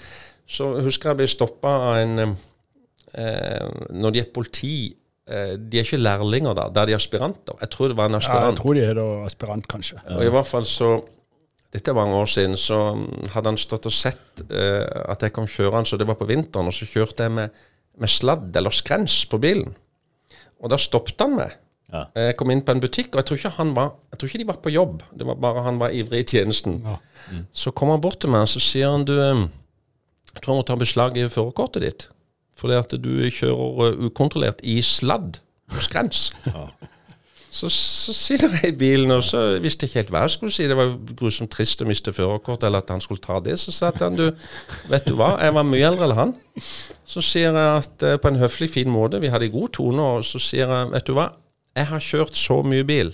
så 0.47 0.71
husker 0.85 1.11
jeg 1.11 1.13
jeg 1.13 1.21
ble 1.21 1.31
stoppa 1.31 1.73
av 1.91 2.01
en 2.03 2.23
eh, 2.23 3.67
Når 3.93 4.15
de 4.15 4.21
er 4.21 4.31
politi 4.35 4.75
eh, 5.29 5.55
De 5.57 5.79
er 5.79 5.87
ikke 5.87 6.01
lærlinger 6.01 6.57
da, 6.59 6.69
da 6.73 6.83
er 6.83 6.93
de 6.93 6.97
aspiranter. 6.97 7.59
Jeg 7.61 7.75
tror 7.75 7.93
det 7.93 7.99
var 7.99 8.11
en 8.11 8.21
aspirant. 8.21 8.47
Ja, 8.47 8.53
jeg 8.55 8.61
tror 8.63 8.79
de 8.79 8.87
er 8.87 8.97
da 8.99 9.09
aspirant, 9.27 9.69
kanskje. 9.69 9.99
Ja. 10.01 10.17
Og 10.17 10.25
i 10.27 10.33
hvert 10.33 10.49
fall 10.49 10.69
så 10.69 10.95
dette 11.73 11.91
er 11.91 11.97
mange 11.97 12.17
år 12.19 12.29
siden, 12.29 12.57
så 12.61 12.79
hadde 13.33 13.49
han 13.49 13.61
stått 13.61 13.89
og 13.89 13.95
sett 13.97 14.43
uh, 14.51 15.09
at 15.09 15.25
jeg 15.25 15.33
kom 15.33 15.49
kjørende, 15.49 15.89
så 15.89 15.99
det 16.01 16.09
var 16.09 16.19
på 16.21 16.29
vinteren, 16.29 16.69
og 16.69 16.77
så 16.77 16.89
kjørte 16.89 17.29
jeg 17.29 17.35
med 17.39 17.63
med 18.01 18.11
sladd 18.11 18.57
eller 18.57 18.75
skrens 18.75 19.23
på 19.29 19.41
bilen. 19.43 19.75
Og 20.63 20.73
da 20.73 20.79
stoppet 20.81 21.21
han 21.23 21.37
meg. 21.37 21.57
Ja. 21.93 22.07
Jeg 22.17 22.37
kom 22.41 22.53
inn 22.53 22.63
på 22.65 22.73
en 22.73 22.81
butikk, 22.81 23.11
og 23.13 23.21
jeg 23.21 23.29
tror, 23.29 23.41
ikke 23.41 23.57
han 23.59 23.75
var, 23.77 23.91
jeg 24.13 24.21
tror 24.21 24.31
ikke 24.31 24.41
de 24.41 24.49
var 24.49 24.61
på 24.65 24.73
jobb. 24.73 25.03
Det 25.19 25.27
var 25.29 25.41
bare 25.43 25.65
han 25.67 25.81
var 25.83 25.93
ivrig 25.93 26.23
i 26.23 26.29
tjenesten. 26.33 26.79
Ja. 26.87 26.97
Mm. 27.29 27.45
Så 27.53 27.75
kom 27.77 27.93
han 27.93 28.01
bort 28.05 28.23
til 28.23 28.33
meg 28.33 28.47
og 28.47 28.53
så 28.55 28.63
sier 28.65 28.95
han 28.95 29.05
du, 29.09 29.15
jeg 29.19 30.41
tror 30.41 30.55
jeg 30.55 30.63
må 30.63 30.67
ta 30.71 30.79
beslag 30.81 31.19
i 31.21 31.29
førerkortet 31.29 31.85
ditt. 31.85 32.09
Fordi 32.57 32.79
at 32.79 32.95
du 33.03 33.13
kjører 33.35 33.99
ukontrollert 34.07 34.63
i 34.65 34.79
sladd 34.87 35.43
og 35.73 35.85
skrens. 35.85 36.31
Ja. 36.49 36.69
Så, 37.53 37.69
så 37.69 38.15
sitter 38.17 38.55
jeg 38.57 38.73
i 38.73 38.77
bilen, 38.81 39.11
og 39.13 39.21
så 39.29 39.41
visste 39.61 39.85
jeg 39.85 39.91
ikke 39.91 39.99
helt 40.01 40.13
hva 40.15 40.21
jeg 40.25 40.33
skulle 40.39 40.55
si. 40.57 40.65
Det 40.71 40.77
var 40.79 40.95
grusomt 41.19 41.53
trist 41.53 41.83
å 41.85 41.89
miste 41.89 42.15
førerkort, 42.17 42.65
eller 42.65 42.81
at 42.81 42.93
han 42.95 43.03
skulle 43.05 43.21
ta 43.21 43.43
det. 43.45 43.59
Så 43.61 43.75
sa 43.77 43.91
han 44.01 44.17
du, 44.17 44.25
vet 44.89 45.05
du 45.05 45.13
hva, 45.19 45.35
jeg 45.37 45.53
var 45.59 45.67
mye 45.69 45.91
eldre 45.91 46.09
enn 46.09 46.17
han. 46.17 46.33
Så 47.05 47.21
sier 47.21 47.53
jeg 47.53 47.83
at 47.83 48.07
eh, 48.09 48.17
på 48.17 48.33
en 48.33 48.41
høflig, 48.41 48.71
fin 48.73 48.89
måte, 48.89 49.21
vi 49.21 49.29
hadde 49.35 49.51
god 49.53 49.75
tone, 49.77 50.09
og 50.17 50.25
så 50.25 50.41
sier 50.41 50.65
jeg, 50.65 50.89
vet 50.95 51.11
du 51.11 51.13
hva, 51.19 51.29
jeg 51.77 51.91
har 51.93 52.07
kjørt 52.09 52.41
så 52.41 52.59
mye 52.65 52.89
bil, 52.89 53.13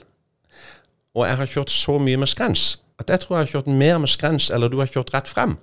og 1.19 1.27
jeg 1.27 1.43
har 1.43 1.53
kjørt 1.57 1.75
så 1.75 1.99
mye 2.03 2.23
med 2.23 2.31
skrens, 2.31 2.71
at 3.03 3.11
jeg 3.11 3.25
tror 3.25 3.41
jeg 3.41 3.47
har 3.49 3.53
kjørt 3.57 3.75
mer 3.83 3.99
med 4.07 4.15
skrens, 4.15 4.53
eller 4.55 4.71
du 4.71 4.79
har 4.79 4.91
kjørt 4.91 5.11
rett 5.15 5.31
frem. 5.31 5.59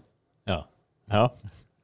Ja. 0.52 0.66
ja. 1.12 1.30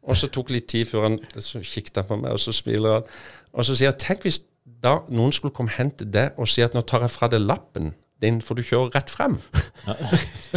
Og 0.04 0.20
så 0.20 0.28
tok 0.28 0.52
det 0.52 0.60
litt 0.60 0.72
tid 0.72 0.92
før 0.92 1.08
han 1.08 1.20
så 1.40 1.64
kikket 1.64 2.04
på 2.08 2.20
meg, 2.20 2.36
og 2.36 2.44
så 2.44 2.52
smiler 2.56 3.00
han. 3.00 3.12
Og 3.56 3.68
så 3.68 3.76
sier 3.76 3.94
jeg 3.94 4.02
tenk 4.04 4.28
hvis 4.28 4.44
da 4.82 5.00
noen 5.14 5.34
skulle 5.36 5.54
komme 5.56 5.74
hen 5.76 5.92
til 5.94 6.10
deg 6.12 6.38
og 6.42 6.50
si 6.50 6.64
at 6.66 6.76
nå 6.76 6.84
tar 6.88 7.06
jeg 7.06 7.14
fra 7.14 7.30
deg 7.32 7.44
lappen 7.44 7.92
din, 8.22 8.38
for 8.46 8.58
du 8.58 8.64
kjører 8.66 8.94
rett 8.96 9.12
frem. 9.12 9.40
Ja. 9.88 9.96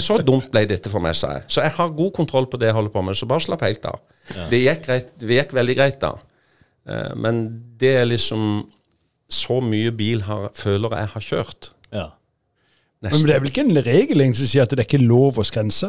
så 0.05 0.19
dumt 0.21 0.51
ble 0.53 0.67
dette 0.69 0.91
for 0.93 1.05
meg, 1.05 1.17
sa 1.17 1.39
jeg. 1.39 1.47
Så 1.49 1.65
jeg 1.65 1.73
har 1.79 1.95
god 1.97 2.13
kontroll 2.17 2.49
på 2.51 2.61
det 2.61 2.69
jeg 2.69 2.77
holder 2.77 2.93
på 2.93 3.03
med, 3.07 3.17
så 3.17 3.29
bare 3.31 3.45
slapp 3.45 3.65
helt 3.65 3.87
av. 3.89 4.03
Ja. 4.35 4.49
Det, 4.53 4.61
gikk 4.61 4.83
greit, 4.85 5.13
det, 5.21 5.31
gikk 5.39 5.55
veldig 5.57 5.77
greit 5.79 6.01
da. 6.03 6.13
Uh, 6.85 7.13
men 7.17 7.47
det 7.81 7.95
er 8.03 8.05
liksom 8.05 8.67
Så 9.33 9.57
mye 9.65 9.89
bil 9.97 10.21
har, 10.27 10.51
føler 10.55 10.93
jeg 10.99 11.09
har 11.15 11.23
kjørt. 11.25 11.71
Ja. 11.97 12.09
Men 13.03 13.25
det 13.25 13.35
er 13.35 13.41
vel 13.41 13.51
ikke 13.51 13.65
en 13.65 13.81
regel 13.87 14.21
som 14.37 14.47
sier 14.47 14.67
at 14.67 14.73
det 14.73 14.85
er 14.85 14.87
ikke 14.87 15.01
lov 15.01 15.41
å 15.41 15.45
skrense? 15.49 15.89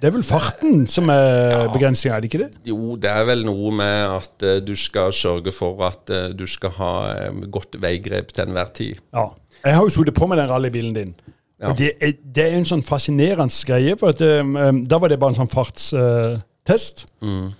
Det 0.00 0.08
er 0.08 0.14
vel 0.14 0.24
farten 0.26 0.86
som 0.90 1.10
er 1.12 1.26
ja. 1.26 1.60
begrensninga, 1.72 2.16
er 2.16 2.24
det 2.24 2.30
ikke 2.30 2.42
det? 2.44 2.50
Jo, 2.68 2.96
det 3.00 3.10
er 3.10 3.26
vel 3.28 3.44
noe 3.46 3.70
med 3.78 4.16
at 4.18 4.46
uh, 4.46 4.56
du 4.64 4.74
skal 4.78 5.14
sørge 5.16 5.54
for 5.54 5.84
at 5.86 6.12
uh, 6.12 6.28
du 6.34 6.46
skal 6.50 6.74
ha 6.78 6.92
um, 7.28 7.44
godt 7.52 7.78
veigrep 7.82 8.34
til 8.34 8.48
enhver 8.48 8.74
tid. 8.74 9.00
Ja. 9.14 9.30
Jeg 9.62 9.78
har 9.78 9.86
jo 9.86 9.94
sittet 9.94 10.14
på 10.18 10.26
med 10.26 10.40
den 10.42 10.50
rallybilen 10.50 10.94
din. 10.94 11.14
Ja. 11.62 11.70
Og 11.70 11.78
det 11.78 11.92
er, 12.00 12.16
det 12.34 12.44
er, 12.48 12.56
en 12.58 12.66
sånn 12.66 12.82
fascinerende 12.82 13.54
greie, 13.68 13.94
for 13.98 14.10
at, 14.10 14.22
um, 14.42 14.82
da 14.88 14.98
var 14.98 15.12
det 15.12 15.20
bare 15.22 15.36
en 15.36 15.44
sånn 15.44 15.52
fartstest. 15.52 17.04
Uh, 17.22 17.28
mm. 17.28 17.50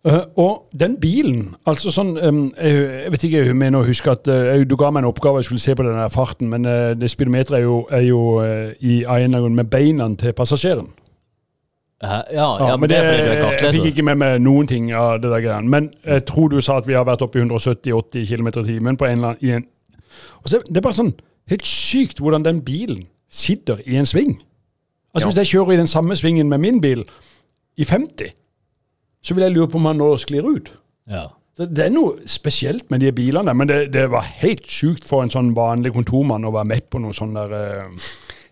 Uh, 0.00 0.22
og 0.40 0.70
den 0.80 0.94
bilen 0.96 1.50
altså 1.68 1.90
sånn, 1.92 2.14
um, 2.24 2.46
jeg, 2.56 2.76
jeg, 2.88 3.10
vet 3.12 3.24
ikke, 3.26 3.40
jeg 3.50 3.56
mener 3.60 3.82
å 3.82 3.84
huske 3.84 4.08
at 4.08 4.30
uh, 4.32 4.54
Du 4.64 4.72
ga 4.80 4.88
meg 4.88 5.02
en 5.02 5.10
oppgave, 5.10 5.42
jeg 5.42 5.50
skulle 5.50 5.60
se 5.60 5.74
på 5.76 5.84
den 5.84 5.98
farten, 6.08 6.48
men 6.48 6.64
uh, 6.64 6.94
det, 6.96 7.10
speedometeret 7.12 7.58
er 7.58 7.66
jo, 7.66 7.82
er 7.92 8.06
jo 8.06 8.22
i 8.80 9.02
en 9.04 9.26
eller 9.26 9.42
annen 9.42 9.58
med 9.60 9.68
beina 9.68 10.08
til 10.16 10.32
passasjeren. 10.32 10.88
Ja, 12.00 12.22
ja, 12.32 12.76
men 12.80 12.88
det 12.88 12.96
jeg 12.96 13.72
fikk 13.74 13.90
ikke 13.90 14.04
med 14.08 14.16
meg 14.22 14.38
noen 14.40 14.68
ting 14.70 14.86
av 14.96 15.18
det 15.20 15.28
der 15.28 15.42
greiene. 15.44 15.68
Men 15.68 15.90
jeg 16.06 16.24
tror 16.30 16.48
du 16.48 16.60
sa 16.64 16.78
at 16.80 16.86
vi 16.88 16.96
har 16.96 17.04
vært 17.04 17.20
oppe 17.26 17.40
i 17.40 17.44
170-80 17.44 18.24
km 18.30 18.48
i 18.48 18.64
timen 18.70 18.96
på 18.96 19.04
en 19.04 19.18
eller 19.18 19.34
annen 19.34 19.44
i 19.44 19.50
en. 19.58 19.66
Så, 20.46 20.62
Det 20.64 20.80
er 20.80 20.86
bare 20.86 20.96
sånn 20.96 21.12
helt 21.50 21.66
sykt 21.68 22.22
hvordan 22.22 22.46
den 22.46 22.62
bilen 22.64 23.04
sitter 23.28 23.82
i 23.84 23.98
en 24.00 24.08
sving. 24.08 24.38
Altså 25.12 25.26
Ja. 25.26 25.30
Hvis 25.30 25.42
jeg 25.42 25.50
kjører 25.52 25.74
i 25.74 25.80
den 25.82 25.90
samme 25.90 26.16
svingen 26.16 26.48
med 26.48 26.62
min 26.62 26.80
bil 26.80 27.04
i 27.76 27.84
50, 27.84 28.32
så 29.22 29.34
vil 29.34 29.44
jeg 29.44 29.52
lure 29.52 29.68
på 29.68 29.76
om 29.76 29.90
han 29.90 30.00
nå 30.00 30.14
sklir 30.22 30.46
ut. 30.48 30.72
Ja. 31.10 31.26
Det, 31.58 31.68
det 31.76 31.84
er 31.84 31.92
noe 31.92 32.24
spesielt 32.30 32.90
med 32.90 33.02
de 33.04 33.12
bilene, 33.12 33.52
men 33.54 33.68
det, 33.68 33.92
det 33.92 34.06
var 34.10 34.24
helt 34.40 34.64
sjukt 34.70 35.04
for 35.04 35.20
en 35.22 35.32
sånn 35.32 35.52
vanlig 35.56 35.92
kontormann 35.92 36.46
å 36.48 36.54
være 36.54 36.70
med 36.70 36.86
på 36.88 37.02
noe 37.02 37.12
sånn 37.12 37.34
der 37.36 37.52
eh, 37.58 38.06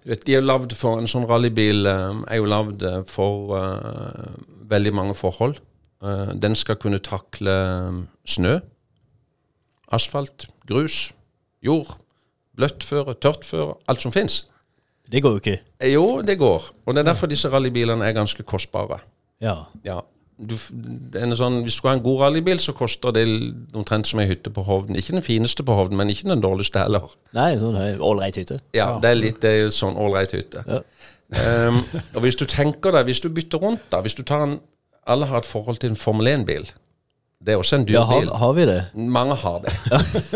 vet, 0.08 0.24
de 0.26 0.36
er 0.38 0.44
lagd 0.44 0.74
for 0.76 1.00
En 1.00 1.08
sånn 1.10 1.26
rallybil 1.28 1.88
eh, 1.88 2.20
er 2.32 2.40
jo 2.40 2.48
lagd 2.48 2.84
eh, 2.86 3.00
for 3.08 3.54
uh, 3.56 4.34
veldig 4.70 4.92
mange 4.96 5.16
forhold. 5.18 5.60
Uh, 6.04 6.34
den 6.38 6.56
skal 6.58 6.78
kunne 6.80 7.00
takle 7.02 7.54
snø, 8.28 8.58
asfalt, 9.94 10.48
grus, 10.68 11.08
jord, 11.64 11.96
bløtt 12.58 12.84
føre, 12.86 13.16
tørt 13.18 13.46
føre, 13.48 13.78
alt 13.88 14.04
som 14.04 14.14
fins. 14.14 14.42
Det 15.08 15.22
går 15.24 15.36
jo 15.36 15.42
ikke. 15.42 15.56
Jo, 15.88 16.06
det 16.22 16.36
går. 16.38 16.68
Og 16.84 16.94
det 16.94 17.02
er 17.02 17.08
derfor 17.08 17.30
disse 17.30 17.48
rallybilene 17.48 18.04
er 18.04 18.16
ganske 18.16 18.44
kostbare. 18.44 19.00
Ja. 19.40 19.62
Ja. 19.86 20.02
Du, 20.38 20.54
sånn, 21.34 21.62
hvis 21.64 21.74
du 21.74 21.80
skal 21.80 21.90
ha 21.90 21.96
en 21.96 22.02
god 22.04 22.20
rallybil, 22.22 22.60
så 22.62 22.70
koster 22.76 23.10
det 23.16 23.24
omtrent 23.74 24.06
som 24.06 24.20
ei 24.22 24.28
hytte 24.30 24.52
på 24.54 24.62
Hovden. 24.62 24.94
Ikke 24.98 25.16
den 25.16 25.24
fineste 25.26 25.64
på 25.66 25.74
Hovden, 25.74 25.98
men 25.98 26.12
ikke 26.12 26.28
den 26.30 26.44
dårligste 26.44 26.84
heller. 26.84 27.10
Nei, 27.34 27.50
sånn 27.58 27.78
ålreit 27.98 28.38
hytte. 28.38 28.60
Ja, 28.76 28.92
det 29.02 29.10
er 29.10 29.18
litt 29.18 29.40
det 29.42 29.54
er 29.64 29.72
sånn 29.74 29.98
ålreit 29.98 30.36
hytte. 30.36 30.62
Ja. 30.68 30.82
Um, 31.68 31.82
og 32.16 32.22
hvis 32.24 32.38
du 32.40 32.46
tenker 32.48 32.94
deg, 32.94 33.08
hvis 33.10 33.20
du 33.20 33.28
bytter 33.28 33.60
rundt, 33.60 33.82
da 33.92 33.98
Hvis 34.00 34.14
du 34.16 34.22
tar 34.24 34.46
en 34.46 34.54
Alle 35.04 35.26
har 35.28 35.42
et 35.42 35.48
forhold 35.48 35.76
til 35.82 35.90
en 35.92 35.98
Formel 36.00 36.30
1-bil. 36.30 36.64
Det 37.44 37.52
er 37.52 37.60
også 37.60 37.76
en 37.76 37.84
dyr 37.84 37.98
Ja, 37.98 38.04
har, 38.08 38.20
bil. 38.20 38.30
har 38.40 38.54
vi 38.56 38.64
det? 38.66 38.78
Mange 38.94 39.34
har 39.34 39.58
det. 39.62 39.74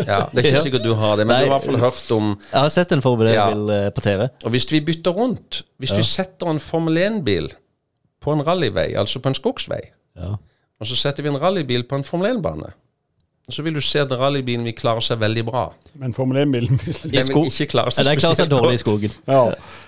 Ja, 0.05 0.19
det 0.29 0.43
er 0.43 0.47
ikke 0.51 0.61
sikkert 0.67 0.85
du 0.85 0.93
har 0.95 1.17
det, 1.17 1.25
men 1.27 1.33
Nei. 1.35 1.41
du 1.43 1.49
har 1.49 1.49
i 1.49 1.53
hvert 1.55 1.65
fall 1.65 1.79
hørt 1.81 2.11
om 2.15 2.29
Jeg 2.37 2.59
har 2.59 2.69
sett 2.75 2.93
en 2.95 3.01
Formel 3.01 3.31
1-bil 3.31 3.73
ja. 3.73 3.89
på 3.89 4.05
TV. 4.05 4.27
Og 4.45 4.53
hvis 4.53 4.69
vi 4.71 4.83
bytter 4.85 5.17
rundt 5.17 5.63
Hvis 5.81 5.95
vi 5.97 6.05
setter 6.07 6.53
en 6.53 6.61
Formel 6.63 7.01
1-bil 7.01 7.49
på 8.23 8.33
en 8.33 8.43
rallyvei, 8.47 8.93
altså 8.99 9.19
på 9.23 9.31
en 9.33 9.37
skogsvei, 9.37 9.81
Ja. 10.19 10.35
og 10.79 10.87
så 10.89 10.95
setter 10.99 11.23
vi 11.25 11.29
en 11.33 11.39
rallybil 11.41 11.83
på 11.89 11.99
en 11.99 12.03
Formel 12.07 12.37
1-bane, 12.37 12.71
så 13.51 13.59
vil 13.65 13.75
du 13.75 13.81
se 13.83 13.99
at 13.99 14.11
rallybilen 14.15 14.63
vil 14.63 14.75
klare 14.77 15.01
seg 15.03 15.19
veldig 15.19 15.41
bra. 15.49 15.65
Men 15.99 16.13
Formel 16.15 16.37
1-bilen 16.45 16.79
vil 16.79 17.49
ikke 17.49 17.67
klare 17.73 17.91
seg 17.91 18.05
Ja, 18.05 18.13
Den 18.13 18.21
klarer 18.21 18.39
seg 18.39 18.51
dårlig 18.53 18.77
i 18.77 18.81
skogen. 18.85 19.11
Ja. 19.27 19.41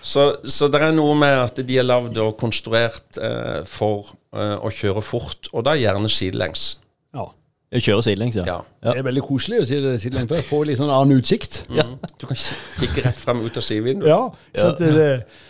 Så, 0.03 0.25
så 0.43 0.67
det 0.67 0.81
er 0.83 0.91
noe 0.97 1.15
med 1.15 1.37
at 1.45 1.61
de 1.63 1.77
er 1.79 1.87
lagd 1.87 2.19
og 2.19 2.33
konstruert 2.41 3.15
eh, 3.23 3.61
for 3.63 4.11
eh, 4.35 4.57
å 4.59 4.71
kjøre 4.75 5.01
fort, 5.07 5.47
og 5.55 5.63
da 5.69 5.77
gjerne 5.79 6.11
sidelengs. 6.11 6.73
ja. 7.15 7.29
Jeg 7.73 7.81
kjører 7.81 8.03
sidelengs, 8.05 8.35
ja. 8.37 8.43
Ja. 8.47 8.55
Ja. 8.85 8.91
Det 8.93 8.99
er 9.01 9.05
veldig 9.07 9.23
koselig 9.25 9.57
å 9.59 9.65
si 9.67 9.77
det 9.81 9.95
sidelengs, 9.99 10.29
for 10.29 10.37
jeg 10.37 10.45
får 10.47 10.65
litt 10.69 10.77
sånn 10.79 10.91
annen 10.93 11.17
utsikt. 11.19 11.55
Mm. 11.73 11.95
Du 12.21 12.27
kan 12.29 12.37
kikke 12.37 13.01
rett 13.07 13.17
frem 13.19 13.41
ut 13.41 13.57
av 13.57 13.65
skivinduet. 13.65 14.07
Ja, 14.07 14.19
ja. 14.55 14.67
det, 14.79 15.07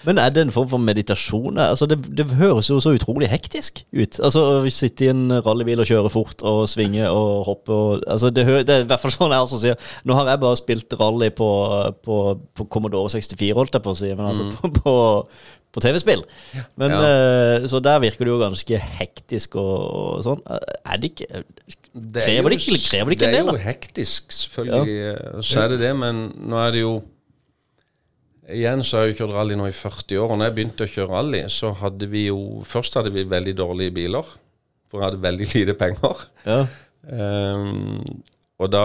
Men 0.07 0.21
er 0.23 0.31
det 0.33 0.45
en 0.45 0.53
form 0.55 0.69
for 0.71 0.81
meditasjon? 0.81 1.59
Altså, 1.59 1.85
det, 1.91 1.97
det 2.15 2.25
høres 2.39 2.69
jo 2.71 2.79
så 2.81 2.93
utrolig 2.95 3.27
hektisk 3.29 3.83
ut. 3.91 4.17
Altså, 4.23 4.45
Å 4.63 4.71
sitte 4.73 5.05
i 5.05 5.11
en 5.11 5.25
rallybil 5.45 5.83
og 5.83 5.89
kjøre 5.91 6.13
fort 6.13 6.41
og 6.47 6.63
svinge 6.71 7.03
og 7.11 7.43
hoppe 7.51 7.75
og 7.75 8.07
altså, 8.07 8.31
det, 8.33 8.47
hø- 8.47 8.63
det 8.65 8.77
er 8.79 8.87
i 8.87 8.89
hvert 8.89 9.03
fall 9.03 9.13
sånn 9.17 9.35
jeg 9.35 9.45
også 9.49 9.61
sier. 9.65 9.91
Nå 10.07 10.17
har 10.17 10.31
jeg 10.31 10.43
bare 10.47 10.61
spilt 10.63 10.97
rally 11.03 11.29
på, 11.35 11.51
på, 12.07 12.21
på 12.55 12.69
Commodore 12.71 13.11
64, 13.13 13.51
holdt 13.59 13.75
jeg 13.77 13.85
på 13.85 13.93
å 13.93 13.99
si, 14.01 14.13
men 14.15 14.31
altså 14.31 14.47
på, 14.55 14.71
på, 14.79 14.95
på 15.75 15.83
TV-spill. 15.83 16.23
Men 16.79 16.95
Uh, 16.95 17.67
Så 17.69 17.83
der 17.83 17.99
virker 17.99 18.23
det 18.23 18.31
jo 18.31 18.39
ganske 18.41 18.79
hektisk 19.01 19.59
og, 19.59 19.75
og 20.15 20.23
sånn. 20.25 20.41
Er 20.47 21.03
det 21.03 21.11
ikke 21.11 21.43
Det 21.95 22.21
er 22.21 22.25
Krever 22.27 22.51
jo- 22.51 22.57
ikke- 22.59 22.89
krever 22.89 23.09
det 23.09 23.15
ikke 23.15 23.31
Det 23.31 23.39
er 23.39 23.45
jo 23.51 23.57
hektisk, 23.63 24.31
selvfølgelig. 24.35 24.95
Ja. 24.99 25.41
Så 25.41 25.61
er 25.63 25.69
det 25.69 25.79
det, 25.79 25.93
men 25.95 26.33
nå 26.49 26.57
er 26.67 26.71
det 26.75 26.81
jo 26.81 26.95
Igjen 28.45 28.83
så 28.85 28.97
har 28.99 29.05
jeg 29.07 29.15
jo 29.15 29.25
kjørt 29.25 29.33
rally 29.33 29.55
nå 29.57 29.65
i 29.67 29.73
40 29.73 30.19
år, 30.21 30.29
og 30.29 30.37
når 30.37 30.45
jeg 30.51 30.55
begynte 30.59 30.85
å 30.85 30.91
kjøre 30.91 31.09
rally, 31.15 31.39
så 31.49 31.71
hadde 31.79 32.05
vi 32.11 32.27
jo 32.27 32.61
Først 32.67 32.93
hadde 32.99 33.11
vi 33.15 33.23
veldig 33.25 33.55
dårlige 33.57 33.93
biler, 33.95 34.27
for 34.91 34.99
jeg 35.01 35.07
hadde 35.07 35.21
veldig 35.23 35.47
lite 35.55 35.73
penger. 35.79 36.25
Ja, 36.45 36.65
Um, 37.05 38.01
og 38.57 38.71
da 38.73 38.79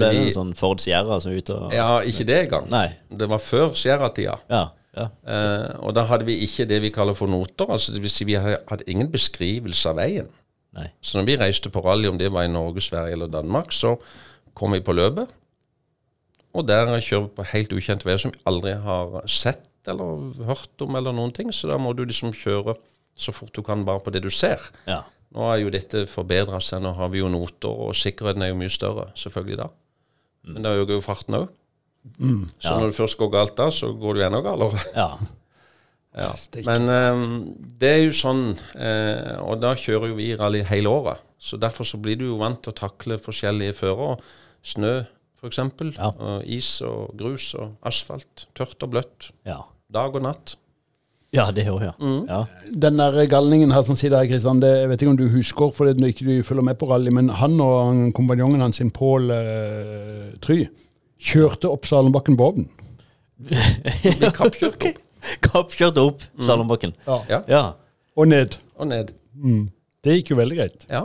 det 0.00 0.06
er 0.06 0.14
vi 0.14 0.20
en 0.30 0.32
sånn 0.32 0.52
Ford 0.56 0.80
Sierra 0.80 1.18
som 1.20 1.32
er 1.34 1.42
ute 1.42 1.52
og 1.52 1.72
Ja, 1.76 1.98
ikke 2.00 2.24
det 2.24 2.38
engang. 2.46 2.70
Nei. 2.72 2.86
Det 3.12 3.28
var 3.28 3.42
før 3.44 3.74
Sierra-tida. 3.76 4.38
Ja. 4.48 4.62
ja. 4.96 5.04
Uh, 5.20 5.74
og 5.84 5.92
da 5.98 6.06
hadde 6.08 6.24
vi 6.24 6.38
ikke 6.46 6.64
det 6.66 6.78
vi 6.80 6.88
kaller 6.94 7.12
for 7.18 7.28
noter. 7.28 7.68
altså 7.68 7.92
det 7.92 8.00
vil 8.00 8.10
si 8.14 8.24
Vi 8.24 8.38
hadde 8.40 8.62
hadde 8.70 8.88
ingen 8.88 9.10
beskrivelse 9.12 9.90
av 9.92 9.96
veien. 10.00 10.30
Nei. 10.78 10.88
Så 11.02 11.18
når 11.18 11.26
vi 11.28 11.36
reiste 11.40 11.70
på 11.74 11.82
rally, 11.84 12.08
om 12.10 12.18
det 12.20 12.30
var 12.32 12.46
i 12.46 12.52
Norge, 12.52 12.80
Sverige 12.84 13.16
eller 13.18 13.30
Danmark, 13.32 13.72
så 13.74 13.96
kom 14.58 14.72
vi 14.76 14.80
på 14.84 14.94
løpet. 14.94 15.30
Og 16.56 16.64
der 16.66 16.88
kjører 17.04 17.26
vi 17.26 17.34
på 17.38 17.46
helt 17.52 17.72
ukjent 17.76 18.06
vei 18.08 18.16
som 18.18 18.32
vi 18.34 18.40
aldri 18.48 18.72
har 18.82 19.18
sett 19.30 19.64
eller 19.88 20.44
hørt 20.48 20.82
om, 20.84 20.96
eller 20.98 21.14
noen 21.16 21.32
ting. 21.36 21.50
Så 21.54 21.68
da 21.70 21.76
må 21.80 21.92
du 21.96 22.04
liksom 22.08 22.32
kjøre 22.36 22.74
så 23.18 23.32
fort 23.34 23.52
du 23.56 23.62
kan 23.66 23.84
bare 23.88 24.02
på 24.04 24.12
det 24.14 24.22
du 24.26 24.30
ser. 24.30 24.62
ja. 24.88 25.02
Nå 25.28 25.44
er 25.52 25.58
jo 25.60 25.68
dette 25.68 26.06
forbedra 26.08 26.56
seg, 26.64 26.80
nå 26.80 26.94
har 26.96 27.10
vi 27.12 27.18
jo 27.20 27.26
noter, 27.28 27.68
og 27.68 27.90
sikkerheten 27.94 28.40
er 28.46 28.48
jo 28.48 28.56
mye 28.56 28.70
større, 28.72 29.10
selvfølgelig 29.20 29.58
da. 29.60 29.66
Men 30.48 30.64
da 30.64 30.70
øker 30.80 30.94
jo 30.96 31.02
farten 31.04 31.36
òg. 31.36 31.50
Så 32.16 32.70
Ja. 32.70 32.78
når 32.78 32.86
det 32.88 32.96
først 32.96 33.18
går 33.20 33.28
galt 33.34 33.52
da, 33.58 33.66
så 33.68 33.90
går 33.92 34.14
det 34.16 34.22
jo 34.22 34.26
enda 34.30 34.40
galere. 34.46 34.80
ja. 34.96 35.10
Ja. 36.18 36.32
Men 36.66 36.90
um, 36.90 37.30
det 37.80 37.92
er 37.94 38.02
jo 38.02 38.14
sånn, 38.16 38.44
uh, 38.74 39.38
og 39.44 39.62
da 39.62 39.74
kjører 39.78 40.12
jo 40.12 40.18
vi 40.18 40.32
rally 40.38 40.64
hele 40.66 40.90
året. 40.90 41.24
Så 41.38 41.58
derfor 41.60 41.86
så 41.86 42.00
blir 42.02 42.18
du 42.18 42.26
jo 42.26 42.40
vant 42.40 42.58
til 42.64 42.74
å 42.74 42.78
takle 42.78 43.20
forskjellige 43.22 43.76
fører. 43.78 44.18
Snø 44.66 44.96
f.eks. 45.38 45.60
Ja. 45.94 46.10
Og 46.10 46.46
is 46.50 46.70
og 46.86 47.12
grus 47.18 47.52
og 47.58 47.76
asfalt. 47.86 48.48
Tørt 48.58 48.82
og 48.82 48.96
bløtt. 48.96 49.32
ja. 49.46 49.62
Dag 49.88 50.12
og 50.18 50.20
natt. 50.20 50.58
Ja, 51.32 51.46
det 51.52 51.66
òg, 51.68 51.82
ja. 51.84 51.92
ja. 52.28 52.40
Den 52.68 53.00
der 53.00 53.14
galningen 53.28 53.72
her 53.72 53.82
som 53.84 53.96
sitter 53.96 54.22
her, 54.22 54.28
Kristian, 54.28 54.60
det, 54.60 54.70
jeg 54.82 54.90
vet 54.90 55.02
ikke 55.02 55.12
om 55.12 55.18
du 55.18 55.26
husker, 55.32 55.72
for 55.76 55.88
du 55.88 56.00
når 56.00 56.12
ikke 56.12 56.26
du 56.26 56.44
følger 56.44 56.64
med 56.64 56.78
på 56.80 56.88
rally, 56.88 57.12
men 57.12 57.28
han 57.36 57.56
og 57.60 58.00
kompanjongen 58.16 58.64
hans, 58.64 58.80
sin 58.80 58.92
Pål 58.92 59.32
eh, 59.32 60.30
Try, 60.44 60.62
kjørte 61.20 61.68
opp 61.72 61.88
Salenbakken 61.88 62.36
på 62.36 62.48
ovnen. 62.52 62.70
Blir 63.44 64.32
kappkjørt 64.36 64.88
opp. 64.90 65.04
Kappkjørt 65.48 65.98
opp 66.02 66.22
slalåmbakken. 66.40 66.94
Ja. 67.06 67.18
Ja, 67.28 67.40
Ja. 67.48 67.62
Og 68.18 68.26
ned. 68.28 68.56
og 68.78 68.86
ned. 68.90 69.12
Det 70.04 70.14
gikk 70.20 70.30
jo 70.32 70.36
veldig 70.40 70.56
greit. 70.58 70.86
Ja, 70.90 71.04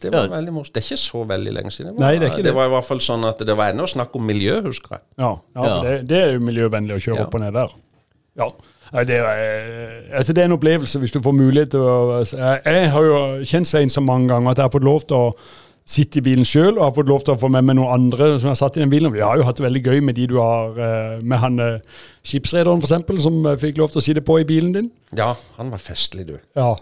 det 0.00 0.12
var 0.12 0.24
Ja. 0.28 0.36
veldig 0.36 0.52
morsomt. 0.52 0.72
Det 0.74 0.82
er 0.84 0.86
ikke 0.94 1.00
så 1.02 1.24
veldig 1.28 1.52
lenge 1.52 1.70
siden. 1.72 1.92
Det 1.96 2.00
var, 2.00 2.06
Nei, 2.06 2.18
det 2.18 2.26
er 2.28 2.30
ikke 2.32 2.36
det. 2.42 2.44
det 2.44 2.54
var 2.54 2.66
i 2.66 2.72
hvert 2.74 2.84
fall 2.88 2.98
sånn 3.04 3.24
at 3.28 3.38
det 3.38 3.56
var 3.56 3.72
ennå 3.72 3.86
snakk 3.88 4.14
om 4.16 4.24
miljø, 4.26 4.60
husker 4.62 4.96
jeg. 4.96 5.02
Ja, 5.18 5.32
ja, 5.56 5.64
Ja. 5.64 5.80
Det, 5.82 6.08
det 6.08 6.18
er 6.22 6.32
jo 6.34 6.40
miljøvennlig 6.40 6.94
å 6.96 7.02
kjøre 7.04 7.16
Ja. 7.18 7.24
opp 7.26 7.34
og 7.34 7.40
ned 7.40 7.52
der. 7.54 7.68
Ja. 8.36 8.48
Det 9.04 9.10
er, 9.10 9.26
eh, 9.26 10.16
altså 10.18 10.32
det 10.32 10.38
er 10.38 10.44
en 10.44 10.52
opplevelse 10.58 10.98
hvis 11.00 11.10
du 11.12 11.18
får 11.20 11.32
mulighet 11.34 11.70
til 11.70 11.80
å 11.80 12.22
jeg 12.64 12.90
har 12.90 13.02
jo 13.02 13.16
kjent 13.42 13.66
Svein 13.66 13.88
så 13.90 14.00
mange 14.04 14.28
ganger 14.28 14.50
at 14.52 14.56
jeg 14.56 14.64
har 14.68 14.70
fått 14.70 14.84
lov 14.86 15.00
til 15.08 15.16
å 15.16 15.32
sitte 15.84 16.20
i 16.20 16.24
bilen 16.24 16.46
sjøl 16.48 16.78
og 16.78 16.82
har 16.86 16.94
fått 16.96 17.10
lov 17.10 17.24
til 17.26 17.34
å 17.34 17.40
få 17.40 17.50
med 17.52 17.66
meg 17.68 17.76
noen 17.76 17.92
andre 17.92 18.30
som 18.40 18.48
har 18.48 18.56
satt 18.56 18.78
i 18.78 18.82
den 18.82 18.92
bilen. 18.92 19.12
Vi 19.12 19.20
har 19.20 19.36
jo 19.36 19.44
hatt 19.44 19.58
det 19.60 19.66
veldig 19.66 19.82
gøy 19.84 20.00
med 20.06 20.16
de 20.16 20.28
du 20.30 20.38
har 20.40 20.78
eh, 20.80 21.18
med 21.20 21.42
han 21.42 21.60
eh, 21.60 22.00
skipsrederen 22.24 22.80
f.eks., 22.80 23.20
som 23.26 23.36
eh, 23.50 23.58
fikk 23.60 23.82
lov 23.82 23.92
til 23.92 24.00
å 24.00 24.04
sitte 24.06 24.24
på 24.24 24.38
i 24.40 24.46
bilen 24.48 24.72
din. 24.76 24.88
Ja, 25.16 25.34
han 25.58 25.72
var 25.74 25.82
festlig, 25.82 26.26
du. 26.30 26.38
Ja. 26.56 26.72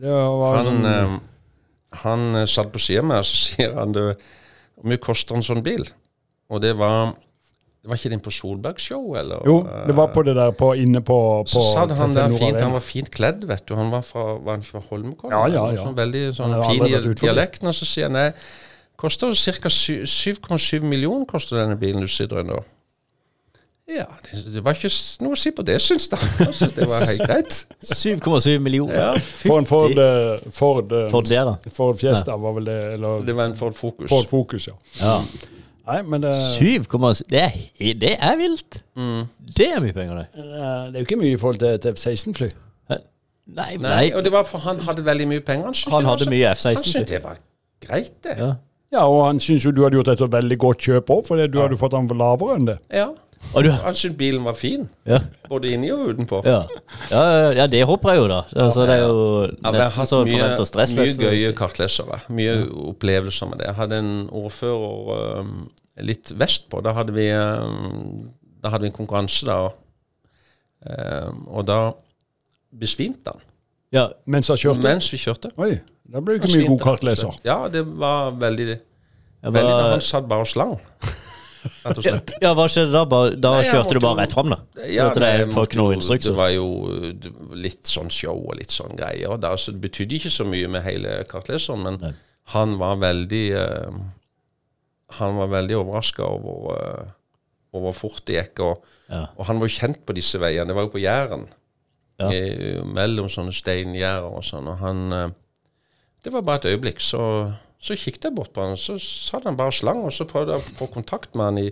Det 0.00 0.12
var 0.12 0.60
Han, 0.64 0.84
eh, 0.88 1.16
han 2.04 2.28
satt 2.48 2.70
på 2.72 2.80
sida 2.80 3.02
av 3.02 3.08
meg, 3.10 3.24
og 3.24 3.28
så 3.28 3.40
sier 3.48 3.74
han 3.76 3.96
du, 3.96 4.04
hvor 4.76 4.92
mye 4.92 5.02
koster 5.02 5.36
en 5.36 5.44
sånn 5.44 5.64
bil? 5.64 5.88
Og 6.50 6.62
det 6.64 6.74
var 6.80 7.14
var 7.88 7.96
ikke 7.96 8.10
den 8.12 8.20
på 8.20 8.30
Solberg-show, 8.34 9.14
eller? 9.16 9.44
jo, 9.48 9.60
det 9.86 9.94
var 9.96 10.10
på 10.12 10.22
det 10.26 10.34
der 10.36 10.50
på, 10.52 10.72
inne 10.76 11.00
på, 11.00 11.18
på 11.46 11.48
Så 11.48 11.62
sa 11.64 11.86
han 11.86 12.14
der 12.16 12.34
fint, 12.34 12.58
han 12.60 12.74
var 12.76 12.84
fint 12.84 13.08
kledd, 13.10 13.46
vet 13.48 13.64
du. 13.68 13.74
Han 13.78 13.92
var 13.92 14.02
fra, 14.04 14.34
var 14.36 14.58
han 14.58 14.64
ikke 14.64 14.74
fra 14.74 14.82
Holmenkollen? 14.90 15.36
Ja, 15.36 15.46
ja, 15.48 15.62
ja. 15.78 15.86
Sånn 15.86 15.96
veldig 15.96 16.26
sånn 16.36 16.58
fin 16.66 16.84
dialekt. 17.22 17.64
Og 17.64 17.76
så 17.76 17.88
sier 17.88 18.10
han 18.10 18.18
nei, 18.18 18.26
koster 19.00 19.32
ca. 19.32 19.72
7,7 19.72 20.84
millioner 20.84 21.24
koster 21.30 21.62
denne 21.62 21.78
bilen 21.80 22.04
du 22.04 22.10
sitter 22.10 22.42
i 22.42 22.50
nå. 22.50 22.60
Ja, 23.90 24.04
det, 24.22 24.42
det 24.54 24.60
var 24.62 24.76
ikke 24.76 24.90
noe 25.24 25.34
å 25.34 25.38
si 25.40 25.50
på 25.56 25.64
det, 25.66 25.78
syns 25.82 26.04
jeg. 26.12 26.28
Jeg 26.44 26.56
synes 26.60 26.74
det 26.76 26.86
var 26.86 27.06
helt 27.08 27.24
greit. 27.24 27.56
7,7 27.90 28.60
millioner. 28.62 29.16
For 29.40 29.58
en 29.58 29.66
Ford, 29.66 29.96
eh, 29.98 30.36
Ford, 30.54 30.92
eh, 30.94 31.08
Ford 31.10 31.32
Ford 31.74 31.98
Fiesta 31.98 32.36
var 32.38 32.54
vel 32.60 32.68
det, 32.68 32.76
eller 32.98 33.24
Det 33.26 33.34
var 33.34 33.50
en 33.50 33.56
Ford 33.58 33.74
Focus. 33.74 34.12
Ford 34.12 34.28
Focus, 34.30 34.68
ja. 34.68 34.76
Ja. 35.00 35.16
Nei, 35.90 36.00
men 36.06 36.22
det, 36.22 36.32
7,7 36.56 37.22
det, 37.32 37.42
er 37.80 37.94
det 38.04 38.12
er 38.22 38.36
vilt. 38.38 38.82
Mm. 38.96 39.24
Det 39.56 39.66
er 39.74 39.80
mye 39.82 39.92
penger, 39.96 40.20
det. 40.22 40.26
det 40.34 40.94
er 40.94 40.98
jo 41.00 41.06
ikke 41.08 41.18
mye 41.20 41.32
i 41.34 41.40
forhold 41.40 41.58
til 41.62 41.68
et 41.74 41.86
F-16-fly. 41.94 42.50
Nei, 42.90 43.00
nei, 43.50 43.78
Nei, 43.82 44.02
og 44.14 44.22
det 44.22 44.30
var 44.30 44.44
for 44.46 44.62
han 44.62 44.78
hadde 44.86 45.02
veldig 45.04 45.26
mye 45.26 45.40
penger. 45.42 45.72
Han, 45.72 45.74
det 45.74 45.92
var 46.06 46.10
hadde 46.12 46.26
så- 46.28 46.30
mye 46.30 46.50
F-16 46.54 46.92
fly 46.92 47.02
det 47.08 47.22
var 47.24 47.40
greit, 47.82 48.12
det. 48.22 48.36
Ja. 48.38 48.52
Ja, 48.92 49.02
og 49.06 49.24
han 49.26 49.40
syns 49.42 49.64
jo 49.66 49.70
du 49.74 49.82
hadde 49.82 49.98
gjort 49.98 50.08
et 50.12 50.22
veldig 50.32 50.58
godt 50.58 50.78
kjøp 50.86 51.10
òg, 51.10 51.26
for 51.26 51.36
det- 51.36 51.50
du 51.52 51.58
hadde 51.60 51.76
fått 51.78 51.92
han 51.98 52.06
for 52.08 52.14
lavere 52.18 52.56
enn 52.60 52.66
det. 52.68 52.78
Ja. 52.94 53.08
Og 53.54 53.64
du, 53.64 53.70
Han 53.70 53.94
syntes 53.96 54.18
bilen 54.18 54.44
var 54.44 54.52
fin, 54.52 54.82
ja, 55.08 55.18
både 55.48 55.70
inni 55.72 55.88
og 55.90 56.10
utenpå. 56.12 56.42
ja. 56.44 56.58
Ja, 57.10 57.50
ja, 57.56 57.66
det 57.66 57.86
håper 57.88 58.10
jeg 58.12 58.18
jo, 58.18 58.26
da. 58.28 58.40
Altså, 58.54 58.82
det 58.86 58.90
er 58.98 59.06
jo 59.06 59.40
Ja, 59.42 59.48
vi 59.48 59.64
har 59.64 59.72
nesten 59.72 59.96
hatt 59.96 60.08
så 60.10 60.18
mye, 60.24 60.32
forventer 60.38 60.64
stress. 60.68 60.94
mye 60.94 61.06
nesten. 61.06 61.24
gøye 61.24 61.52
kartlesere. 61.56 62.18
Mye 62.28 62.68
opplevelser 62.92 63.48
med 63.48 63.58
det. 63.58 63.66
Jeg 63.66 63.74
hadde 63.74 63.98
en 63.98 64.28
ordfører 64.30 65.40
øhm, 65.40 65.68
litt 66.02 66.32
vestpå. 66.38 66.80
Da 66.84 66.92
hadde 66.96 67.12
vi, 67.16 67.28
da 67.30 68.68
hadde 68.72 68.82
vi 68.86 68.90
en 68.92 68.96
konkurranse, 68.96 69.46
da. 69.48 69.70
Øhm, 70.86 71.42
og 71.52 71.66
da 71.68 71.78
besvimte 72.72 73.34
han 73.34 73.42
Ja, 73.92 74.06
Mens 74.30 74.48
han 74.48 74.56
kjørte? 74.56 74.80
mens 74.86 75.08
vi 75.12 75.18
kjørte. 75.18 75.50
Oi, 75.58 75.74
da 76.08 76.20
ble 76.22 76.38
du 76.38 76.44
ikke 76.46 76.52
mye 76.56 76.68
god 76.70 76.80
kartleser. 76.84 77.34
Ja, 77.44 77.66
det 77.68 77.82
var 77.98 78.30
veldig, 78.38 78.78
var- 79.42 79.90
Han 79.96 80.00
satt 80.00 80.28
bare 80.30 80.46
og 80.46 80.46
slang, 80.48 80.78
ja, 82.40 82.54
hva 82.56 82.64
skjedde 82.70 82.92
da? 82.94 83.02
Bare, 83.04 83.34
da 83.36 83.50
Nei, 83.58 83.64
kjørte 83.68 83.92
du 83.98 84.00
bare 84.00 84.22
rett 84.22 84.32
fram, 84.32 84.48
da? 84.54 84.58
Ja, 84.88 85.10
det 85.12 85.20
nei, 85.20 85.44
måtte 85.52 85.76
jo- 85.76 86.16
Det 86.16 86.32
var 86.36 86.48
jo 86.54 86.66
litt 87.52 87.84
sånn 87.84 88.08
show 88.10 88.38
og 88.48 88.56
litt 88.56 88.70
sånn 88.72 88.96
greier. 88.96 89.36
Det, 89.36 89.48
altså, 89.50 89.72
det 89.74 89.82
betydde 89.84 90.16
ikke 90.16 90.30
så 90.32 90.46
mye 90.48 90.68
med 90.72 90.82
hele 90.86 91.18
kartleseren, 91.28 91.82
men 91.82 91.98
Nei. 92.00 92.12
han 92.54 92.78
var 92.78 92.96
veldig 93.02 93.44
eh, 93.52 94.00
Han 95.18 95.36
var 95.40 95.48
veldig 95.50 95.76
overraska 95.80 96.22
over, 96.24 97.10
over 97.72 97.86
hvor 97.90 97.96
fort 97.96 98.22
det 98.26 98.36
gikk. 98.38 98.60
Og, 98.66 98.84
Ja. 99.10 99.24
og 99.36 99.46
han 99.46 99.58
var 99.58 99.66
jo 99.68 99.74
kjent 99.80 100.04
på 100.06 100.14
disse 100.14 100.38
veiene. 100.38 100.66
Det 100.70 100.74
var 100.76 100.86
jo 100.86 100.92
på 100.94 101.02
Jæren. 101.02 101.48
Ja. 102.20 102.28
I- 102.30 102.82
Mellom 102.84 103.28
sånne 103.32 103.52
steingjerder 103.56 104.28
og 104.36 104.42
sånn. 104.44 104.68
Og 104.68 104.78
han 104.78 105.12
uh, 105.12 105.30
Det 106.22 106.32
var 106.34 106.42
bare 106.42 106.60
et 106.60 106.66
øyeblikk, 106.74 107.00
så, 107.00 107.22
så 107.80 107.96
kikket 107.96 108.24
jeg 108.28 108.34
bort 108.36 108.52
på 108.52 108.60
han, 108.60 108.76
så 108.76 108.98
satt 109.00 109.44
han 109.48 109.56
bare 109.56 109.72
slang, 109.72 110.02
og 110.04 110.12
så 110.12 110.26
prøvde 110.28 110.52
jeg 110.52 110.60
å 110.60 110.74
få 110.82 110.86
kontakt 110.92 111.34
med 111.34 111.44
han 111.46 111.58
i, 111.62 111.70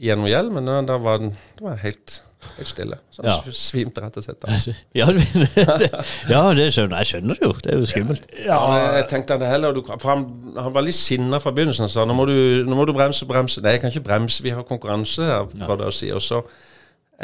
gjennom 0.00 0.24
hjelmen, 0.30 0.70
da 0.88 0.96
var 0.96 1.18
den 1.20 1.34
det 1.58 1.60
var 1.66 1.76
helt, 1.82 2.22
helt 2.58 2.68
stille. 2.68 2.98
Så 3.10 3.22
han 3.22 3.30
Ja. 3.30 3.52
svimte 3.52 4.02
rett 4.04 4.16
og 4.20 4.24
slett 4.26 4.44
av. 4.44 4.74
Ja, 4.94 5.06
det, 5.06 5.90
ja, 6.28 6.42
det 6.54 6.68
skjønner 6.74 7.00
jeg. 7.02 7.10
skjønner 7.12 7.38
det 7.40 7.48
jo. 7.48 7.52
Det 7.62 7.72
er 7.72 7.80
jo 7.80 7.88
skummelt. 7.90 8.28
Ja, 8.44 8.60
jeg 8.98 9.08
tenkte 9.08 9.38
han 9.38 9.46
heller 9.48 9.72
du, 9.74 9.82
For 9.86 10.08
han, 10.12 10.26
han 10.58 10.74
var 10.74 10.86
litt 10.86 10.98
sinna 10.98 11.40
fra 11.42 11.52
begynnelsen. 11.56 11.86
Han 11.88 11.94
sa 11.94 12.04
nå 12.08 12.14
må, 12.16 12.26
du, 12.30 12.36
nå 12.68 12.76
må 12.78 12.86
du 12.86 12.92
bremse, 12.96 13.26
bremse. 13.26 13.62
Nei, 13.64 13.76
jeg 13.76 13.84
kan 13.84 13.94
ikke 13.94 14.06
bremse, 14.10 14.42
vi 14.44 14.54
har 14.54 14.62
konkurranse 14.68 15.24
her, 15.24 15.50
prøvde 15.64 15.88
jeg 15.88 15.94
å 15.94 15.98
si. 16.02 16.12
Og 16.14 16.22
så 16.24 16.42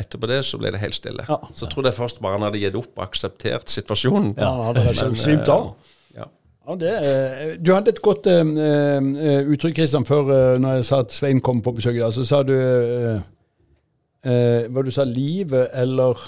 etterpå 0.00 0.28
det 0.30 0.42
så 0.46 0.58
ble 0.60 0.70
det 0.74 0.80
helt 0.80 0.94
stille. 0.96 1.24
Ja. 1.28 1.38
Så 1.54 1.66
tror 1.70 1.88
jeg 1.88 1.96
først 1.96 2.20
bare 2.22 2.38
han 2.38 2.46
hadde 2.46 2.60
gitt 2.62 2.76
opp 2.78 2.92
og 2.96 3.06
akseptert 3.08 3.70
situasjonen. 3.72 4.34
Ja, 4.38 4.52
han 4.62 4.70
hadde 4.70 4.84
Men, 5.10 5.16
svimt 5.18 5.48
av. 5.50 5.72
Ja. 6.16 6.28
Ja, 6.68 6.76
det, 6.78 6.92
eh, 6.94 7.56
du 7.58 7.72
hadde 7.74 7.90
et 7.90 8.02
godt 8.04 8.28
eh, 8.30 8.40
eh, 8.44 9.48
uttrykk, 9.50 9.74
Kristian, 9.80 10.04
før 10.06 10.28
uh, 10.30 10.58
når 10.60 10.76
jeg 10.78 10.84
sa 10.90 11.00
at 11.02 11.12
Svein 11.12 11.40
kom 11.42 11.62
på 11.64 11.72
besøk 11.74 11.96
i 11.96 12.02
dag. 12.02 12.12
Så 12.14 12.22
sa 12.28 12.42
du 12.46 12.52
eh, 12.54 13.18
eh, 14.24 14.68
Hva 14.68 14.84
du 14.84 14.90
sa 14.94 15.04
livet 15.08 15.70
eller 15.74 16.18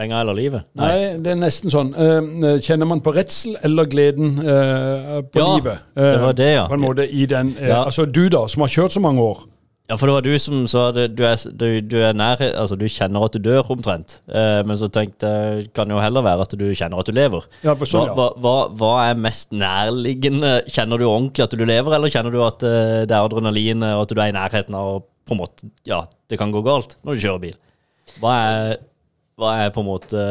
Penger 0.00 0.22
eller 0.22 0.36
livet? 0.38 0.64
Nei, 0.80 1.18
det 1.20 1.34
er 1.34 1.40
nesten 1.42 1.72
sånn. 1.72 1.90
Eh, 1.92 2.56
kjenner 2.64 2.88
man 2.88 3.02
på 3.04 3.12
redsel 3.12 3.58
eller 3.66 3.88
gleden 3.90 4.38
eh, 4.40 5.16
på 5.28 5.42
Ja, 5.42 5.48
livet? 5.58 5.82
det 5.98 6.18
var 6.22 6.36
det, 6.38 6.52
ja. 6.54 6.66
På 6.70 6.78
en 6.78 6.84
måte 6.86 7.04
i 7.04 7.26
den 7.28 7.54
eh, 7.58 7.68
Ja. 7.68 7.82
Altså 7.84 8.06
du, 8.08 8.28
da, 8.32 8.46
som 8.48 8.64
har 8.64 8.72
kjørt 8.72 8.96
så 8.96 9.02
mange 9.04 9.20
år. 9.20 9.42
Ja, 9.90 9.96
for 9.98 10.06
det 10.06 10.14
var 10.14 10.22
du 10.22 10.36
som 10.38 10.62
sa 10.70 10.84
at 10.92 11.00
du 11.18 11.22
er, 11.26 11.34
du, 11.58 11.66
du 11.82 11.96
er 11.98 12.12
nær 12.14 12.38
Altså, 12.46 12.76
du 12.78 12.84
kjenner 12.86 13.24
at 13.26 13.34
du 13.34 13.42
dør, 13.42 13.66
omtrent. 13.74 14.20
Eh, 14.30 14.60
men 14.64 14.78
så 14.78 14.86
tenkte 14.86 15.26
jeg 15.26 15.66
kan 15.74 15.90
jo 15.90 15.98
heller 15.98 16.22
være 16.22 16.46
at 16.46 16.54
du 16.56 16.68
kjenner 16.78 17.02
at 17.02 17.10
du 17.10 17.12
lever. 17.16 17.44
Ja, 17.66 17.74
for 17.74 17.90
sånn, 17.90 18.12
hva, 18.14 18.28
ja. 18.30 18.40
hva, 18.40 18.54
hva, 18.70 18.74
hva 18.78 18.92
er 19.10 19.18
mest 19.20 19.50
nærliggende? 19.52 20.60
Kjenner 20.70 20.96
du 21.02 21.08
ordentlig 21.10 21.44
at 21.44 21.58
du 21.58 21.64
lever, 21.66 21.96
eller 21.98 22.14
kjenner 22.14 22.30
du 22.32 22.38
at 22.46 22.62
eh, 22.62 23.00
det 23.10 23.16
er 23.18 23.26
adrenalin, 23.26 23.82
og 23.90 24.04
at 24.06 24.14
du 24.14 24.22
er 24.22 24.30
i 24.30 24.36
nærheten 24.38 24.78
av 24.78 24.92
å 24.94 25.00
på 25.26 25.36
en 25.36 25.42
måte, 25.42 25.72
Ja, 25.88 26.04
det 26.30 26.38
kan 26.40 26.52
gå 26.54 26.62
galt 26.66 26.96
når 27.04 27.16
du 27.16 27.24
kjører 27.24 27.42
bil. 27.42 27.58
Hva 28.20 28.36
er, 28.44 28.78
hva 29.38 29.56
er 29.64 29.74
på 29.74 29.84
en 29.84 29.90
måte 29.90 30.22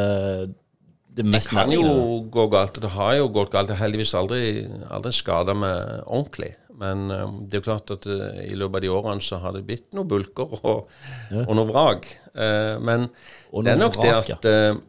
det 1.19 1.25
mest 1.25 1.49
Det 1.49 1.57
kan 1.57 1.69
kan 1.69 1.75
jo 1.75 2.19
gå 2.31 2.47
galt, 2.53 2.81
det 2.81 2.91
har 2.93 3.15
jo 3.17 3.29
gått 3.33 3.51
galt. 3.53 3.69
Det 3.69 3.77
har 3.77 3.87
heldigvis 3.87 4.15
aldri, 4.15 4.43
aldri 4.89 5.13
skada 5.15 5.55
meg 5.57 5.79
ordentlig. 6.05 6.53
Men 6.79 7.09
um, 7.11 7.39
det 7.43 7.57
er 7.57 7.59
jo 7.59 7.65
klart 7.65 7.91
at 7.91 8.05
uh, 8.07 8.37
i 8.45 8.55
løpet 8.55 8.79
av 8.79 8.85
de 8.85 8.91
årene 8.93 9.23
så 9.23 9.39
har 9.43 9.55
det 9.55 9.65
blitt 9.67 9.89
noen 9.97 10.07
bulker 10.07 10.53
og, 10.61 10.93
og 11.41 11.49
noe 11.57 11.67
vrak. 11.67 12.07
Uh, 12.31 12.77
men 12.79 13.09
det 13.09 13.73
er 13.73 13.81
nok 13.81 13.99
det 13.99 14.13
vrak, 14.13 14.29
det 14.29 14.37
at 14.37 14.77
uh, 14.77 14.85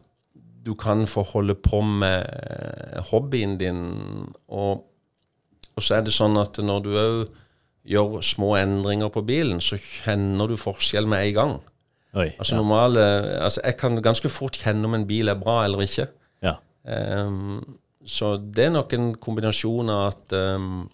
du 0.61 0.75
kan 0.77 1.07
få 1.09 1.23
holde 1.25 1.55
på 1.57 1.81
med 1.81 2.21
eh, 2.21 3.01
hobbyen 3.09 3.57
din, 3.57 3.79
og, 4.47 4.83
og 5.73 5.81
så 5.81 5.97
er 5.97 6.05
det 6.05 6.13
sånn 6.13 6.37
at 6.37 6.59
når 6.61 6.83
du 6.85 6.91
òg 6.93 7.31
gjør 7.87 8.21
små 8.25 8.55
endringer 8.59 9.09
på 9.13 9.23
bilen, 9.25 9.61
så 9.63 9.79
kjenner 9.81 10.51
du 10.51 10.57
forskjell 10.59 11.07
med 11.09 11.27
en 11.27 11.37
gang. 11.37 11.53
Oi. 12.11 12.27
Altså 12.37 12.55
ja. 12.55 12.59
normale, 12.59 13.03
altså 13.39 13.61
Jeg 13.63 13.77
kan 13.79 14.01
ganske 14.03 14.29
fort 14.29 14.57
kjenne 14.59 14.85
om 14.85 14.97
en 14.97 15.07
bil 15.07 15.31
er 15.31 15.39
bra 15.39 15.63
eller 15.65 15.85
ikke. 15.85 16.09
ja. 16.43 16.57
Um, 16.83 17.77
så 18.05 18.33
det 18.41 18.65
er 18.65 18.71
nok 18.73 18.93
en 18.97 19.11
kombinasjon 19.21 19.89
av 19.93 20.07
at 20.09 20.33
um, 20.33 20.87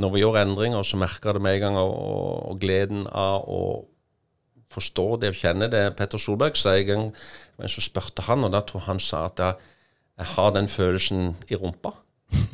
når 0.00 0.12
vi 0.14 0.22
gjør 0.22 0.38
endringer, 0.40 0.82
så 0.82 0.96
merker 0.96 1.28
jeg 1.28 1.36
det 1.36 1.42
med 1.44 1.58
en 1.58 1.60
gang, 1.60 1.76
og, 1.78 2.48
og 2.50 2.60
gleden 2.62 3.04
av 3.06 3.44
å 3.44 3.60
forstå 4.74 5.06
det 5.22 5.34
og 5.34 5.38
kjenne 5.38 5.68
det. 5.70 5.84
Petter 5.98 6.18
Solberg 6.18 6.56
sa 6.58 6.74
en 6.74 6.88
gang, 6.88 7.04
men 7.60 7.70
så 7.70 7.84
spurte 7.84 8.24
han, 8.26 8.46
og 8.46 8.54
da 8.54 8.62
tror 8.66 8.86
han 8.88 9.02
sa 9.02 9.26
at 9.28 9.42
jeg, 9.44 9.70
jeg 10.18 10.30
har 10.32 10.56
den 10.56 10.70
følelsen 10.70 11.34
i 11.52 11.58
rumpa. 11.60 11.94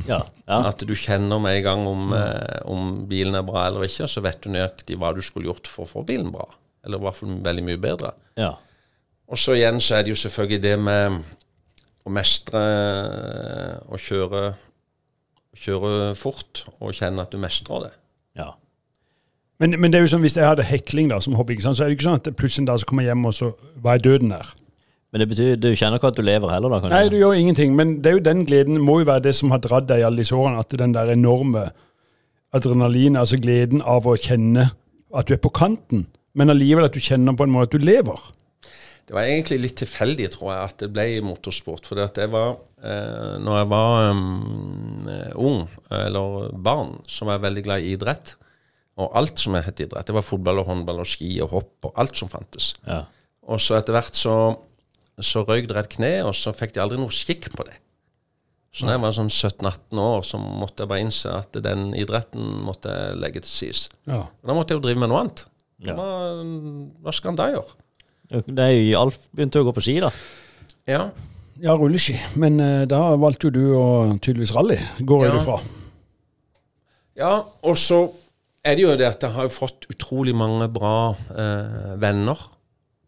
Ja. 0.09 0.23
ja. 0.47 0.59
At 0.67 0.83
du 0.87 0.95
kjenner 0.97 1.41
med 1.43 1.59
en 1.59 1.67
gang 1.67 1.85
om, 1.87 2.15
eh, 2.17 2.61
om 2.69 2.95
bilen 3.11 3.37
er 3.39 3.45
bra 3.47 3.67
eller 3.69 3.87
ikke, 3.87 4.09
så 4.11 4.23
vet 4.25 4.41
du 4.43 4.51
nøyaktig 4.53 4.99
hva 4.99 5.13
du 5.15 5.21
skulle 5.25 5.51
gjort 5.51 5.71
for 5.71 5.87
å 5.87 5.91
få 5.91 6.05
bilen 6.09 6.33
bra. 6.35 6.49
Eller 6.85 6.99
i 6.99 7.05
hvert 7.05 7.19
fall 7.19 7.37
veldig 7.45 7.67
mye 7.69 7.81
bedre. 7.81 8.17
ja. 8.41 8.57
Og 9.31 9.39
så 9.39 9.55
igjen 9.55 9.77
så 9.79 9.95
er 9.95 10.03
det 10.03 10.11
jo 10.11 10.19
selvfølgelig 10.19 10.63
det 10.65 10.73
med 10.83 11.21
å 12.03 12.11
mestre 12.11 12.61
å 13.87 13.99
kjøre, 14.01 14.41
kjøre 15.55 16.17
fort 16.19 16.65
og 16.81 16.97
kjenne 16.99 17.23
at 17.23 17.31
du 17.31 17.39
mestrer 17.39 17.85
det. 17.85 17.93
ja. 18.43 18.49
Men, 19.61 19.77
men 19.77 19.93
det 19.93 20.01
er 20.01 20.07
jo 20.07 20.11
sånn, 20.15 20.25
hvis 20.25 20.39
jeg 20.39 20.49
hadde 20.49 20.65
hekling 20.65 21.11
da, 21.13 21.21
som 21.21 21.35
hobby, 21.37 21.59
så 21.61 21.75
er 21.77 21.91
det 21.91 21.99
ikke 21.99 22.07
sånn 22.09 22.19
at 22.19 22.31
plutselig 22.33 22.67
dag 22.71 22.81
så 22.81 22.89
kommer 22.89 23.05
jeg 23.05 23.13
hjem, 23.13 23.27
og 23.29 23.35
så 23.37 23.53
Hva 23.85 23.95
er 23.95 24.03
døden 24.03 24.33
her? 24.33 24.49
Men 25.11 25.23
det 25.23 25.29
betyr 25.33 25.57
du 25.59 25.71
kjenner 25.75 25.99
ikke 25.99 26.13
at 26.13 26.19
du 26.19 26.23
lever 26.23 26.53
heller, 26.53 26.71
da? 26.71 26.81
Kan 26.83 26.93
Nei, 26.95 27.07
du 27.11 27.19
gjør 27.19 27.35
ingenting. 27.35 27.75
Men 27.79 27.97
det 28.03 28.13
er 28.13 28.19
jo 28.19 28.27
den 28.29 28.45
gleden 28.47 28.83
må 28.83 29.01
jo 29.01 29.09
være 29.11 29.27
det 29.27 29.35
som 29.39 29.51
har 29.55 29.63
dratt 29.65 29.89
deg 29.91 30.03
i 30.03 30.07
alle 30.07 30.23
disse 30.23 30.37
årene. 30.37 30.63
At 30.63 30.77
den 30.79 30.95
der 30.95 31.11
enorme 31.11 31.69
adrenalin, 32.55 33.19
altså 33.19 33.39
gleden 33.43 33.83
av 33.83 34.07
å 34.07 34.19
kjenne 34.19 34.71
at 35.11 35.27
du 35.27 35.35
er 35.35 35.43
på 35.43 35.51
kanten, 35.55 36.07
men 36.39 36.53
allikevel 36.53 36.87
at 36.87 36.95
du 36.95 37.03
kjenner 37.03 37.35
på 37.35 37.47
en 37.47 37.55
måte 37.55 37.73
at 37.73 37.75
du 37.75 37.87
lever. 37.87 38.29
Det 39.11 39.17
var 39.17 39.27
egentlig 39.27 39.57
litt 39.59 39.81
tilfeldig, 39.81 40.29
tror 40.31 40.53
jeg, 40.53 40.67
at 40.69 40.83
det 40.85 40.89
ble 40.95 41.05
motorsport. 41.27 41.89
For 41.89 41.99
jeg 41.99 42.31
var, 42.31 42.53
eh, 42.79 43.33
når 43.43 43.57
jeg 43.59 43.69
var 43.73 44.11
um, 44.15 45.09
ung, 45.35 45.65
eller 45.91 46.53
barn, 46.55 46.93
så 47.11 47.27
var 47.27 47.41
jeg 47.41 47.47
veldig 47.49 47.65
glad 47.67 47.83
i 47.83 47.97
idrett. 47.97 48.37
Og 49.03 49.11
alt 49.19 49.43
som 49.43 49.57
het 49.59 49.83
idrett. 49.83 50.07
Det 50.07 50.15
var 50.15 50.23
fotball 50.23 50.63
og 50.63 50.71
håndball 50.71 51.03
og 51.03 51.11
ski 51.11 51.33
og 51.43 51.51
hopp 51.57 51.91
og 51.91 51.99
alt 51.99 52.15
som 52.15 52.31
fantes. 52.31 52.77
Ja. 52.87 53.03
Og 53.51 53.59
så 53.59 53.81
etter 53.81 53.97
hvert 53.97 54.15
så, 54.15 54.37
så 55.27 55.43
røyk 55.47 55.69
det 55.71 55.77
et 55.81 55.89
kne, 55.97 56.13
og 56.27 56.35
så 56.37 56.53
fikk 56.57 56.75
de 56.77 56.83
aldri 56.83 56.99
noe 57.01 57.13
skikk 57.15 57.51
på 57.57 57.65
det. 57.69 57.77
Så 58.73 58.87
da 58.87 58.95
jeg 58.95 59.03
var 59.03 59.15
sånn 59.17 59.31
17-18 59.33 59.99
år, 59.99 60.21
så 60.23 60.39
måtte 60.39 60.85
jeg 60.85 60.91
bare 60.93 61.03
innse 61.03 61.33
at 61.41 61.57
den 61.65 61.89
idretten 61.99 62.61
måtte 62.63 62.93
jeg 62.95 63.17
legge 63.19 63.41
til 63.43 63.51
side. 63.51 63.91
Ja. 64.07 64.21
Da 64.47 64.55
måtte 64.55 64.73
jeg 64.75 64.79
jo 64.79 64.85
drive 64.85 65.03
med 65.03 65.11
noe 65.11 65.25
annet. 65.25 65.43
Ja. 65.83 65.97
Hva, 65.99 66.07
hva 67.03 67.15
skal 67.17 67.33
en 67.33 67.41
da 67.41 67.49
gjøre? 67.51 67.75
Det 68.47 68.63
er 68.63 68.77
jo 68.77 69.01
Alf 69.01 69.17
begynte 69.35 69.59
å 69.59 69.67
gå 69.67 69.73
på 69.75 69.83
ski, 69.83 69.97
da. 70.05 70.13
Ja, 70.87 71.09
Ja, 71.61 71.75
rulleski. 71.77 72.15
Men 72.41 72.57
uh, 72.63 72.87
da 72.89 73.01
valgte 73.21 73.51
jo 73.51 73.53
du 73.53 73.65
å 73.77 73.87
tydeligvis 74.23 74.55
rally, 74.57 74.79
går 75.05 75.27
jeg 75.27 75.35
Ja. 75.35 75.41
ut 75.41 75.45
fra. 75.45 75.59
ja 77.21 77.33
og 77.67 77.77
så 77.77 77.99
er 78.65 78.77
det 78.79 78.85
jo 78.87 78.95
det 78.97 79.09
at 79.09 79.27
jeg 79.27 79.35
har 79.35 79.51
fått 79.53 79.85
utrolig 79.93 80.33
mange 80.37 80.69
bra 80.73 81.13
uh, 81.13 81.97
venner 82.01 82.39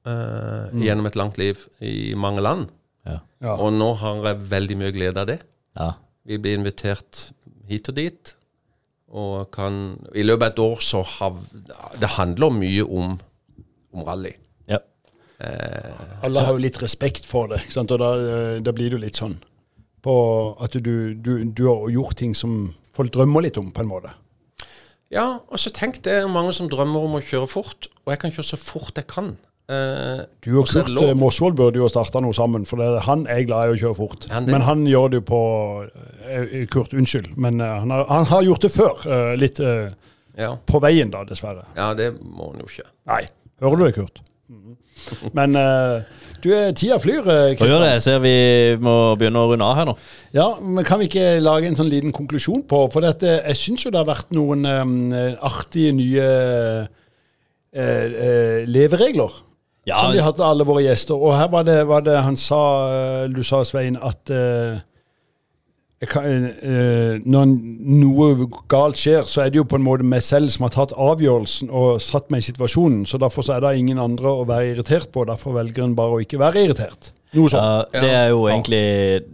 eh, 0.07 0.71
gjennom 0.83 1.07
et 1.09 1.17
langt 1.19 1.39
liv 1.39 1.67
i 1.81 2.15
mange 2.19 2.41
land. 2.45 2.69
Ja. 3.07 3.19
Ja. 3.43 3.57
Og 3.57 3.73
nå 3.75 3.93
har 3.99 4.23
jeg 4.29 4.45
veldig 4.51 4.77
mye 4.79 4.93
glede 4.95 5.21
av 5.25 5.27
det. 5.33 5.41
ja. 5.79 5.93
Vi 6.25 6.37
blir 6.39 6.55
invitert 6.55 7.33
hit 7.67 7.89
og 7.91 7.97
dit. 7.97 8.35
Og 9.11 9.49
kan 9.53 9.99
I 10.15 10.23
løpet 10.23 10.45
av 10.45 10.53
et 10.53 10.61
år 10.63 10.79
så 10.81 11.01
har 11.03 11.35
Det 11.99 12.09
handler 12.15 12.51
mye 12.55 12.85
om, 12.87 13.17
om 13.93 14.05
rally. 14.07 14.31
ja. 14.71 14.79
Alle 16.23 16.41
har 16.47 16.53
jo 16.55 16.63
litt 16.63 16.79
respekt 16.83 17.27
for 17.27 17.49
det, 17.51 17.59
sant? 17.75 17.91
og 17.91 17.99
da, 17.99 18.13
eh, 18.15 18.61
da 18.63 18.71
blir 18.73 18.93
det 18.93 18.99
jo 19.01 19.03
litt 19.03 19.19
sånn 19.19 19.35
på 20.03 20.15
at 20.63 20.73
du, 20.79 21.15
du, 21.15 21.45
du 21.51 21.65
har 21.67 21.91
gjort 21.91 22.17
ting 22.19 22.33
som 22.35 22.73
folk 22.95 23.11
drømmer 23.15 23.43
litt 23.43 23.59
om, 23.59 23.73
på 23.75 23.83
en 23.83 23.91
måte. 23.91 24.13
Ja, 25.11 25.41
og 25.51 25.59
så 25.59 25.71
tenk 25.75 26.01
det 26.07 26.15
er 26.23 26.31
mange 26.31 26.55
som 26.57 26.71
drømmer 26.71 27.05
om 27.07 27.19
å 27.19 27.23
kjøre 27.23 27.51
fort, 27.51 27.87
og 28.07 28.15
jeg 28.15 28.23
kan 28.23 28.33
kjøre 28.35 28.49
så 28.55 28.59
fort 28.59 28.97
jeg 28.99 29.07
kan. 29.11 29.35
Eh, 29.71 30.23
Du 30.43 30.51
og 30.59 30.67
Kurt 30.67 30.91
eh, 30.91 31.13
Mosvold 31.17 31.57
burde 31.57 31.79
jo 31.79 31.91
starta 31.91 32.21
noe 32.25 32.35
sammen, 32.37 32.67
for 32.69 32.83
det, 32.83 33.05
han 33.07 33.27
er 33.31 33.45
glad 33.47 33.71
i 33.71 33.77
å 33.77 33.81
kjøre 33.85 33.99
fort. 33.99 34.27
Han 34.33 34.49
det? 34.49 34.57
Men 34.57 34.67
han 34.67 34.87
gjør 34.91 35.13
det 35.13 35.23
jo 35.23 35.27
på 35.29 35.43
eh, 36.27 36.57
Kurt, 36.73 36.97
unnskyld, 36.99 37.33
men 37.37 37.63
uh, 37.63 37.79
han 37.85 37.95
har, 37.95 38.05
han 38.11 38.29
har 38.33 38.43
gjort 38.49 38.67
det 38.67 38.73
før. 38.75 39.07
Uh, 39.07 39.33
litt 39.39 39.63
ja. 39.63 40.55
på 40.67 40.83
veien, 40.83 41.13
da, 41.13 41.23
dessverre. 41.29 41.65
ja, 41.77 41.93
det 41.99 42.13
må 42.21 42.51
han 42.53 42.65
jo 42.65 42.69
ikke. 42.71 42.89
Nei. 43.13 43.25
Hører 43.63 43.79
du 43.79 43.87
det, 43.87 43.95
Kurt? 44.01 44.23
Men 45.35 45.57
eh, 45.59 46.03
du, 46.43 46.51
eh, 46.55 46.71
tida 46.77 46.99
flyr, 47.03 47.23
Hva 47.23 47.69
gjør 47.69 47.85
det? 47.85 47.91
Jeg 47.97 48.05
ser 48.05 48.19
vi 48.23 48.35
må 48.83 49.15
begynne 49.19 49.43
å 49.43 49.51
runde 49.51 49.67
av 49.67 49.79
her 49.79 49.89
nå. 49.89 49.95
Ja, 50.35 50.49
men 50.61 50.87
Kan 50.87 51.03
vi 51.03 51.09
ikke 51.11 51.39
lage 51.43 51.71
en 51.71 51.79
sånn 51.79 51.91
liten 51.91 52.15
konklusjon 52.15 52.65
på 52.71 52.85
For 52.93 53.05
dette, 53.05 53.39
jeg 53.41 53.61
syns 53.61 53.87
jo 53.87 53.93
det 53.95 54.03
har 54.03 54.11
vært 54.11 54.35
noen 54.37 54.67
um, 54.67 54.97
artige 55.43 55.95
nye 55.97 56.27
eh, 57.73 58.05
eh, 58.05 58.61
leveregler. 58.69 59.41
Ja, 59.85 59.99
som 59.99 60.13
vi 60.15 60.23
hadde 60.23 60.47
alle 60.47 60.67
våre 60.67 60.85
gjester. 60.85 61.19
Og 61.19 61.35
her 61.35 61.49
var 61.51 61.67
det, 61.67 61.81
var 61.89 62.05
det 62.07 62.21
han 62.23 62.39
sa, 62.39 62.63
eh, 62.95 63.25
du 63.33 63.43
sa 63.47 63.65
Svein, 63.67 63.99
at 63.99 64.31
eh, 64.31 64.79
kan, 66.11 66.25
eh, 66.27 67.19
når 67.25 67.47
noe 68.03 68.49
galt 68.73 68.99
skjer, 68.99 69.23
så 69.29 69.45
er 69.45 69.51
det 69.53 69.61
jo 69.61 69.65
på 69.69 69.79
en 69.79 69.85
måte 69.87 70.03
meg 70.07 70.23
selv 70.27 70.51
som 70.51 70.67
har 70.67 70.75
tatt 70.75 70.93
avgjørelsen 70.99 71.71
og 71.71 72.01
satt 72.03 72.31
meg 72.33 72.43
i 72.43 72.49
situasjonen. 72.51 73.05
Så 73.07 73.21
derfor 73.23 73.43
så 73.47 73.57
er 73.57 73.61
det 73.67 73.77
ingen 73.79 73.99
andre 74.03 74.33
å 74.43 74.47
være 74.49 74.73
irritert 74.75 75.13
på. 75.15 75.27
Derfor 75.29 75.55
velger 75.61 75.85
en 75.87 75.95
bare 75.99 76.17
å 76.19 76.23
ikke 76.25 76.41
være 76.43 76.65
irritert. 76.67 77.13
Noe 77.33 77.49
sånt. 77.49 77.89
Ja, 77.95 78.01
det 78.03 78.11
er 78.13 78.27
jo 78.29 78.43
egentlig 78.45 78.81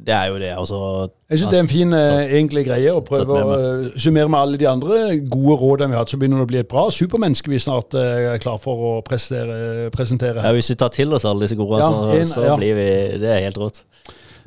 Det 0.06 0.14
er 0.14 0.28
jo 0.30 0.36
det, 0.38 0.52
altså. 0.54 1.08
Jeg 1.28 1.40
syns 1.40 1.50
det 1.50 1.56
er 1.58 1.64
en 1.64 1.70
fin 1.72 1.92
eh, 1.98 2.28
egentlig 2.38 2.62
greie 2.68 2.92
å 2.94 3.00
prøve 3.02 3.34
å 3.42 3.56
eh, 3.56 3.88
summere 3.98 4.30
med 4.30 4.38
alle 4.38 4.60
de 4.60 4.68
andre 4.70 5.00
gode 5.26 5.56
rådene 5.58 5.90
vi 5.90 5.96
har 5.98 6.04
hatt. 6.04 6.12
Så 6.12 6.16
begynner 6.20 6.38
det 6.38 6.46
å 6.46 6.50
bli 6.52 6.60
et 6.62 6.68
bra 6.70 6.84
supermenneske 6.94 7.50
vi 7.50 7.58
snart 7.58 7.96
eh, 7.98 8.28
er 8.36 8.38
klar 8.44 8.60
for 8.62 8.84
å 8.92 8.92
prestere, 9.02 9.90
presentere. 9.90 10.44
Ja, 10.46 10.52
hvis 10.54 10.70
vi 10.70 10.78
tar 10.78 10.92
til 10.94 11.12
oss 11.18 11.26
alle 11.26 11.42
disse 11.48 11.58
gode, 11.58 11.80
Ja, 11.82 11.90
så, 11.90 12.06
en- 12.20 12.30
så 12.30 12.46
ja. 12.46 12.54
blir 12.60 12.78
vi 12.78 12.86
Det 13.18 13.32
er 13.34 13.42
helt 13.48 13.58
rått. 13.58 13.82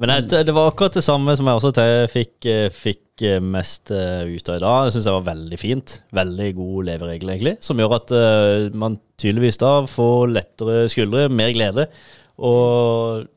Men 0.01 0.09
det, 0.25 0.45
det 0.47 0.53
var 0.55 0.71
akkurat 0.71 0.95
det 0.97 1.03
samme 1.05 1.33
som 1.37 1.45
jeg 1.45 1.59
også 1.59 1.69
til, 1.77 1.91
fikk, 2.09 2.37
eh, 2.49 2.67
fikk 2.73 3.21
eh, 3.27 3.41
mest 3.43 3.91
eh, 3.93 4.23
ut 4.33 4.47
av 4.49 4.55
i 4.57 4.63
dag. 4.63 4.87
Jeg 4.87 4.95
syns 4.95 5.05
det 5.05 5.13
var 5.13 5.27
veldig 5.27 5.59
fint. 5.61 5.93
Veldig 6.17 6.47
god 6.57 6.87
leveregel, 6.87 7.33
egentlig. 7.35 7.53
Som 7.61 7.81
gjør 7.81 7.93
at 7.99 8.13
uh, 8.15 8.71
man 8.81 8.97
tydeligvis 9.21 9.61
da 9.61 9.75
får 9.85 10.33
lettere 10.33 10.79
skuldre, 10.89 11.27
mer 11.29 11.53
glede. 11.53 11.85
Og 12.41 13.27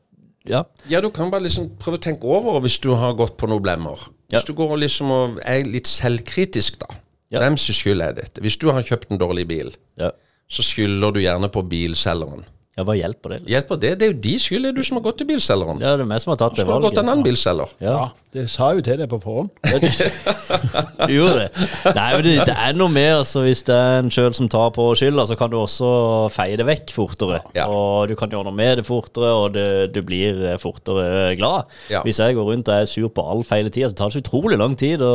ja. 0.49 0.63
Ja, 0.89 1.03
du 1.05 1.11
kan 1.13 1.29
bare 1.33 1.45
liksom 1.45 1.75
prøve 1.81 1.99
å 1.99 2.05
tenke 2.05 2.29
over 2.33 2.57
hvis 2.65 2.79
du 2.81 2.91
har 2.97 3.13
gått 3.17 3.37
på 3.37 3.49
noen 3.49 3.61
blemmer. 3.65 4.01
Ja. 4.31 4.39
Hvis 4.39 4.49
du 4.49 4.55
går 4.57 4.73
liksom 4.81 5.13
og 5.13 5.39
er 5.45 5.69
litt 5.69 5.89
selvkritisk, 5.89 6.81
da. 6.81 6.97
Ja. 7.33 7.43
Hvem 7.43 7.59
sin 7.61 7.77
skyld 7.77 8.01
er 8.05 8.17
dette? 8.17 8.41
Hvis 8.41 8.57
du 8.61 8.71
har 8.73 8.85
kjøpt 8.85 9.13
en 9.13 9.21
dårlig 9.21 9.45
bil, 9.49 9.71
ja. 10.01 10.11
så 10.49 10.65
skylder 10.65 11.13
du 11.13 11.21
gjerne 11.21 11.49
på 11.53 11.61
bilselgeren. 11.69 12.45
Ja, 12.75 12.83
hva 12.83 12.91
hjelper 12.97 13.31
det? 13.31 13.37
Hjelper 13.47 13.77
det? 13.79 13.93
Det 14.01 14.03
er 14.03 14.11
jo 14.11 14.19
de 14.19 14.35
skyld, 14.43 14.65
er 14.67 14.75
du 14.75 14.81
som 14.83 14.97
har 14.99 15.05
gått 15.05 15.21
til 15.21 15.29
bilselgeren. 15.29 15.79
Ja, 15.79 15.93
det 15.95 16.03
er 16.03 16.09
meg 16.09 16.19
som 16.19 16.33
har 16.33 16.41
tatt 16.41 16.57
det 16.57 16.65
Skulle 16.65 16.81
du 16.81 16.89
gått 16.89 16.97
til 16.97 17.05
en 17.05 17.11
annen 17.13 17.23
bilselger? 17.23 17.71
Ja. 17.79 17.93
Ja, 17.95 18.07
det 18.35 18.49
sa 18.51 18.73
jo 18.75 18.81
til 18.83 18.99
deg 18.99 19.07
på 19.07 19.21
forhånd. 19.23 19.53
Du 21.05 21.13
gjorde 21.13 21.45
det. 21.45 21.65
Nei, 21.95 22.07
men 22.15 22.23
det, 22.25 22.33
det 22.49 22.55
er 22.65 22.75
noe 22.75 22.91
mer, 22.91 23.21
så 23.27 23.43
hvis 23.45 23.61
det 23.67 23.75
er 23.75 23.99
en 24.01 24.09
sjøl 24.11 24.33
som 24.35 24.49
tar 24.51 24.73
på 24.75 24.89
skylda, 24.97 25.23
så 25.29 25.37
kan 25.39 25.51
du 25.51 25.55
også 25.59 25.87
feie 26.33 26.57
det 26.59 26.65
vekk 26.67 26.91
fortere. 26.95 27.39
Ja. 27.55 27.67
Og 27.71 28.09
du 28.09 28.15
kan 28.19 28.31
gjøre 28.31 28.47
noe 28.47 28.55
med 28.55 28.81
det 28.81 28.85
fortere, 28.87 29.31
og 29.31 29.55
du 29.93 29.99
blir 30.07 30.57
fortere 30.59 31.35
glad. 31.39 31.69
Ja. 31.93 32.01
Hvis 32.03 32.19
jeg 32.19 32.35
går 32.35 32.49
rundt 32.49 32.71
og 32.71 32.81
er 32.81 32.89
sur 32.91 33.07
på 33.13 33.23
all 33.23 33.45
feile 33.47 33.71
tida, 33.71 33.91
så 33.91 33.99
tar 34.01 34.11
det 34.11 34.17
så 34.17 34.23
utrolig 34.25 34.59
lang 34.59 34.75
tid 34.79 35.03
å 35.05 35.13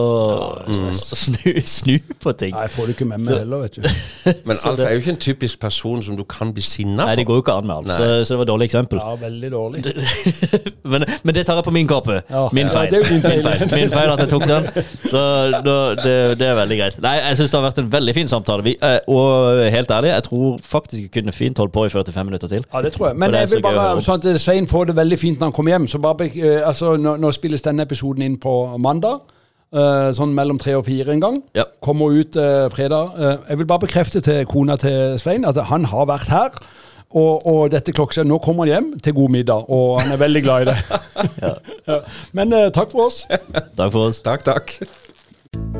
mm. 0.65 0.93
snu, 0.97 1.45
snu 1.67 2.17
på 2.23 2.37
ting. 2.41 2.57
Nei, 2.57 2.65
jeg 2.71 2.77
får 2.79 2.89
det 2.89 2.97
ikke 2.97 3.11
med 3.11 3.27
meg 3.27 3.43
heller, 3.43 3.67
vet 3.67 3.81
du. 3.81 3.91
Men 4.49 4.57
Alf 4.71 4.85
er 4.87 4.97
jo 4.97 5.05
ikke 5.05 5.15
en 5.19 5.23
typisk 5.29 5.61
person 5.61 6.05
som 6.07 6.17
du 6.17 6.25
kan 6.29 6.55
bli 6.57 6.65
sinna 6.65 7.11
Nei, 7.11 7.19
det 7.21 7.29
går 7.29 7.41
jo 7.41 7.45
ikke 7.45 7.50
an 7.53 7.67
med 7.67 7.75
alt, 7.77 7.93
så, 7.97 8.09
så 8.25 8.35
det 8.35 8.39
var 8.41 8.47
et 8.47 8.51
dårlig 8.53 8.69
eksempel. 8.71 9.01
Ja, 9.03 9.15
veldig 9.21 9.51
dårlig. 9.53 9.83
men, 10.93 11.05
men 11.23 11.35
det 11.37 11.45
tar 11.47 11.61
jeg 11.61 11.67
på 11.67 11.75
min 11.75 11.89
kappe. 11.91 12.21
Ja. 12.31 12.47
Min 12.53 12.67
Ja, 12.67 12.75
feil. 12.75 12.91
det 12.91 12.99
er 12.99 13.05
jo 13.05 13.15
din 13.15 13.23
feil. 13.23 13.43
Min 13.43 13.69
feil. 13.69 13.81
Min 13.81 13.95
feil 13.95 14.13
at 14.15 14.23
jeg 14.25 14.31
tok 14.35 14.47
den. 14.51 14.69
Så 15.11 15.25
da, 15.67 15.77
det, 15.99 16.15
det 16.41 16.47
er 16.49 16.55
veldig 16.61 16.79
greit. 16.81 17.01
Nei, 17.05 17.17
jeg 17.23 17.41
syns 17.41 17.55
det 17.55 17.59
har 17.61 17.67
vært 17.69 17.83
en 17.83 17.91
veldig 17.93 18.15
fin 18.15 18.31
samtale. 18.31 18.67
Vi, 18.67 18.77
eh, 18.83 18.99
og 19.11 19.65
helt 19.75 19.91
ærlig, 19.91 20.13
jeg 20.15 20.27
tror 20.29 20.61
faktisk 20.63 21.03
jeg 21.03 21.11
kunne 21.19 21.35
fint 21.37 21.59
holdt 21.59 21.75
på 21.75 21.87
i 21.87 21.93
45 21.93 22.31
minutter 22.31 22.49
til. 22.53 22.65
Ja, 22.73 22.83
det 22.83 22.93
tror 22.97 23.11
jeg. 23.11 23.21
Men 23.23 23.35
jeg 23.35 23.51
vil 23.55 23.65
bare, 23.65 23.91
sånn 24.05 24.21
at 24.21 24.41
Svein 24.43 24.71
får 24.71 24.91
det 24.93 24.97
veldig 25.01 25.19
fint 25.19 25.41
når 25.41 25.51
han 25.51 25.57
kommer 25.57 25.77
hjem. 25.77 25.91
Så 25.91 26.01
bare, 26.03 26.31
eh, 26.31 26.61
altså, 26.67 26.97
nå, 27.01 27.17
nå 27.21 27.33
spilles 27.37 27.65
denne 27.67 27.87
episoden 27.89 28.27
inn 28.27 28.41
på 28.41 28.57
mandag. 28.83 29.21
Uh, 29.71 30.11
sånn 30.19 30.33
mellom 30.35 30.59
tre 30.59 30.73
og 30.75 30.83
fire 30.89 31.13
en 31.15 31.21
gang. 31.23 31.37
Ja. 31.55 31.63
Kommer 31.85 32.11
ut 32.11 32.35
uh, 32.35 32.67
fredag. 32.75 33.13
Uh, 33.15 33.37
jeg 33.53 33.61
vil 33.61 33.69
bare 33.71 33.85
bekrefte 33.85 34.19
til 34.27 34.43
kona 34.51 34.75
til 34.83 35.15
Svein 35.23 35.47
at 35.47 35.61
han 35.71 35.87
har 35.93 36.09
vært 36.11 36.33
her. 36.33 36.57
Og, 37.11 37.47
og 37.47 37.71
dette 37.73 37.93
klokkeslett, 37.95 38.29
nå 38.31 38.39
kommer 38.39 38.69
han 38.69 38.75
hjem 38.75 38.91
til 39.03 39.17
god 39.17 39.35
middag, 39.35 39.71
og 39.71 39.99
han 39.99 40.15
er 40.15 40.23
veldig 40.23 40.43
glad 40.47 40.63
i 40.63 40.71
det. 40.71 40.79
ja. 41.91 42.01
Men 42.33 42.55
eh, 42.55 42.71
takk 42.75 42.95
for 42.95 43.09
oss. 43.11 43.25
Takk 43.31 43.91
for 43.91 44.07
oss. 44.07 44.23
Takk, 44.23 44.47
takk. 44.47 45.80